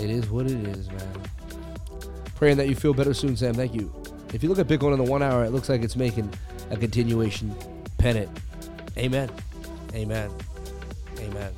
it 0.00 0.10
is 0.10 0.28
what 0.30 0.46
it 0.46 0.66
is, 0.66 0.88
man. 0.88 1.22
Praying 2.34 2.56
that 2.56 2.68
you 2.68 2.74
feel 2.74 2.94
better 2.94 3.14
soon, 3.14 3.36
Sam. 3.36 3.54
Thank 3.54 3.74
you. 3.74 3.92
If 4.32 4.42
you 4.42 4.48
look 4.48 4.58
at 4.58 4.66
Bitcoin 4.66 4.92
in 4.92 5.04
the 5.04 5.10
one 5.10 5.22
hour, 5.22 5.44
it 5.44 5.50
looks 5.50 5.68
like 5.68 5.82
it's 5.82 5.96
making 5.96 6.32
a 6.70 6.76
continuation 6.76 7.54
pennant. 7.98 8.30
Amen. 8.96 9.30
Amen. 9.94 10.30
Amen. 11.18 11.52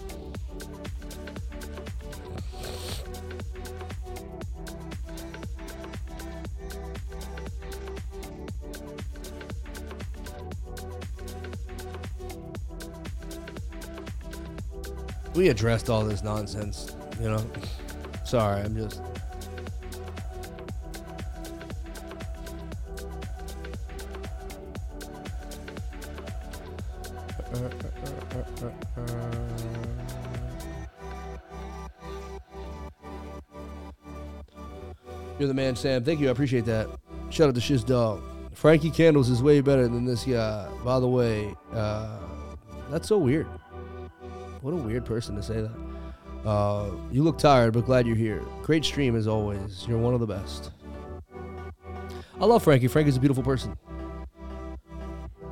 we 15.34 15.48
addressed 15.48 15.90
all 15.90 16.04
this 16.04 16.22
nonsense, 16.22 16.94
you 17.20 17.28
know. 17.28 17.44
Sorry, 18.32 18.62
I'm 18.62 18.74
just. 18.74 18.98
You're 35.38 35.46
the 35.46 35.52
man, 35.52 35.76
Sam. 35.76 36.02
Thank 36.02 36.20
you. 36.20 36.28
I 36.28 36.30
appreciate 36.30 36.64
that. 36.64 36.88
Shout 37.28 37.50
out 37.50 37.54
to 37.54 37.60
Shiz 37.60 37.84
Dog. 37.84 38.22
Frankie 38.54 38.90
Candles 38.90 39.28
is 39.28 39.42
way 39.42 39.60
better 39.60 39.86
than 39.86 40.06
this 40.06 40.24
guy. 40.24 40.70
By 40.82 41.00
the 41.00 41.08
way, 41.08 41.54
uh, 41.74 42.16
that's 42.90 43.08
so 43.08 43.18
weird. 43.18 43.46
What 44.62 44.72
a 44.72 44.76
weird 44.76 45.04
person 45.04 45.36
to 45.36 45.42
say 45.42 45.60
that. 45.60 45.91
Uh, 46.44 46.90
you 47.10 47.22
look 47.22 47.38
tired, 47.38 47.72
but 47.72 47.86
glad 47.86 48.06
you're 48.06 48.16
here. 48.16 48.42
Great 48.62 48.84
stream 48.84 49.14
as 49.14 49.28
always. 49.28 49.86
You're 49.86 49.98
one 49.98 50.14
of 50.14 50.20
the 50.20 50.26
best. 50.26 50.72
I 52.40 52.44
love 52.44 52.64
Frankie. 52.64 52.88
Frankie's 52.88 53.16
a 53.16 53.20
beautiful 53.20 53.44
person. 53.44 53.76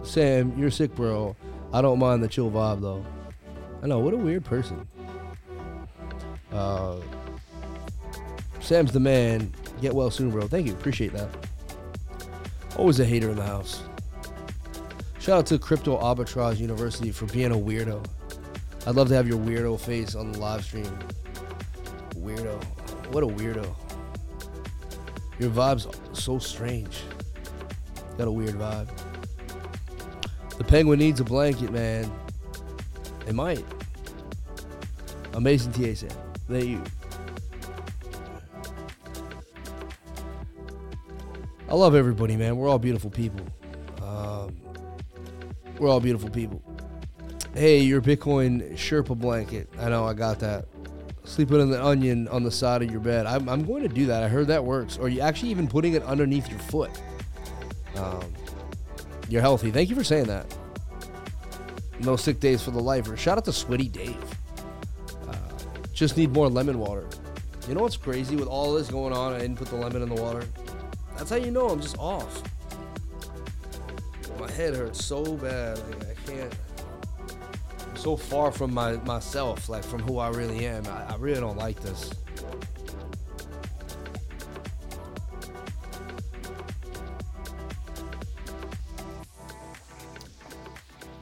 Sam, 0.02 0.52
you're 0.58 0.70
sick, 0.70 0.94
bro. 0.94 1.36
I 1.72 1.82
don't 1.82 1.98
mind 1.98 2.22
the 2.22 2.28
chill 2.28 2.50
vibe 2.50 2.80
though. 2.80 3.04
I 3.82 3.86
know. 3.86 4.00
What 4.00 4.14
a 4.14 4.16
weird 4.16 4.44
person. 4.44 4.86
Uh, 6.52 6.96
Sam's 8.60 8.92
the 8.92 9.00
man. 9.00 9.52
Get 9.80 9.94
well 9.94 10.10
soon, 10.10 10.30
bro. 10.30 10.48
Thank 10.48 10.66
you. 10.66 10.72
Appreciate 10.72 11.12
that. 11.12 11.28
Always 12.76 12.98
a 12.98 13.04
hater 13.04 13.30
in 13.30 13.36
the 13.36 13.46
house. 13.46 13.82
Shout 15.20 15.38
out 15.38 15.46
to 15.46 15.58
Crypto 15.58 15.98
Arbitrage 15.98 16.58
University 16.58 17.10
for 17.10 17.26
being 17.26 17.52
a 17.52 17.56
weirdo. 17.56 18.04
I'd 18.86 18.94
love 18.94 19.08
to 19.08 19.14
have 19.14 19.28
your 19.28 19.38
weirdo 19.38 19.78
face 19.78 20.14
on 20.14 20.32
the 20.32 20.38
live 20.38 20.64
stream. 20.64 20.98
Weirdo. 22.16 22.62
What 23.12 23.22
a 23.22 23.26
weirdo. 23.26 23.74
Your 25.38 25.50
vibe's 25.50 25.86
so 26.18 26.38
strange. 26.38 27.02
Got 28.16 28.28
a 28.28 28.32
weird 28.32 28.54
vibe. 28.54 28.88
The 30.58 30.64
penguin 30.64 30.98
needs 30.98 31.20
a 31.20 31.24
blanket, 31.24 31.72
man. 31.72 32.10
It 33.26 33.34
might. 33.34 33.64
Amazing 35.34 35.72
TA 35.72 35.94
said. 35.94 36.14
There 36.48 36.64
you. 36.64 36.82
I 41.68 41.74
love 41.74 41.94
everybody, 41.94 42.36
man. 42.36 42.56
We're 42.56 42.68
all 42.68 42.78
beautiful 42.78 43.10
people. 43.10 43.46
Um, 44.02 44.60
we're 45.78 45.88
all 45.88 46.00
beautiful 46.00 46.28
people. 46.28 46.62
Hey, 47.54 47.80
your 47.80 48.00
Bitcoin 48.00 48.74
Sherpa 48.74 49.18
blanket. 49.18 49.68
I 49.76 49.88
know, 49.88 50.04
I 50.04 50.14
got 50.14 50.38
that. 50.38 50.66
Sleeping 51.24 51.60
in 51.60 51.70
the 51.70 51.84
onion 51.84 52.28
on 52.28 52.44
the 52.44 52.50
side 52.50 52.80
of 52.80 52.90
your 52.92 53.00
bed. 53.00 53.26
I'm, 53.26 53.48
I'm 53.48 53.64
going 53.64 53.82
to 53.82 53.88
do 53.88 54.06
that. 54.06 54.22
I 54.22 54.28
heard 54.28 54.46
that 54.46 54.64
works. 54.64 54.96
Or 54.96 55.08
you 55.08 55.20
actually 55.20 55.50
even 55.50 55.66
putting 55.66 55.94
it 55.94 56.02
underneath 56.04 56.48
your 56.48 56.60
foot. 56.60 56.90
Um, 57.96 58.32
you're 59.28 59.40
healthy. 59.40 59.72
Thank 59.72 59.90
you 59.90 59.96
for 59.96 60.04
saying 60.04 60.26
that. 60.26 60.46
No 61.98 62.14
sick 62.14 62.38
days 62.38 62.62
for 62.62 62.70
the 62.70 62.80
lifer. 62.80 63.16
Shout 63.16 63.36
out 63.36 63.44
to 63.46 63.52
Sweaty 63.52 63.88
Dave. 63.88 64.16
Uh, 65.28 65.34
just 65.92 66.16
need 66.16 66.30
more 66.32 66.48
lemon 66.48 66.78
water. 66.78 67.08
You 67.68 67.74
know 67.74 67.82
what's 67.82 67.96
crazy 67.96 68.36
with 68.36 68.48
all 68.48 68.74
this 68.74 68.88
going 68.88 69.12
on? 69.12 69.32
I 69.32 69.40
didn't 69.40 69.56
put 69.56 69.68
the 69.68 69.76
lemon 69.76 70.02
in 70.02 70.08
the 70.08 70.22
water. 70.22 70.46
That's 71.16 71.30
how 71.30 71.36
you 71.36 71.50
know 71.50 71.68
I'm 71.68 71.80
just 71.80 71.98
off. 71.98 72.42
My 74.38 74.50
head 74.52 74.74
hurts 74.74 75.04
so 75.04 75.34
bad. 75.36 75.78
I 76.00 76.30
can't. 76.30 76.54
So 78.00 78.16
far 78.16 78.50
from 78.50 78.72
my 78.72 78.92
myself, 79.04 79.68
like 79.68 79.84
from 79.84 80.00
who 80.00 80.16
I 80.16 80.30
really 80.30 80.64
am. 80.64 80.86
I, 80.86 81.12
I 81.12 81.16
really 81.16 81.38
don't 81.38 81.58
like 81.58 81.78
this. 81.82 82.10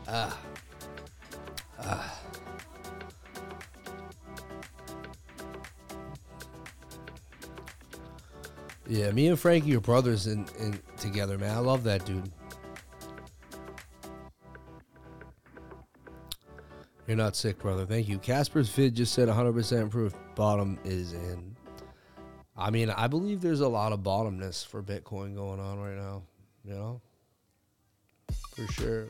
Ah. 0.07 0.39
Ah. 1.81 2.21
Yeah, 8.87 9.11
me 9.11 9.27
and 9.27 9.37
Frankie 9.37 9.75
are 9.75 9.81
brothers 9.81 10.29
in 10.29 10.47
together, 10.97 11.39
man. 11.39 11.57
I 11.57 11.59
love 11.59 11.83
that 11.85 12.05
dude. 12.05 12.31
You're 17.09 17.17
not 17.17 17.37
sick, 17.37 17.59
brother. 17.59 17.87
Thank 17.87 18.07
you. 18.07 18.19
Casper's 18.19 18.69
vid 18.69 18.95
just 18.95 19.15
said 19.15 19.29
100% 19.29 19.91
proof. 19.91 20.13
Bottom 20.35 20.79
is 20.85 21.15
in. 21.15 21.57
I 22.55 22.69
mean, 22.69 22.91
I 22.91 23.07
believe 23.07 23.41
there's 23.41 23.61
a 23.61 23.69
lot 23.69 23.93
of 23.93 24.01
bottomness 24.01 24.67
for 24.67 24.83
Bitcoin 24.83 25.35
going 25.35 25.59
on 25.59 25.81
right 25.81 25.97
now. 25.97 26.23
You 26.67 26.75
know, 26.75 27.01
for 28.55 28.71
sure. 28.73 29.09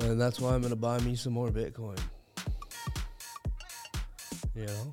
And 0.00 0.18
that's 0.18 0.40
why 0.40 0.54
I'm 0.54 0.62
going 0.62 0.70
to 0.70 0.76
buy 0.76 0.98
me 1.00 1.14
some 1.14 1.34
more 1.34 1.50
Bitcoin. 1.50 1.98
You 4.54 4.64
know? 4.64 4.90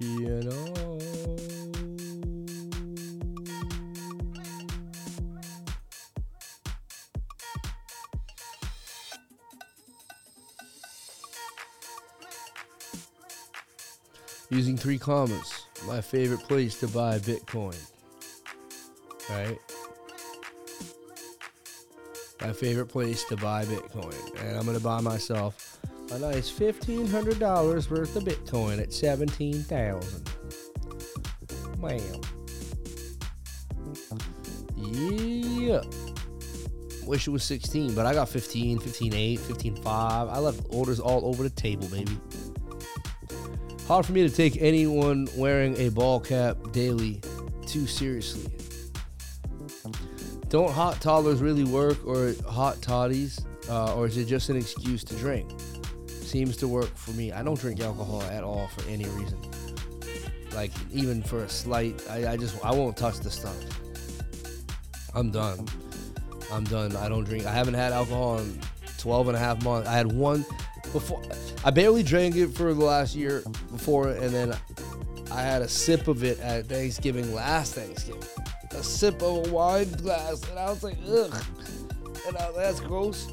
You 0.00 0.40
know? 0.42 0.98
Using 14.48 14.76
3Commas, 14.76 15.64
my 15.86 16.00
favorite 16.00 16.40
place 16.40 16.80
to 16.80 16.88
buy 16.88 17.18
Bitcoin. 17.18 17.78
Right? 19.28 19.58
my 22.40 22.52
favorite 22.52 22.86
place 22.86 23.24
to 23.24 23.36
buy 23.36 23.64
Bitcoin. 23.64 24.40
And 24.40 24.56
I'm 24.56 24.64
going 24.64 24.76
to 24.76 24.82
buy 24.82 25.00
myself 25.00 25.69
a 26.12 26.18
nice 26.18 26.50
$1,500 26.50 27.90
worth 27.90 28.16
of 28.16 28.24
Bitcoin 28.24 28.80
at 28.80 28.92
17000 28.92 30.30
Wow. 31.78 31.98
Yeah. 34.76 35.80
Wish 37.06 37.26
it 37.26 37.30
was 37.30 37.42
16, 37.44 37.94
but 37.94 38.06
I 38.06 38.12
got 38.12 38.28
15, 38.28 38.78
15 38.80 39.14
8, 39.14 39.40
15 39.40 39.76
5. 39.76 40.28
I 40.28 40.38
left 40.38 40.60
orders 40.70 41.00
all 41.00 41.24
over 41.24 41.42
the 41.42 41.50
table, 41.50 41.88
baby. 41.88 42.12
Hard 43.86 44.06
for 44.06 44.12
me 44.12 44.28
to 44.28 44.34
take 44.34 44.60
anyone 44.60 45.26
wearing 45.36 45.76
a 45.78 45.88
ball 45.88 46.20
cap 46.20 46.56
daily 46.72 47.20
too 47.66 47.86
seriously. 47.86 48.50
Don't 50.48 50.70
hot 50.70 51.00
toddlers 51.00 51.40
really 51.40 51.64
work 51.64 52.04
or 52.06 52.34
hot 52.48 52.76
toddies? 52.76 53.44
Uh, 53.68 53.94
or 53.94 54.06
is 54.06 54.16
it 54.16 54.24
just 54.26 54.48
an 54.48 54.56
excuse 54.56 55.04
to 55.04 55.14
drink? 55.14 55.48
Seems 56.30 56.56
to 56.58 56.68
work 56.68 56.94
for 56.96 57.10
me. 57.10 57.32
I 57.32 57.42
don't 57.42 57.58
drink 57.58 57.80
alcohol 57.80 58.22
at 58.22 58.44
all 58.44 58.68
for 58.68 58.88
any 58.88 59.04
reason. 59.06 59.36
Like, 60.54 60.70
even 60.92 61.24
for 61.24 61.42
a 61.42 61.48
slight, 61.48 62.00
I, 62.08 62.32
I 62.32 62.36
just, 62.36 62.64
I 62.64 62.70
won't 62.70 62.96
touch 62.96 63.18
the 63.18 63.32
stuff. 63.32 63.56
I'm 65.12 65.32
done. 65.32 65.66
I'm 66.52 66.62
done. 66.62 66.94
I 66.94 67.08
don't 67.08 67.24
drink. 67.24 67.46
I 67.46 67.52
haven't 67.52 67.74
had 67.74 67.92
alcohol 67.92 68.38
in 68.38 68.60
12 68.98 69.26
and 69.26 69.36
a 69.36 69.40
half 69.40 69.64
months. 69.64 69.88
I 69.88 69.94
had 69.94 70.12
one 70.12 70.46
before. 70.92 71.20
I 71.64 71.72
barely 71.72 72.04
drank 72.04 72.36
it 72.36 72.50
for 72.50 72.72
the 72.74 72.84
last 72.84 73.16
year 73.16 73.42
before, 73.72 74.10
and 74.10 74.32
then 74.32 74.56
I 75.32 75.42
had 75.42 75.62
a 75.62 75.68
sip 75.68 76.06
of 76.06 76.22
it 76.22 76.38
at 76.38 76.66
Thanksgiving 76.66 77.34
last 77.34 77.74
Thanksgiving 77.74 78.22
a 78.70 78.84
sip 78.84 79.20
of 79.20 79.48
a 79.48 79.50
wine 79.50 79.90
glass, 79.94 80.48
and 80.48 80.58
I 80.60 80.70
was 80.70 80.84
like, 80.84 80.96
ugh. 81.08 81.34
And 82.28 82.36
I, 82.36 82.52
that's 82.52 82.78
gross. 82.78 83.26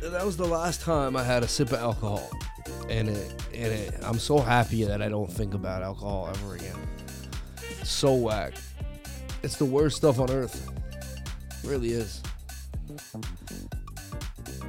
That 0.00 0.24
was 0.24 0.36
the 0.36 0.46
last 0.46 0.80
time 0.80 1.16
I 1.16 1.24
had 1.24 1.42
a 1.42 1.48
sip 1.48 1.72
of 1.72 1.80
alcohol. 1.80 2.30
And 2.88 3.08
it, 3.08 3.42
and 3.52 3.72
it, 3.72 3.94
I'm 4.02 4.18
so 4.18 4.38
happy 4.38 4.84
that 4.84 5.02
I 5.02 5.08
don't 5.08 5.30
think 5.30 5.54
about 5.54 5.82
alcohol 5.82 6.28
ever 6.30 6.54
again. 6.54 6.76
so 7.82 8.14
whack. 8.14 8.54
It's 9.42 9.56
the 9.56 9.64
worst 9.64 9.96
stuff 9.96 10.20
on 10.20 10.30
earth. 10.30 10.70
It 10.92 11.68
really 11.68 11.90
is. 11.90 12.22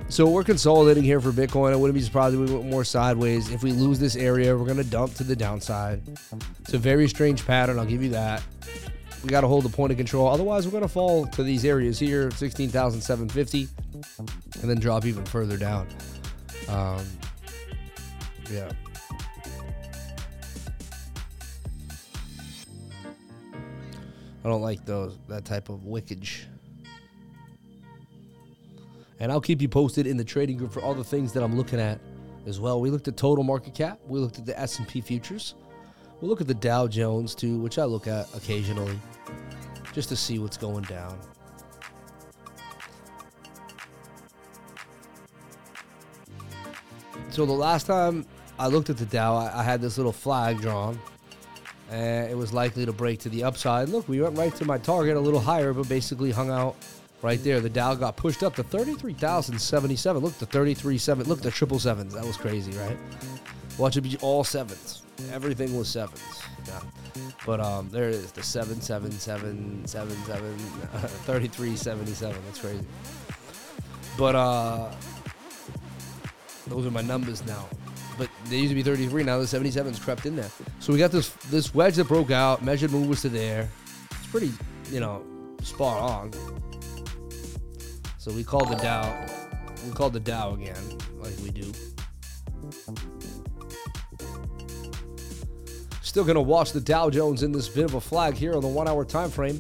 So 0.10 0.28
we're 0.28 0.44
consolidating 0.44 1.04
here 1.04 1.22
for 1.22 1.32
Bitcoin. 1.32 1.72
I 1.72 1.76
wouldn't 1.76 1.96
be 1.96 2.02
surprised 2.02 2.34
if 2.36 2.42
we 2.42 2.54
went 2.54 2.70
more 2.70 2.84
sideways. 2.84 3.52
If 3.52 3.62
we 3.62 3.72
lose 3.72 4.00
this 4.00 4.16
area, 4.16 4.58
we're 4.58 4.66
gonna 4.66 4.84
dump 4.84 5.14
to 5.16 5.24
the 5.24 5.36
downside. 5.36 6.02
It's 6.62 6.74
a 6.74 6.80
very 6.80 7.08
strange 7.08 7.46
pattern. 7.46 7.78
I'll 7.78 7.86
give 7.86 8.02
you 8.02 8.10
that 8.10 8.42
we 9.24 9.30
got 9.30 9.42
to 9.42 9.48
hold 9.48 9.66
the 9.66 9.70
point 9.70 9.92
of 9.92 9.98
control. 9.98 10.28
Otherwise, 10.28 10.66
we're 10.66 10.72
going 10.72 10.84
to 10.84 10.88
fall 10.88 11.26
to 11.28 11.44
these 11.44 11.66
areas 11.66 12.00
here, 12.00 12.32
16,750, 12.32 13.68
and 14.18 14.70
then 14.70 14.80
drop 14.80 15.06
even 15.06 15.26
further 15.26 15.58
down. 15.58 15.88
Um, 16.68 17.06
yeah. 18.52 18.72
I 24.44 24.48
don't 24.48 24.62
like 24.62 24.86
those 24.86 25.18
that 25.28 25.44
type 25.44 25.70
of 25.70 25.82
wickage. 25.82 26.46
And 29.20 29.32
I'll 29.32 29.42
keep 29.42 29.62
you 29.62 29.68
posted 29.68 30.08
in 30.08 30.16
the 30.16 30.24
trading 30.24 30.58
group 30.58 30.72
for 30.72 30.82
all 30.82 30.94
the 30.94 31.04
things 31.04 31.34
that 31.34 31.44
I'm 31.44 31.58
looking 31.58 31.80
at 31.80 32.00
as 32.48 32.60
well. 32.60 32.80
We 32.80 32.90
looked 32.90 33.10
at 33.10 33.18
total 33.18 33.44
market 33.44 33.76
cap. 33.76 34.00
We 34.08 34.18
looked 34.20 34.40
at 34.40 34.46
the 34.46 34.58
S&P 34.58 35.02
futures. 35.02 35.56
We'll 36.22 36.30
look 36.30 36.42
at 36.42 36.48
the 36.48 36.54
Dow 36.54 36.88
Jones 36.88 37.34
too, 37.34 37.58
which 37.60 37.80
I 37.80 37.86
look 37.86 38.08
at 38.08 38.34
occasionally 38.36 39.00
just 39.94 40.10
to 40.10 40.16
see 40.16 40.40
what's 40.40 40.58
going 40.58 40.84
down. 40.84 41.18
So 47.30 47.46
the 47.46 47.54
last 47.54 47.88
time 47.88 48.26
I 48.58 48.68
looked 48.68 48.90
at 48.90 48.98
the 48.98 49.06
Dow, 49.06 49.36
I, 49.36 49.60
I 49.60 49.64
had 49.64 49.82
this 49.82 49.98
little 49.98 50.12
flag 50.12 50.60
drawn, 50.60 51.00
and 51.90 52.30
it 52.30 52.36
was 52.36 52.52
likely 52.52 52.86
to 52.86 52.92
break 52.92 53.20
to 53.20 53.30
the 53.30 53.44
upside. 53.44 53.90
Look, 53.90 54.10
we 54.10 54.20
went 54.20 54.38
right 54.38 54.54
to 54.56 54.66
my 54.66 54.78
target, 54.78 55.16
a 55.16 55.20
little 55.20 55.40
higher, 55.40 55.74
but 55.74 55.88
basically 55.88 56.32
hung 56.32 56.50
out 56.50 56.76
right 57.22 57.42
there. 57.44 57.62
The 57.62 57.70
Dow 57.70 57.96
got 57.96 58.18
pushed 58.18 58.44
up 58.44 58.56
to 58.56 58.64
33,077. 58.64 60.22
Look, 60.22 60.34
the 60.38 60.48
33.7. 60.48 61.28
Look, 61.28 61.42
the 61.42 61.52
triple 61.52 61.80
sevens. 61.80 62.14
That 62.14 62.26
was 62.26 62.36
crazy, 62.36 62.72
right? 62.74 62.98
Watch 63.78 63.96
it 63.96 64.02
be 64.02 64.18
all 64.22 64.44
sevens. 64.44 65.04
Everything 65.32 65.78
was 65.78 65.90
sevens. 65.90 66.22
Yeah. 66.68 66.80
But 67.46 67.60
um, 67.60 67.90
there 67.90 68.10
it 68.10 68.16
is, 68.16 68.32
the 68.32 68.44
77777 68.44 70.58
3377. 71.26 72.42
That's 72.46 72.60
crazy. 72.60 72.86
But 74.18 74.36
uh, 74.36 74.92
those 76.68 76.86
are 76.86 76.92
my 76.92 77.02
numbers 77.02 77.46
now. 77.46 77.66
But 78.18 78.30
they 78.50 78.58
used 78.58 78.72
to 78.72 78.76
be 78.76 78.84
33. 78.84 79.24
Now 79.24 79.40
the 79.40 79.46
77's 79.46 80.00
crept 80.00 80.26
in 80.26 80.36
there. 80.36 80.50
So 80.80 80.92
we 80.92 81.00
got 81.00 81.12
this 81.12 81.30
this 81.50 81.74
wedge 81.74 81.96
that 81.96 82.08
broke 82.08 82.32
out. 82.32 82.64
Measured 82.64 82.92
move 82.92 83.08
was 83.08 83.22
to 83.22 83.30
there. 83.30 83.70
It's 84.12 84.28
pretty, 84.28 84.52
you 84.92 85.00
know, 85.00 85.24
spot 85.64 86.02
on. 86.02 86.32
So 88.18 88.32
we 88.34 88.44
called 88.44 88.70
the 88.70 88.76
Dow. 88.76 89.26
We 89.86 89.94
called 89.94 90.14
the 90.14 90.20
Dow 90.20 90.54
again, 90.54 90.76
like 91.18 91.34
we 91.42 91.52
do. 91.52 91.72
Still 96.10 96.24
gonna 96.24 96.42
watch 96.42 96.72
the 96.72 96.82
Dow 96.82 97.12
Jones 97.12 97.44
in 97.44 97.52
this 97.52 97.70
bit 97.70 97.86
of 97.86 97.94
a 97.94 98.02
flag 98.02 98.34
here 98.34 98.56
on 98.56 98.62
the 98.62 98.68
one-hour 98.68 99.06
time 99.06 99.30
frame. 99.30 99.60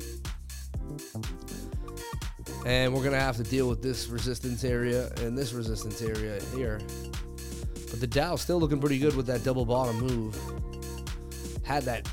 And 2.65 2.91
we're 2.91 3.03
gonna 3.03 3.19
have 3.19 3.37
to 3.37 3.43
deal 3.43 3.69
with 3.69 3.83
this 3.83 4.07
resistance 4.07 4.63
area 4.63 5.11
and 5.17 5.37
this 5.37 5.53
resistance 5.53 6.01
area 6.01 6.41
here. 6.55 6.79
But 7.91 7.99
the 7.99 8.07
Dow's 8.07 8.41
still 8.41 8.59
looking 8.59 8.79
pretty 8.79 8.97
good 8.97 9.15
with 9.15 9.27
that 9.27 9.43
double 9.43 9.63
bottom 9.63 9.99
move. 9.99 10.35
Had 11.63 11.83
that, 11.83 12.09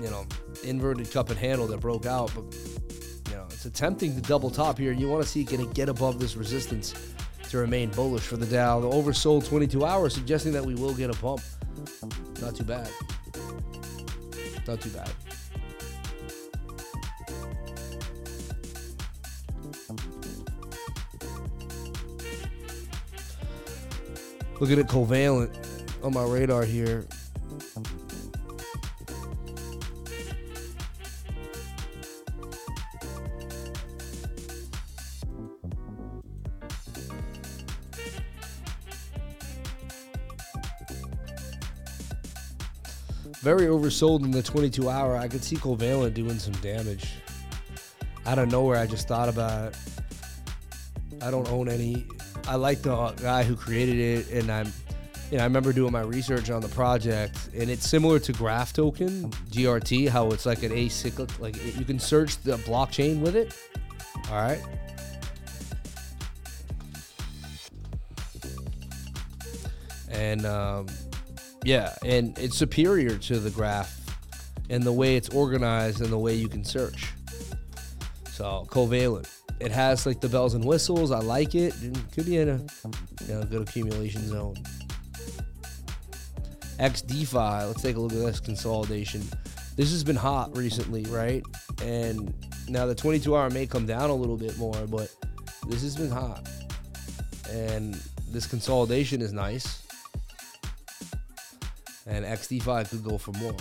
you 0.00 0.08
know, 0.08 0.24
inverted 0.64 1.10
cup 1.10 1.28
and 1.28 1.38
handle 1.38 1.66
that 1.66 1.80
broke 1.80 2.06
out, 2.06 2.32
but 2.34 2.44
you 3.28 3.36
know, 3.36 3.44
it's 3.50 3.66
attempting 3.66 4.14
to 4.14 4.22
double 4.22 4.48
top 4.48 4.78
here. 4.78 4.92
You 4.92 5.06
want 5.06 5.22
to 5.22 5.28
see 5.28 5.42
it 5.42 5.50
gonna 5.50 5.66
get 5.74 5.90
above 5.90 6.18
this 6.18 6.34
resistance 6.34 6.94
to 7.50 7.58
remain 7.58 7.90
bullish 7.90 8.22
for 8.22 8.38
the 8.38 8.46
Dow. 8.46 8.80
The 8.80 8.88
oversold 8.88 9.46
22 9.46 9.84
hours 9.84 10.14
suggesting 10.14 10.52
that 10.52 10.64
we 10.64 10.74
will 10.74 10.94
get 10.94 11.10
a 11.10 11.18
pump. 11.20 11.42
Not 12.40 12.56
too 12.56 12.64
bad. 12.64 12.88
Not 14.66 14.80
too 14.80 14.90
bad. 14.90 15.10
Looking 24.58 24.78
at 24.78 24.78
it 24.78 24.88
covalent 24.88 25.54
on 26.02 26.14
my 26.14 26.24
radar 26.24 26.64
here. 26.64 27.06
Very 43.46 43.66
oversold 43.66 44.24
in 44.24 44.32
the 44.32 44.42
22 44.42 44.90
hour. 44.90 45.16
I 45.16 45.28
could 45.28 45.44
see 45.44 45.54
Covalent 45.54 46.14
doing 46.14 46.36
some 46.36 46.54
damage. 46.54 47.12
Out 48.26 48.40
of 48.40 48.50
nowhere, 48.50 48.76
I 48.76 48.88
just 48.88 49.06
thought 49.06 49.28
about 49.28 49.68
it. 49.68 49.76
I 51.22 51.30
don't 51.30 51.48
own 51.48 51.68
any. 51.68 52.06
I 52.48 52.56
like 52.56 52.82
the 52.82 53.12
guy 53.12 53.44
who 53.44 53.54
created 53.54 53.98
it, 54.00 54.32
and 54.32 54.50
I'm, 54.50 54.72
you 55.30 55.36
know, 55.36 55.44
I 55.44 55.46
remember 55.46 55.72
doing 55.72 55.92
my 55.92 56.00
research 56.00 56.50
on 56.50 56.60
the 56.60 56.66
project, 56.70 57.50
and 57.56 57.70
it's 57.70 57.88
similar 57.88 58.18
to 58.18 58.32
Graph 58.32 58.72
Token, 58.72 59.30
GRT, 59.52 60.08
how 60.08 60.32
it's 60.32 60.44
like 60.44 60.64
an 60.64 60.72
acyclic, 60.72 61.38
like 61.38 61.54
you 61.78 61.84
can 61.84 62.00
search 62.00 62.38
the 62.38 62.56
blockchain 62.56 63.20
with 63.20 63.36
it. 63.36 63.56
All 64.28 64.42
right. 64.42 64.60
And 70.10 70.44
um, 70.44 70.88
yeah, 71.66 71.96
and 72.04 72.38
it's 72.38 72.56
superior 72.56 73.18
to 73.18 73.40
the 73.40 73.50
graph 73.50 74.00
and 74.70 74.84
the 74.84 74.92
way 74.92 75.16
it's 75.16 75.28
organized 75.30 76.00
and 76.00 76.12
the 76.12 76.18
way 76.18 76.32
you 76.32 76.48
can 76.48 76.64
search. 76.64 77.08
So 78.30 78.68
covalent. 78.70 79.28
It 79.58 79.72
has 79.72 80.06
like 80.06 80.20
the 80.20 80.28
bells 80.28 80.54
and 80.54 80.64
whistles. 80.64 81.10
I 81.10 81.18
like 81.18 81.56
it. 81.56 81.74
it 81.82 81.98
could 82.12 82.26
be 82.26 82.36
in 82.36 82.48
a 82.50 82.58
you 83.26 83.34
know, 83.34 83.42
good 83.42 83.62
accumulation 83.62 84.28
zone. 84.28 84.54
XDeFi. 86.78 87.66
Let's 87.66 87.82
take 87.82 87.96
a 87.96 88.00
look 88.00 88.12
at 88.12 88.18
this 88.18 88.38
consolidation. 88.38 89.22
This 89.74 89.90
has 89.90 90.04
been 90.04 90.14
hot 90.14 90.56
recently, 90.56 91.02
right? 91.06 91.42
And 91.82 92.32
now 92.68 92.86
the 92.86 92.94
22 92.94 93.34
hour 93.34 93.50
may 93.50 93.66
come 93.66 93.86
down 93.86 94.10
a 94.10 94.14
little 94.14 94.36
bit 94.36 94.56
more, 94.56 94.86
but 94.86 95.12
this 95.66 95.82
has 95.82 95.96
been 95.96 96.10
hot. 96.10 96.48
And 97.50 97.94
this 98.30 98.46
consolidation 98.46 99.20
is 99.20 99.32
nice 99.32 99.85
and 102.06 102.24
XDeFi 102.24 102.88
could 102.88 103.04
go 103.04 103.18
for 103.18 103.32
more. 103.32 103.56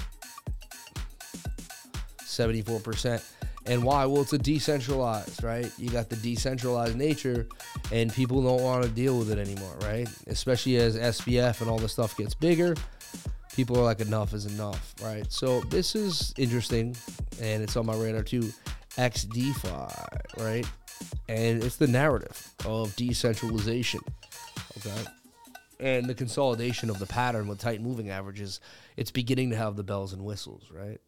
74%. 2.20 3.24
And 3.68 3.84
why? 3.84 4.06
Well, 4.06 4.22
it's 4.22 4.34
a 4.34 4.38
decentralized, 4.38 5.44
right? 5.44 5.72
You 5.80 5.90
got 5.90 6.10
the 6.10 6.18
decentralized 6.18 6.96
nature, 6.96 7.48
and 7.92 8.14
people 8.14 8.44
don't 8.44 8.62
want 8.62 8.84
to 8.84 8.90
deal 8.90 9.18
with 9.18 9.32
it 9.32 9.40
anymore, 9.40 9.76
right? 9.82 10.08
Especially 10.28 10.76
as 10.76 10.96
SBF 10.96 11.62
and 11.62 11.70
all 11.70 11.80
the 11.80 11.90
stuff 11.90 12.16
gets 12.16 12.36
bigger, 12.36 12.76
people 13.56 13.80
are 13.80 13.84
like, 13.84 14.02
enough 14.02 14.34
is 14.34 14.46
enough, 14.46 14.94
right? 15.02 15.32
So 15.32 15.62
this 15.62 15.96
is 15.96 16.34
interesting, 16.38 16.96
and 17.42 17.64
it's 17.64 17.76
on 17.76 17.88
my 17.88 17.96
radar 17.96 18.22
too. 18.22 18.52
XDeFi, 18.98 20.20
right? 20.38 20.66
And 21.28 21.64
it's 21.64 21.78
the 21.78 21.88
narrative 21.88 22.54
of 22.66 22.96
decentralization, 22.96 24.02
okay? 24.78 25.06
And 25.80 26.06
the 26.06 26.16
consolidation 26.16 26.90
of 26.90 27.00
the 27.00 27.06
pattern 27.06 27.48
with 27.48 27.60
tight 27.60 27.82
moving 27.82 28.10
averages, 28.10 28.60
it's 28.98 29.12
beginning 29.12 29.50
to 29.52 29.56
have 29.56 29.76
the 29.76 29.84
bells 29.84 30.14
and 30.14 30.24
whistles, 30.24 30.72
right? 30.72 31.00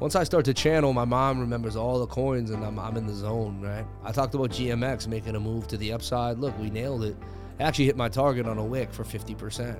Once 0.00 0.16
I 0.16 0.24
start 0.24 0.46
to 0.46 0.54
channel, 0.54 0.94
my 0.94 1.04
mom 1.04 1.40
remembers 1.40 1.76
all 1.76 1.98
the 1.98 2.06
coins 2.06 2.50
and 2.50 2.64
I'm, 2.64 2.78
I'm 2.78 2.96
in 2.96 3.06
the 3.06 3.12
zone, 3.12 3.60
right? 3.60 3.84
I 4.02 4.12
talked 4.12 4.34
about 4.34 4.50
GMX 4.50 5.06
making 5.06 5.36
a 5.36 5.40
move 5.40 5.68
to 5.68 5.76
the 5.76 5.92
upside. 5.92 6.38
Look, 6.38 6.58
we 6.58 6.70
nailed 6.70 7.04
it. 7.04 7.16
actually 7.60 7.84
hit 7.84 7.98
my 7.98 8.08
target 8.08 8.46
on 8.46 8.56
a 8.56 8.64
wick 8.64 8.90
for 8.94 9.04
50%. 9.04 9.78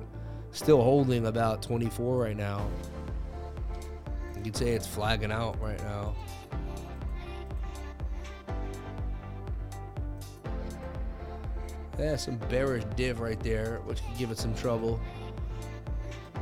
Still 0.51 0.83
holding 0.83 1.25
about 1.25 1.63
24 1.63 2.17
right 2.17 2.37
now. 2.37 2.69
You 4.37 4.43
could 4.43 4.55
say 4.55 4.69
it's 4.69 4.85
flagging 4.85 5.31
out 5.31 5.59
right 5.59 5.79
now. 5.79 6.15
Yeah, 12.01 12.15
some 12.15 12.37
bearish 12.49 12.83
div 12.95 13.19
right 13.19 13.39
there, 13.41 13.79
which 13.85 14.03
could 14.03 14.17
give 14.17 14.31
it 14.31 14.39
some 14.39 14.55
trouble. 14.55 14.99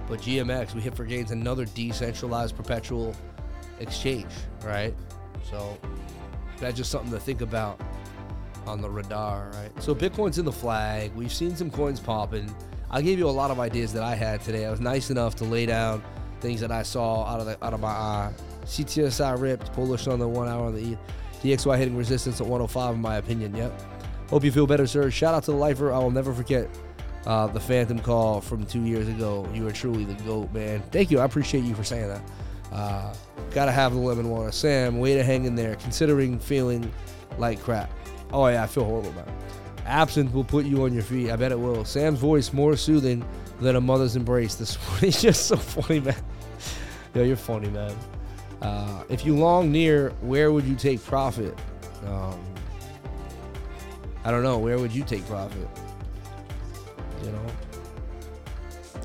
But 0.07 0.21
GMX, 0.21 0.73
we 0.73 0.79
hit 0.79 0.95
for 0.95 1.03
gains 1.03 1.31
another 1.31 1.65
decentralized 1.65 2.55
perpetual 2.55 3.13
exchange, 3.81 4.31
right? 4.63 4.95
So 5.43 5.77
that's 6.59 6.77
just 6.77 6.91
something 6.91 7.11
to 7.11 7.19
think 7.19 7.41
about 7.41 7.81
on 8.65 8.81
the 8.81 8.89
radar, 8.89 9.51
right? 9.53 9.83
So 9.83 9.93
Bitcoin's 9.93 10.39
in 10.39 10.45
the 10.45 10.51
flag. 10.51 11.13
We've 11.13 11.31
seen 11.31 11.57
some 11.57 11.69
coins 11.69 11.99
popping. 11.99 12.55
I 12.89 13.01
gave 13.01 13.19
you 13.19 13.27
a 13.27 13.29
lot 13.29 13.51
of 13.51 13.59
ideas 13.59 13.91
that 13.93 14.03
I 14.03 14.15
had 14.15 14.41
today. 14.41 14.65
I 14.65 14.71
was 14.71 14.79
nice 14.79 15.09
enough 15.09 15.35
to 15.35 15.43
lay 15.43 15.65
down 15.65 16.01
things 16.39 16.61
that 16.61 16.71
I 16.71 16.83
saw 16.83 17.25
out 17.25 17.41
of 17.41 17.45
the 17.47 17.63
out 17.63 17.73
of 17.73 17.81
my 17.81 17.89
eye. 17.89 18.33
CTSI 18.63 19.37
ripped, 19.37 19.73
bullish 19.75 20.07
on 20.07 20.19
the 20.19 20.27
one 20.27 20.47
hour 20.47 20.67
on 20.67 20.75
the 20.75 20.81
E. 20.81 20.97
DXY 21.43 21.77
hitting 21.77 21.97
resistance 21.97 22.39
at 22.39 22.47
105 22.47 22.95
in 22.95 23.01
my 23.01 23.17
opinion. 23.17 23.53
Yep. 23.55 23.98
Hope 24.29 24.43
you 24.43 24.51
feel 24.51 24.67
better, 24.67 24.85
sir. 24.85 25.09
Shout 25.09 25.33
out 25.33 25.43
to 25.45 25.51
the 25.51 25.57
lifer. 25.57 25.91
I 25.91 25.97
will 25.97 26.11
never 26.11 26.33
forget 26.33 26.69
uh, 27.25 27.47
the 27.47 27.59
Fantom 27.59 27.99
call 27.99 28.41
from 28.41 28.65
two 28.65 28.83
years 28.83 29.07
ago. 29.07 29.47
You 29.53 29.67
are 29.67 29.71
truly 29.71 30.05
the 30.05 30.13
GOAT, 30.23 30.53
man. 30.53 30.83
Thank 30.91 31.09
you. 31.11 31.19
I 31.19 31.25
appreciate 31.25 31.63
you 31.63 31.73
for 31.73 31.83
saying 31.83 32.07
that. 32.07 32.21
Uh, 32.71 33.13
gotta 33.51 33.71
have 33.71 33.93
the 33.93 33.99
lemon 33.99 34.29
water. 34.29 34.51
Sam, 34.51 34.99
way 34.99 35.15
to 35.15 35.23
hang 35.23 35.45
in 35.45 35.55
there, 35.55 35.75
considering 35.77 36.37
feeling 36.39 36.91
like 37.39 37.61
crap. 37.61 37.89
Oh, 38.31 38.47
yeah, 38.47 38.63
I 38.63 38.67
feel 38.67 38.85
horrible 38.85 39.09
about 39.09 39.27
it. 39.27 39.33
Absinthe 39.85 40.31
will 40.33 40.43
put 40.43 40.65
you 40.65 40.83
on 40.83 40.93
your 40.93 41.01
feet. 41.01 41.31
I 41.31 41.35
bet 41.35 41.51
it 41.51 41.59
will. 41.59 41.83
Sam's 41.83 42.19
voice 42.19 42.53
more 42.53 42.77
soothing 42.77 43.25
than 43.59 43.75
a 43.75 43.81
mother's 43.81 44.15
embrace 44.15 44.53
this 44.55 44.77
morning. 44.89 45.11
Just 45.11 45.47
so 45.47 45.57
funny, 45.57 45.99
man. 45.99 46.15
Yo, 47.15 47.23
you're 47.23 47.35
funny, 47.35 47.69
man. 47.69 47.95
Uh, 48.61 49.03
if 49.09 49.25
you 49.25 49.35
long 49.35 49.71
near, 49.71 50.11
where 50.21 50.51
would 50.51 50.65
you 50.65 50.75
take 50.75 51.03
profit? 51.03 51.57
Um, 52.05 52.39
I 54.23 54.31
don't 54.31 54.43
know. 54.43 54.57
Where 54.57 54.77
would 54.77 54.93
you 54.93 55.03
take 55.03 55.25
profit? 55.27 55.67
You 57.23 57.31
know, 57.31 57.45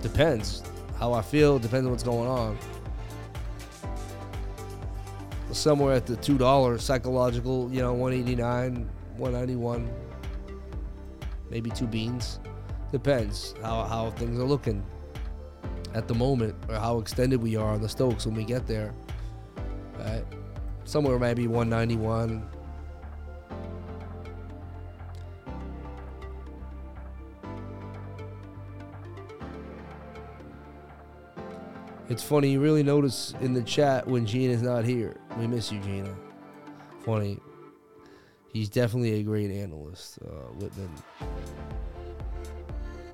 depends 0.02 0.62
how 0.98 1.12
I 1.12 1.22
feel. 1.22 1.58
Depends 1.58 1.86
on 1.86 1.90
what's 1.92 2.02
going 2.02 2.28
on. 2.28 2.58
Somewhere 5.52 5.94
at 5.94 6.06
the 6.06 6.16
two 6.16 6.36
dollars 6.36 6.82
psychological, 6.82 7.70
you 7.72 7.80
know, 7.80 7.92
one 7.92 8.12
eighty 8.12 8.34
nine, 8.34 8.88
one 9.16 9.32
ninety 9.32 9.56
one, 9.56 9.88
maybe 11.50 11.70
two 11.70 11.86
beans. 11.86 12.40
Depends 12.90 13.54
how 13.62 13.84
how 13.84 14.10
things 14.10 14.38
are 14.38 14.44
looking 14.44 14.84
at 15.94 16.08
the 16.08 16.14
moment 16.14 16.54
or 16.68 16.74
how 16.74 16.98
extended 16.98 17.40
we 17.40 17.56
are 17.56 17.70
on 17.70 17.80
the 17.80 17.88
Stokes 17.88 18.26
when 18.26 18.34
we 18.34 18.44
get 18.44 18.66
there. 18.66 18.92
Right? 19.98 20.24
Somewhere 20.84 21.18
maybe 21.18 21.46
191, 21.46 22.46
It's 32.10 32.22
funny, 32.22 32.50
you 32.50 32.60
really 32.60 32.82
notice 32.82 33.34
in 33.40 33.54
the 33.54 33.62
chat 33.62 34.06
when 34.06 34.26
Gina's 34.26 34.60
not 34.60 34.84
here. 34.84 35.16
We 35.38 35.46
miss 35.46 35.72
you, 35.72 35.80
Gina. 35.80 36.14
Funny. 37.04 37.38
He's 38.52 38.68
definitely 38.68 39.20
a 39.20 39.22
great 39.22 39.50
analyst, 39.50 40.18
uh, 40.22 40.52
Whitman. 40.58 40.90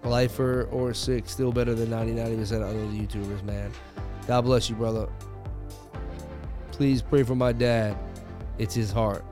Lifer 0.03 0.65
or 0.73 0.93
six, 0.93 1.31
still 1.31 1.53
better 1.53 1.75
than 1.75 1.91
90 1.91 2.15
90% 2.15 2.53
of 2.57 2.63
other 2.63 2.79
YouTubers, 2.79 3.45
man. 3.45 3.71
God 4.27 4.43
bless 4.43 4.69
you, 4.69 4.75
brother. 4.75 5.09
Please 6.73 7.01
pray 7.01 7.23
for 7.23 7.35
my 7.35 7.53
dad. 7.53 7.97
It's 8.59 8.75
his 8.75 8.91
heart. 8.91 9.25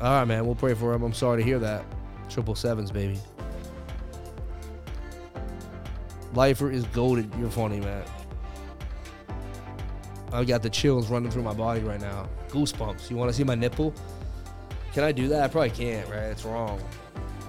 All 0.00 0.12
right, 0.12 0.24
man. 0.24 0.46
We'll 0.46 0.54
pray 0.54 0.74
for 0.74 0.94
him. 0.94 1.02
I'm 1.02 1.12
sorry 1.12 1.42
to 1.42 1.44
hear 1.44 1.58
that. 1.58 1.84
Triple 2.30 2.54
sevens, 2.54 2.90
baby. 2.90 3.18
Lifer 6.34 6.70
is 6.70 6.84
goaded. 6.86 7.30
You're 7.38 7.50
funny, 7.50 7.80
man. 7.80 8.04
I 10.32 10.44
got 10.44 10.62
the 10.62 10.70
chills 10.70 11.08
running 11.08 11.30
through 11.30 11.42
my 11.42 11.54
body 11.54 11.80
right 11.80 12.00
now. 12.00 12.28
Goosebumps. 12.48 13.10
You 13.10 13.16
want 13.16 13.30
to 13.30 13.36
see 13.36 13.44
my 13.44 13.54
nipple? 13.54 13.94
Can 14.92 15.04
I 15.04 15.12
do 15.12 15.28
that? 15.28 15.42
I 15.42 15.48
probably 15.48 15.70
can't, 15.70 16.08
right? 16.08 16.24
It's 16.24 16.44
wrong, 16.44 16.80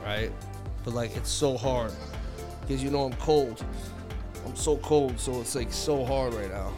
right? 0.04 0.32
But 0.84 0.94
like, 0.94 1.16
it's 1.16 1.30
so 1.30 1.58
hard 1.58 1.92
because 2.62 2.84
you 2.84 2.90
know 2.90 3.06
I'm 3.06 3.14
cold. 3.14 3.64
I'm 4.46 4.56
so 4.56 4.78
cold, 4.78 5.20
so 5.20 5.42
it's 5.42 5.56
like 5.56 5.72
so 5.74 6.06
hard 6.06 6.34
right 6.34 6.52
now. 6.52 6.72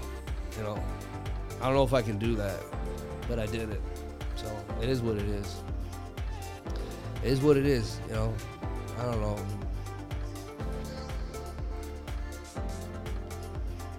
You 0.57 0.63
know, 0.63 0.83
I 1.61 1.65
don't 1.65 1.75
know 1.75 1.83
if 1.83 1.93
I 1.93 2.01
can 2.01 2.17
do 2.17 2.35
that, 2.35 2.59
but 3.27 3.39
I 3.39 3.45
did 3.45 3.69
it. 3.69 3.81
So 4.35 4.47
it 4.81 4.89
is 4.89 5.01
what 5.01 5.17
it 5.17 5.27
is. 5.27 5.61
It 7.23 7.29
is 7.29 7.41
what 7.41 7.57
it 7.57 7.65
is. 7.65 7.99
You 8.07 8.15
know, 8.15 8.33
I 8.97 9.03
don't 9.03 9.21
know. 9.21 9.37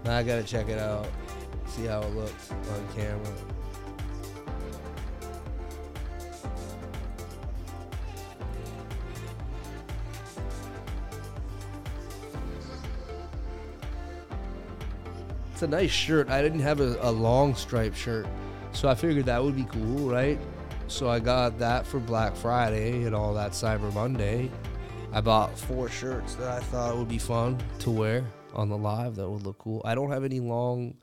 Now 0.05 0.17
I 0.17 0.23
gotta 0.23 0.43
check 0.43 0.69
it 0.69 0.79
out, 0.81 1.07
see 1.73 1.87
how 1.87 2.03
it 2.03 2.15
looks 2.15 2.51
on 2.51 2.89
camera. 2.95 3.33
It's 15.53 15.63
a 15.63 15.67
nice 15.67 15.91
shirt. 15.91 16.29
I 16.29 16.43
didn't 16.43 16.61
have 16.61 16.81
a, 16.81 16.99
a 17.01 17.11
long 17.11 17.55
stripe 17.55 17.95
shirt, 17.95 18.27
so 18.73 18.89
I 18.89 18.95
figured 18.95 19.25
that 19.27 19.43
would 19.43 19.57
be 19.57 19.65
cool, 19.65 20.11
right? 20.11 20.39
So 20.89 21.09
I 21.09 21.21
got 21.21 21.59
that 21.59 21.87
for 21.87 22.01
Black 22.01 22.37
Friday 22.37 23.05
and 23.05 23.15
all 23.15 23.33
that 23.33 23.53
Cyber 23.53 23.95
Monday. 23.95 24.51
I 25.13 25.23
bought 25.23 25.59
four 25.59 25.89
shirts 25.89 26.35
that 26.35 26.49
I 26.49 26.61
thought 26.61 26.97
would 26.99 27.09
be 27.09 27.19
fun 27.19 27.57
to 27.79 27.91
wear 27.91 28.27
on 28.53 28.69
the 28.69 28.77
live 28.77 29.17
that 29.17 29.29
would 29.29 29.45
look 29.45 29.59
cool. 29.59 29.81
I 29.87 29.95
don't 29.95 30.11
have 30.11 30.25
any 30.25 30.41
long, 30.41 30.95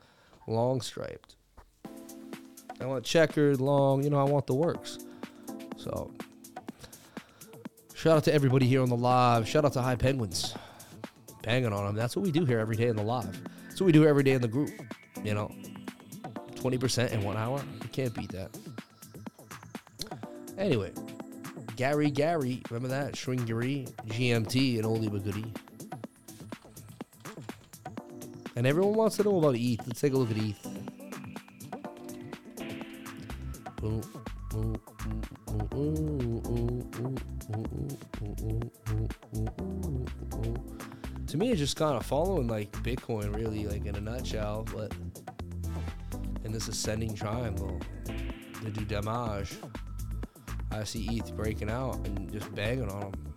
long 0.50 0.80
striped. 0.80 1.36
I 2.80 2.86
want 2.86 3.04
checkered, 3.04 3.60
long, 3.60 4.02
you 4.02 4.10
know, 4.10 4.18
I 4.18 4.24
want 4.24 4.46
the 4.46 4.54
works. 4.54 4.98
So, 5.76 6.12
shout 7.94 8.16
out 8.16 8.24
to 8.24 8.34
everybody 8.34 8.66
here 8.66 8.82
on 8.82 8.88
the 8.88 8.96
live. 8.96 9.48
Shout 9.48 9.64
out 9.64 9.74
to 9.74 9.82
High 9.82 9.96
Penguins. 9.96 10.54
Banging 11.42 11.72
on 11.72 11.86
them. 11.86 11.94
That's 11.94 12.16
what 12.16 12.24
we 12.24 12.32
do 12.32 12.44
here 12.44 12.58
every 12.58 12.76
day 12.76 12.88
in 12.88 12.96
the 12.96 13.02
live. 13.02 13.38
That's 13.68 13.80
what 13.80 13.86
we 13.86 13.92
do 13.92 14.06
every 14.06 14.22
day 14.22 14.32
in 14.32 14.42
the 14.42 14.48
group. 14.48 14.70
You 15.24 15.34
know, 15.34 15.50
20% 16.54 17.12
in 17.12 17.22
one 17.22 17.36
hour. 17.36 17.60
You 17.82 17.88
can't 17.90 18.14
beat 18.14 18.32
that. 18.32 18.56
Anyway, 20.58 20.92
Gary 21.76 22.10
Gary, 22.10 22.62
remember 22.70 22.88
that? 22.88 23.14
Shringary, 23.14 23.90
GMT, 24.06 24.76
and 24.76 24.84
oldie 24.84 25.10
but 25.10 25.24
goodie. 25.24 25.52
And 28.56 28.66
everyone 28.66 28.94
wants 28.94 29.16
to 29.16 29.24
know 29.24 29.38
about 29.38 29.54
ETH. 29.56 29.86
Let's 29.86 30.00
take 30.00 30.12
a 30.12 30.16
look 30.16 30.30
at 30.30 30.36
ETH. 30.36 30.60
To 41.26 41.36
me, 41.36 41.50
it's 41.50 41.60
just 41.60 41.76
kind 41.76 41.96
of 41.96 42.04
following 42.04 42.48
like 42.48 42.72
Bitcoin, 42.82 43.34
really, 43.34 43.66
like 43.66 43.86
in 43.86 43.94
a 43.94 44.00
nutshell, 44.00 44.66
but 44.74 44.92
in 46.44 46.52
this 46.52 46.66
ascending 46.68 47.14
triangle, 47.14 47.78
they 48.62 48.70
do 48.70 48.84
damage. 48.84 49.56
I 50.72 50.84
see 50.84 51.06
ETH 51.16 51.36
breaking 51.36 51.70
out 51.70 51.96
and 52.06 52.32
just 52.32 52.52
banging 52.54 52.90
on 52.90 53.12
them. 53.12 53.34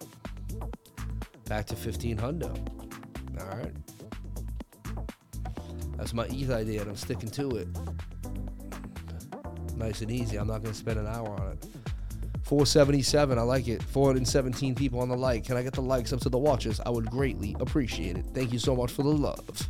Back 1.45 1.67
to 1.67 1.75
1500. 1.75 2.49
All 2.49 2.82
That's 6.03 6.13
my 6.13 6.25
ETH 6.25 6.51
idea, 6.51 6.81
and 6.81 6.89
I'm 6.89 6.97
sticking 6.97 7.29
to 7.29 7.55
it. 7.55 7.67
Nice 9.77 10.01
and 10.01 10.11
easy. 10.11 10.35
I'm 10.35 10.47
not 10.47 10.61
going 10.61 10.73
to 10.73 10.77
spend 10.77 10.99
an 10.99 11.07
hour 11.07 11.29
on 11.29 11.53
it. 11.53 11.65
477, 12.43 13.39
I 13.39 13.41
like 13.43 13.69
it. 13.69 13.81
417 13.81 14.75
people 14.75 14.99
on 14.99 15.07
the 15.07 15.15
like. 15.15 15.45
Can 15.45 15.55
I 15.55 15.63
get 15.63 15.71
the 15.71 15.81
likes 15.81 16.11
up 16.11 16.19
to 16.19 16.27
the 16.29 16.37
watchers? 16.37 16.81
I 16.85 16.89
would 16.89 17.09
greatly 17.09 17.55
appreciate 17.61 18.17
it. 18.17 18.25
Thank 18.33 18.51
you 18.51 18.59
so 18.59 18.75
much 18.75 18.91
for 18.91 19.03
the 19.03 19.13
love. 19.13 19.69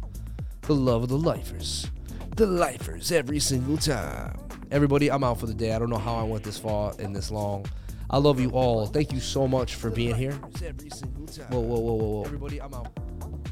The 0.62 0.74
love 0.74 1.04
of 1.04 1.10
the 1.10 1.20
lifers. 1.20 1.92
The 2.36 2.48
lifers 2.48 3.12
every 3.12 3.40
single 3.40 3.78
time. 3.78 4.36
Everybody, 4.72 5.12
I'm 5.12 5.24
out 5.24 5.40
for 5.40 5.46
the 5.46 5.54
day. 5.54 5.74
I 5.74 5.78
don't 5.78 5.92
know 5.92 6.00
how 6.00 6.16
I 6.16 6.24
went 6.24 6.44
this 6.44 6.58
far 6.58 6.96
and 6.98 7.16
this 7.16 7.30
long. 7.30 7.68
I 8.10 8.18
love 8.18 8.40
you 8.40 8.50
all. 8.50 8.88
Thank 8.88 9.14
you 9.14 9.20
so 9.20 9.48
much 9.48 9.76
for 9.76 9.92
being 9.92 10.16
here. 10.16 10.34
Whoa, 10.34 11.60
whoa, 11.60 11.80
whoa, 11.80 11.94
whoa, 11.94 12.08
whoa. 12.08 12.24
Everybody, 12.24 12.60
I'm 12.60 12.74
out. 12.74 12.88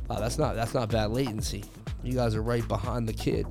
Wow, 0.10 0.20
that's 0.20 0.40
not 0.40 0.56
that's 0.56 0.74
not 0.74 0.90
bad 0.90 1.12
latency. 1.12 1.64
You 2.04 2.14
guys 2.14 2.36
are 2.36 2.42
right 2.42 2.68
behind 2.68 3.08
the 3.08 3.14
kid. 3.14 3.46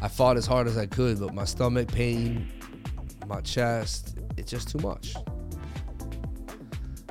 I 0.00 0.08
fought 0.08 0.36
as 0.36 0.46
hard 0.46 0.66
as 0.66 0.76
I 0.76 0.86
could, 0.86 1.20
but 1.20 1.32
my 1.34 1.44
stomach 1.44 1.88
pain, 1.88 2.48
my 3.26 3.40
chest, 3.40 4.18
it's 4.36 4.50
just 4.50 4.68
too 4.68 4.78
much. 4.78 5.14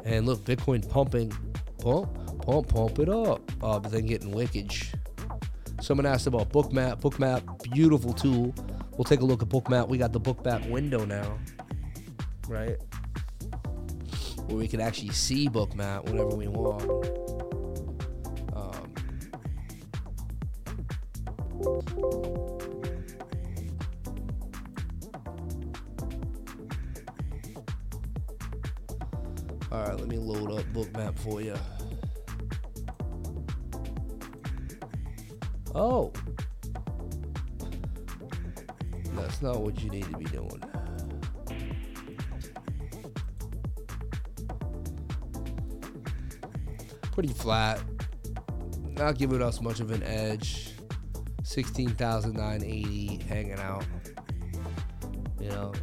And 0.03 0.25
look, 0.25 0.43
Bitcoin 0.43 0.87
pumping, 0.89 1.31
pump, 1.79 2.41
pump, 2.41 2.67
pump 2.67 2.99
it 2.99 3.09
up, 3.09 3.49
uh, 3.61 3.79
but 3.79 3.91
then 3.91 4.05
getting 4.05 4.33
wickage. 4.33 4.93
Someone 5.81 6.05
asked 6.05 6.27
about 6.27 6.49
Bookmap. 6.49 7.01
Bookmap, 7.01 7.71
beautiful 7.71 8.13
tool. 8.13 8.53
We'll 8.91 9.05
take 9.05 9.21
a 9.21 9.25
look 9.25 9.41
at 9.41 9.49
Bookmap. 9.49 9.87
We 9.87 9.97
got 9.97 10.13
the 10.13 10.19
Bookmap 10.19 10.69
window 10.69 11.05
now, 11.05 11.39
right? 12.47 12.77
Where 14.47 14.57
we 14.57 14.67
can 14.67 14.81
actually 14.81 15.11
see 15.11 15.47
Bookmap 15.47 16.05
whenever 16.05 16.35
we 16.35 16.47
want. 16.47 17.30
All 29.71 29.83
right, 29.83 29.97
let 29.97 30.07
me 30.07 30.17
load 30.17 30.51
up 30.51 30.65
Bookmap 30.73 31.17
for 31.19 31.41
you. 31.41 31.55
Oh. 35.73 36.11
That's 39.13 39.41
not 39.41 39.61
what 39.61 39.81
you 39.81 39.89
need 39.89 40.03
to 40.05 40.17
be 40.17 40.25
doing. 40.25 40.61
Pretty 47.13 47.33
flat. 47.33 47.81
Not 48.89 49.17
giving 49.17 49.41
us 49.41 49.61
much 49.61 49.79
of 49.79 49.91
an 49.91 50.03
edge. 50.03 50.70
16,980 51.51 53.23
hanging 53.27 53.59
out. 53.59 53.85
You 55.39 55.49
know, 55.49 55.73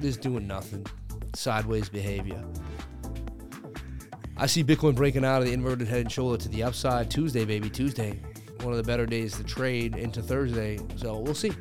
just 0.00 0.20
doing 0.20 0.46
nothing. 0.46 0.84
Sideways 1.34 1.88
behavior. 1.88 2.44
I 4.36 4.46
see 4.46 4.62
Bitcoin 4.62 4.94
breaking 4.94 5.24
out 5.24 5.40
of 5.40 5.46
the 5.46 5.54
inverted 5.54 5.88
head 5.88 6.00
and 6.00 6.12
shoulder 6.12 6.36
to 6.42 6.48
the 6.48 6.62
upside 6.62 7.10
Tuesday, 7.10 7.44
baby. 7.44 7.70
Tuesday. 7.70 8.20
One 8.60 8.72
of 8.72 8.76
the 8.76 8.82
better 8.82 9.06
days 9.06 9.36
to 9.36 9.44
trade 9.44 9.96
into 9.96 10.20
Thursday. 10.20 10.78
So 10.96 11.18
we'll 11.18 11.34
see. 11.34 11.52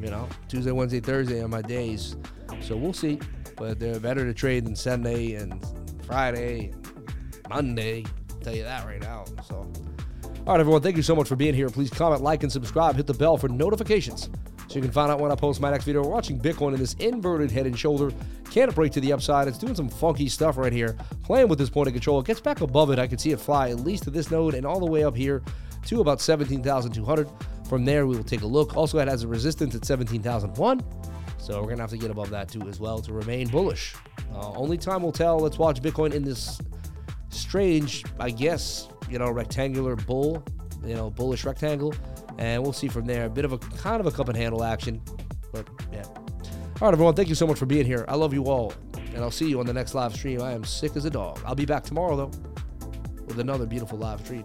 You 0.00 0.10
know, 0.10 0.28
Tuesday, 0.48 0.72
Wednesday, 0.72 1.00
Thursday 1.00 1.42
are 1.42 1.48
my 1.48 1.62
days. 1.62 2.16
So 2.60 2.76
we'll 2.76 2.92
see. 2.92 3.18
But 3.56 3.80
they're 3.80 3.98
better 3.98 4.26
to 4.26 4.34
trade 4.34 4.66
than 4.66 4.76
Sunday 4.76 5.34
and 5.34 5.64
Friday, 6.04 6.72
and 6.72 7.48
Monday. 7.48 8.04
I'll 8.30 8.40
tell 8.40 8.54
you 8.54 8.64
that 8.64 8.84
right 8.84 9.00
now. 9.00 9.24
So, 9.48 9.65
all 10.46 10.52
right, 10.52 10.60
everyone. 10.60 10.80
Thank 10.80 10.96
you 10.96 11.02
so 11.02 11.16
much 11.16 11.26
for 11.26 11.34
being 11.34 11.54
here. 11.54 11.68
Please 11.68 11.90
comment, 11.90 12.22
like, 12.22 12.44
and 12.44 12.52
subscribe. 12.52 12.94
Hit 12.94 13.08
the 13.08 13.14
bell 13.14 13.36
for 13.36 13.48
notifications 13.48 14.30
so 14.68 14.76
you 14.76 14.80
can 14.80 14.92
find 14.92 15.10
out 15.10 15.18
when 15.18 15.32
I 15.32 15.34
post 15.34 15.60
my 15.60 15.72
next 15.72 15.84
video. 15.84 16.02
We're 16.02 16.10
watching 16.10 16.38
Bitcoin 16.38 16.72
in 16.72 16.78
this 16.78 16.94
inverted 16.94 17.50
head 17.50 17.66
and 17.66 17.76
shoulder. 17.76 18.12
Can't 18.52 18.72
break 18.72 18.92
to 18.92 19.00
the 19.00 19.12
upside. 19.12 19.48
It's 19.48 19.58
doing 19.58 19.74
some 19.74 19.88
funky 19.88 20.28
stuff 20.28 20.56
right 20.56 20.72
here. 20.72 20.96
Playing 21.24 21.48
with 21.48 21.58
this 21.58 21.68
point 21.68 21.88
of 21.88 21.94
control. 21.94 22.20
It 22.20 22.26
gets 22.26 22.38
back 22.38 22.60
above 22.60 22.92
it. 22.92 23.00
I 23.00 23.08
can 23.08 23.18
see 23.18 23.32
it 23.32 23.40
fly 23.40 23.70
at 23.70 23.80
least 23.80 24.04
to 24.04 24.10
this 24.10 24.30
node 24.30 24.54
and 24.54 24.64
all 24.64 24.78
the 24.78 24.86
way 24.86 25.02
up 25.02 25.16
here 25.16 25.42
to 25.86 26.00
about 26.00 26.20
17,200. 26.20 27.28
From 27.68 27.84
there, 27.84 28.06
we 28.06 28.16
will 28.16 28.22
take 28.22 28.42
a 28.42 28.46
look. 28.46 28.76
Also, 28.76 28.98
it 28.98 29.08
has 29.08 29.24
a 29.24 29.28
resistance 29.28 29.74
at 29.74 29.84
17,001. 29.84 30.80
So 31.38 31.56
we're 31.56 31.64
going 31.64 31.78
to 31.78 31.82
have 31.82 31.90
to 31.90 31.98
get 31.98 32.12
above 32.12 32.30
that 32.30 32.48
too 32.48 32.62
as 32.68 32.78
well 32.78 33.00
to 33.00 33.12
remain 33.12 33.48
bullish. 33.48 33.96
Uh, 34.32 34.52
only 34.52 34.78
time 34.78 35.02
will 35.02 35.10
tell. 35.10 35.40
Let's 35.40 35.58
watch 35.58 35.82
Bitcoin 35.82 36.14
in 36.14 36.24
this 36.24 36.60
strange, 37.30 38.04
I 38.20 38.30
guess, 38.30 38.88
you 39.10 39.18
know, 39.18 39.30
rectangular 39.30 39.96
bull, 39.96 40.42
you 40.84 40.94
know, 40.94 41.10
bullish 41.10 41.44
rectangle. 41.44 41.94
And 42.38 42.62
we'll 42.62 42.72
see 42.72 42.88
from 42.88 43.06
there. 43.06 43.26
A 43.26 43.30
bit 43.30 43.44
of 43.44 43.52
a 43.52 43.58
kind 43.58 44.00
of 44.00 44.06
a 44.06 44.10
cup 44.10 44.28
and 44.28 44.36
handle 44.36 44.62
action. 44.62 45.00
But 45.52 45.68
yeah. 45.92 46.04
All 46.04 46.88
right, 46.88 46.92
everyone. 46.92 47.14
Thank 47.14 47.28
you 47.28 47.34
so 47.34 47.46
much 47.46 47.58
for 47.58 47.66
being 47.66 47.86
here. 47.86 48.04
I 48.08 48.14
love 48.16 48.34
you 48.34 48.44
all. 48.44 48.74
And 49.14 49.24
I'll 49.24 49.30
see 49.30 49.48
you 49.48 49.58
on 49.60 49.66
the 49.66 49.72
next 49.72 49.94
live 49.94 50.14
stream. 50.14 50.42
I 50.42 50.52
am 50.52 50.64
sick 50.64 50.94
as 50.96 51.06
a 51.06 51.10
dog. 51.10 51.40
I'll 51.46 51.54
be 51.54 51.64
back 51.64 51.84
tomorrow, 51.84 52.16
though, 52.16 52.30
with 53.26 53.40
another 53.40 53.64
beautiful 53.64 53.96
live 53.96 54.20
stream. 54.20 54.44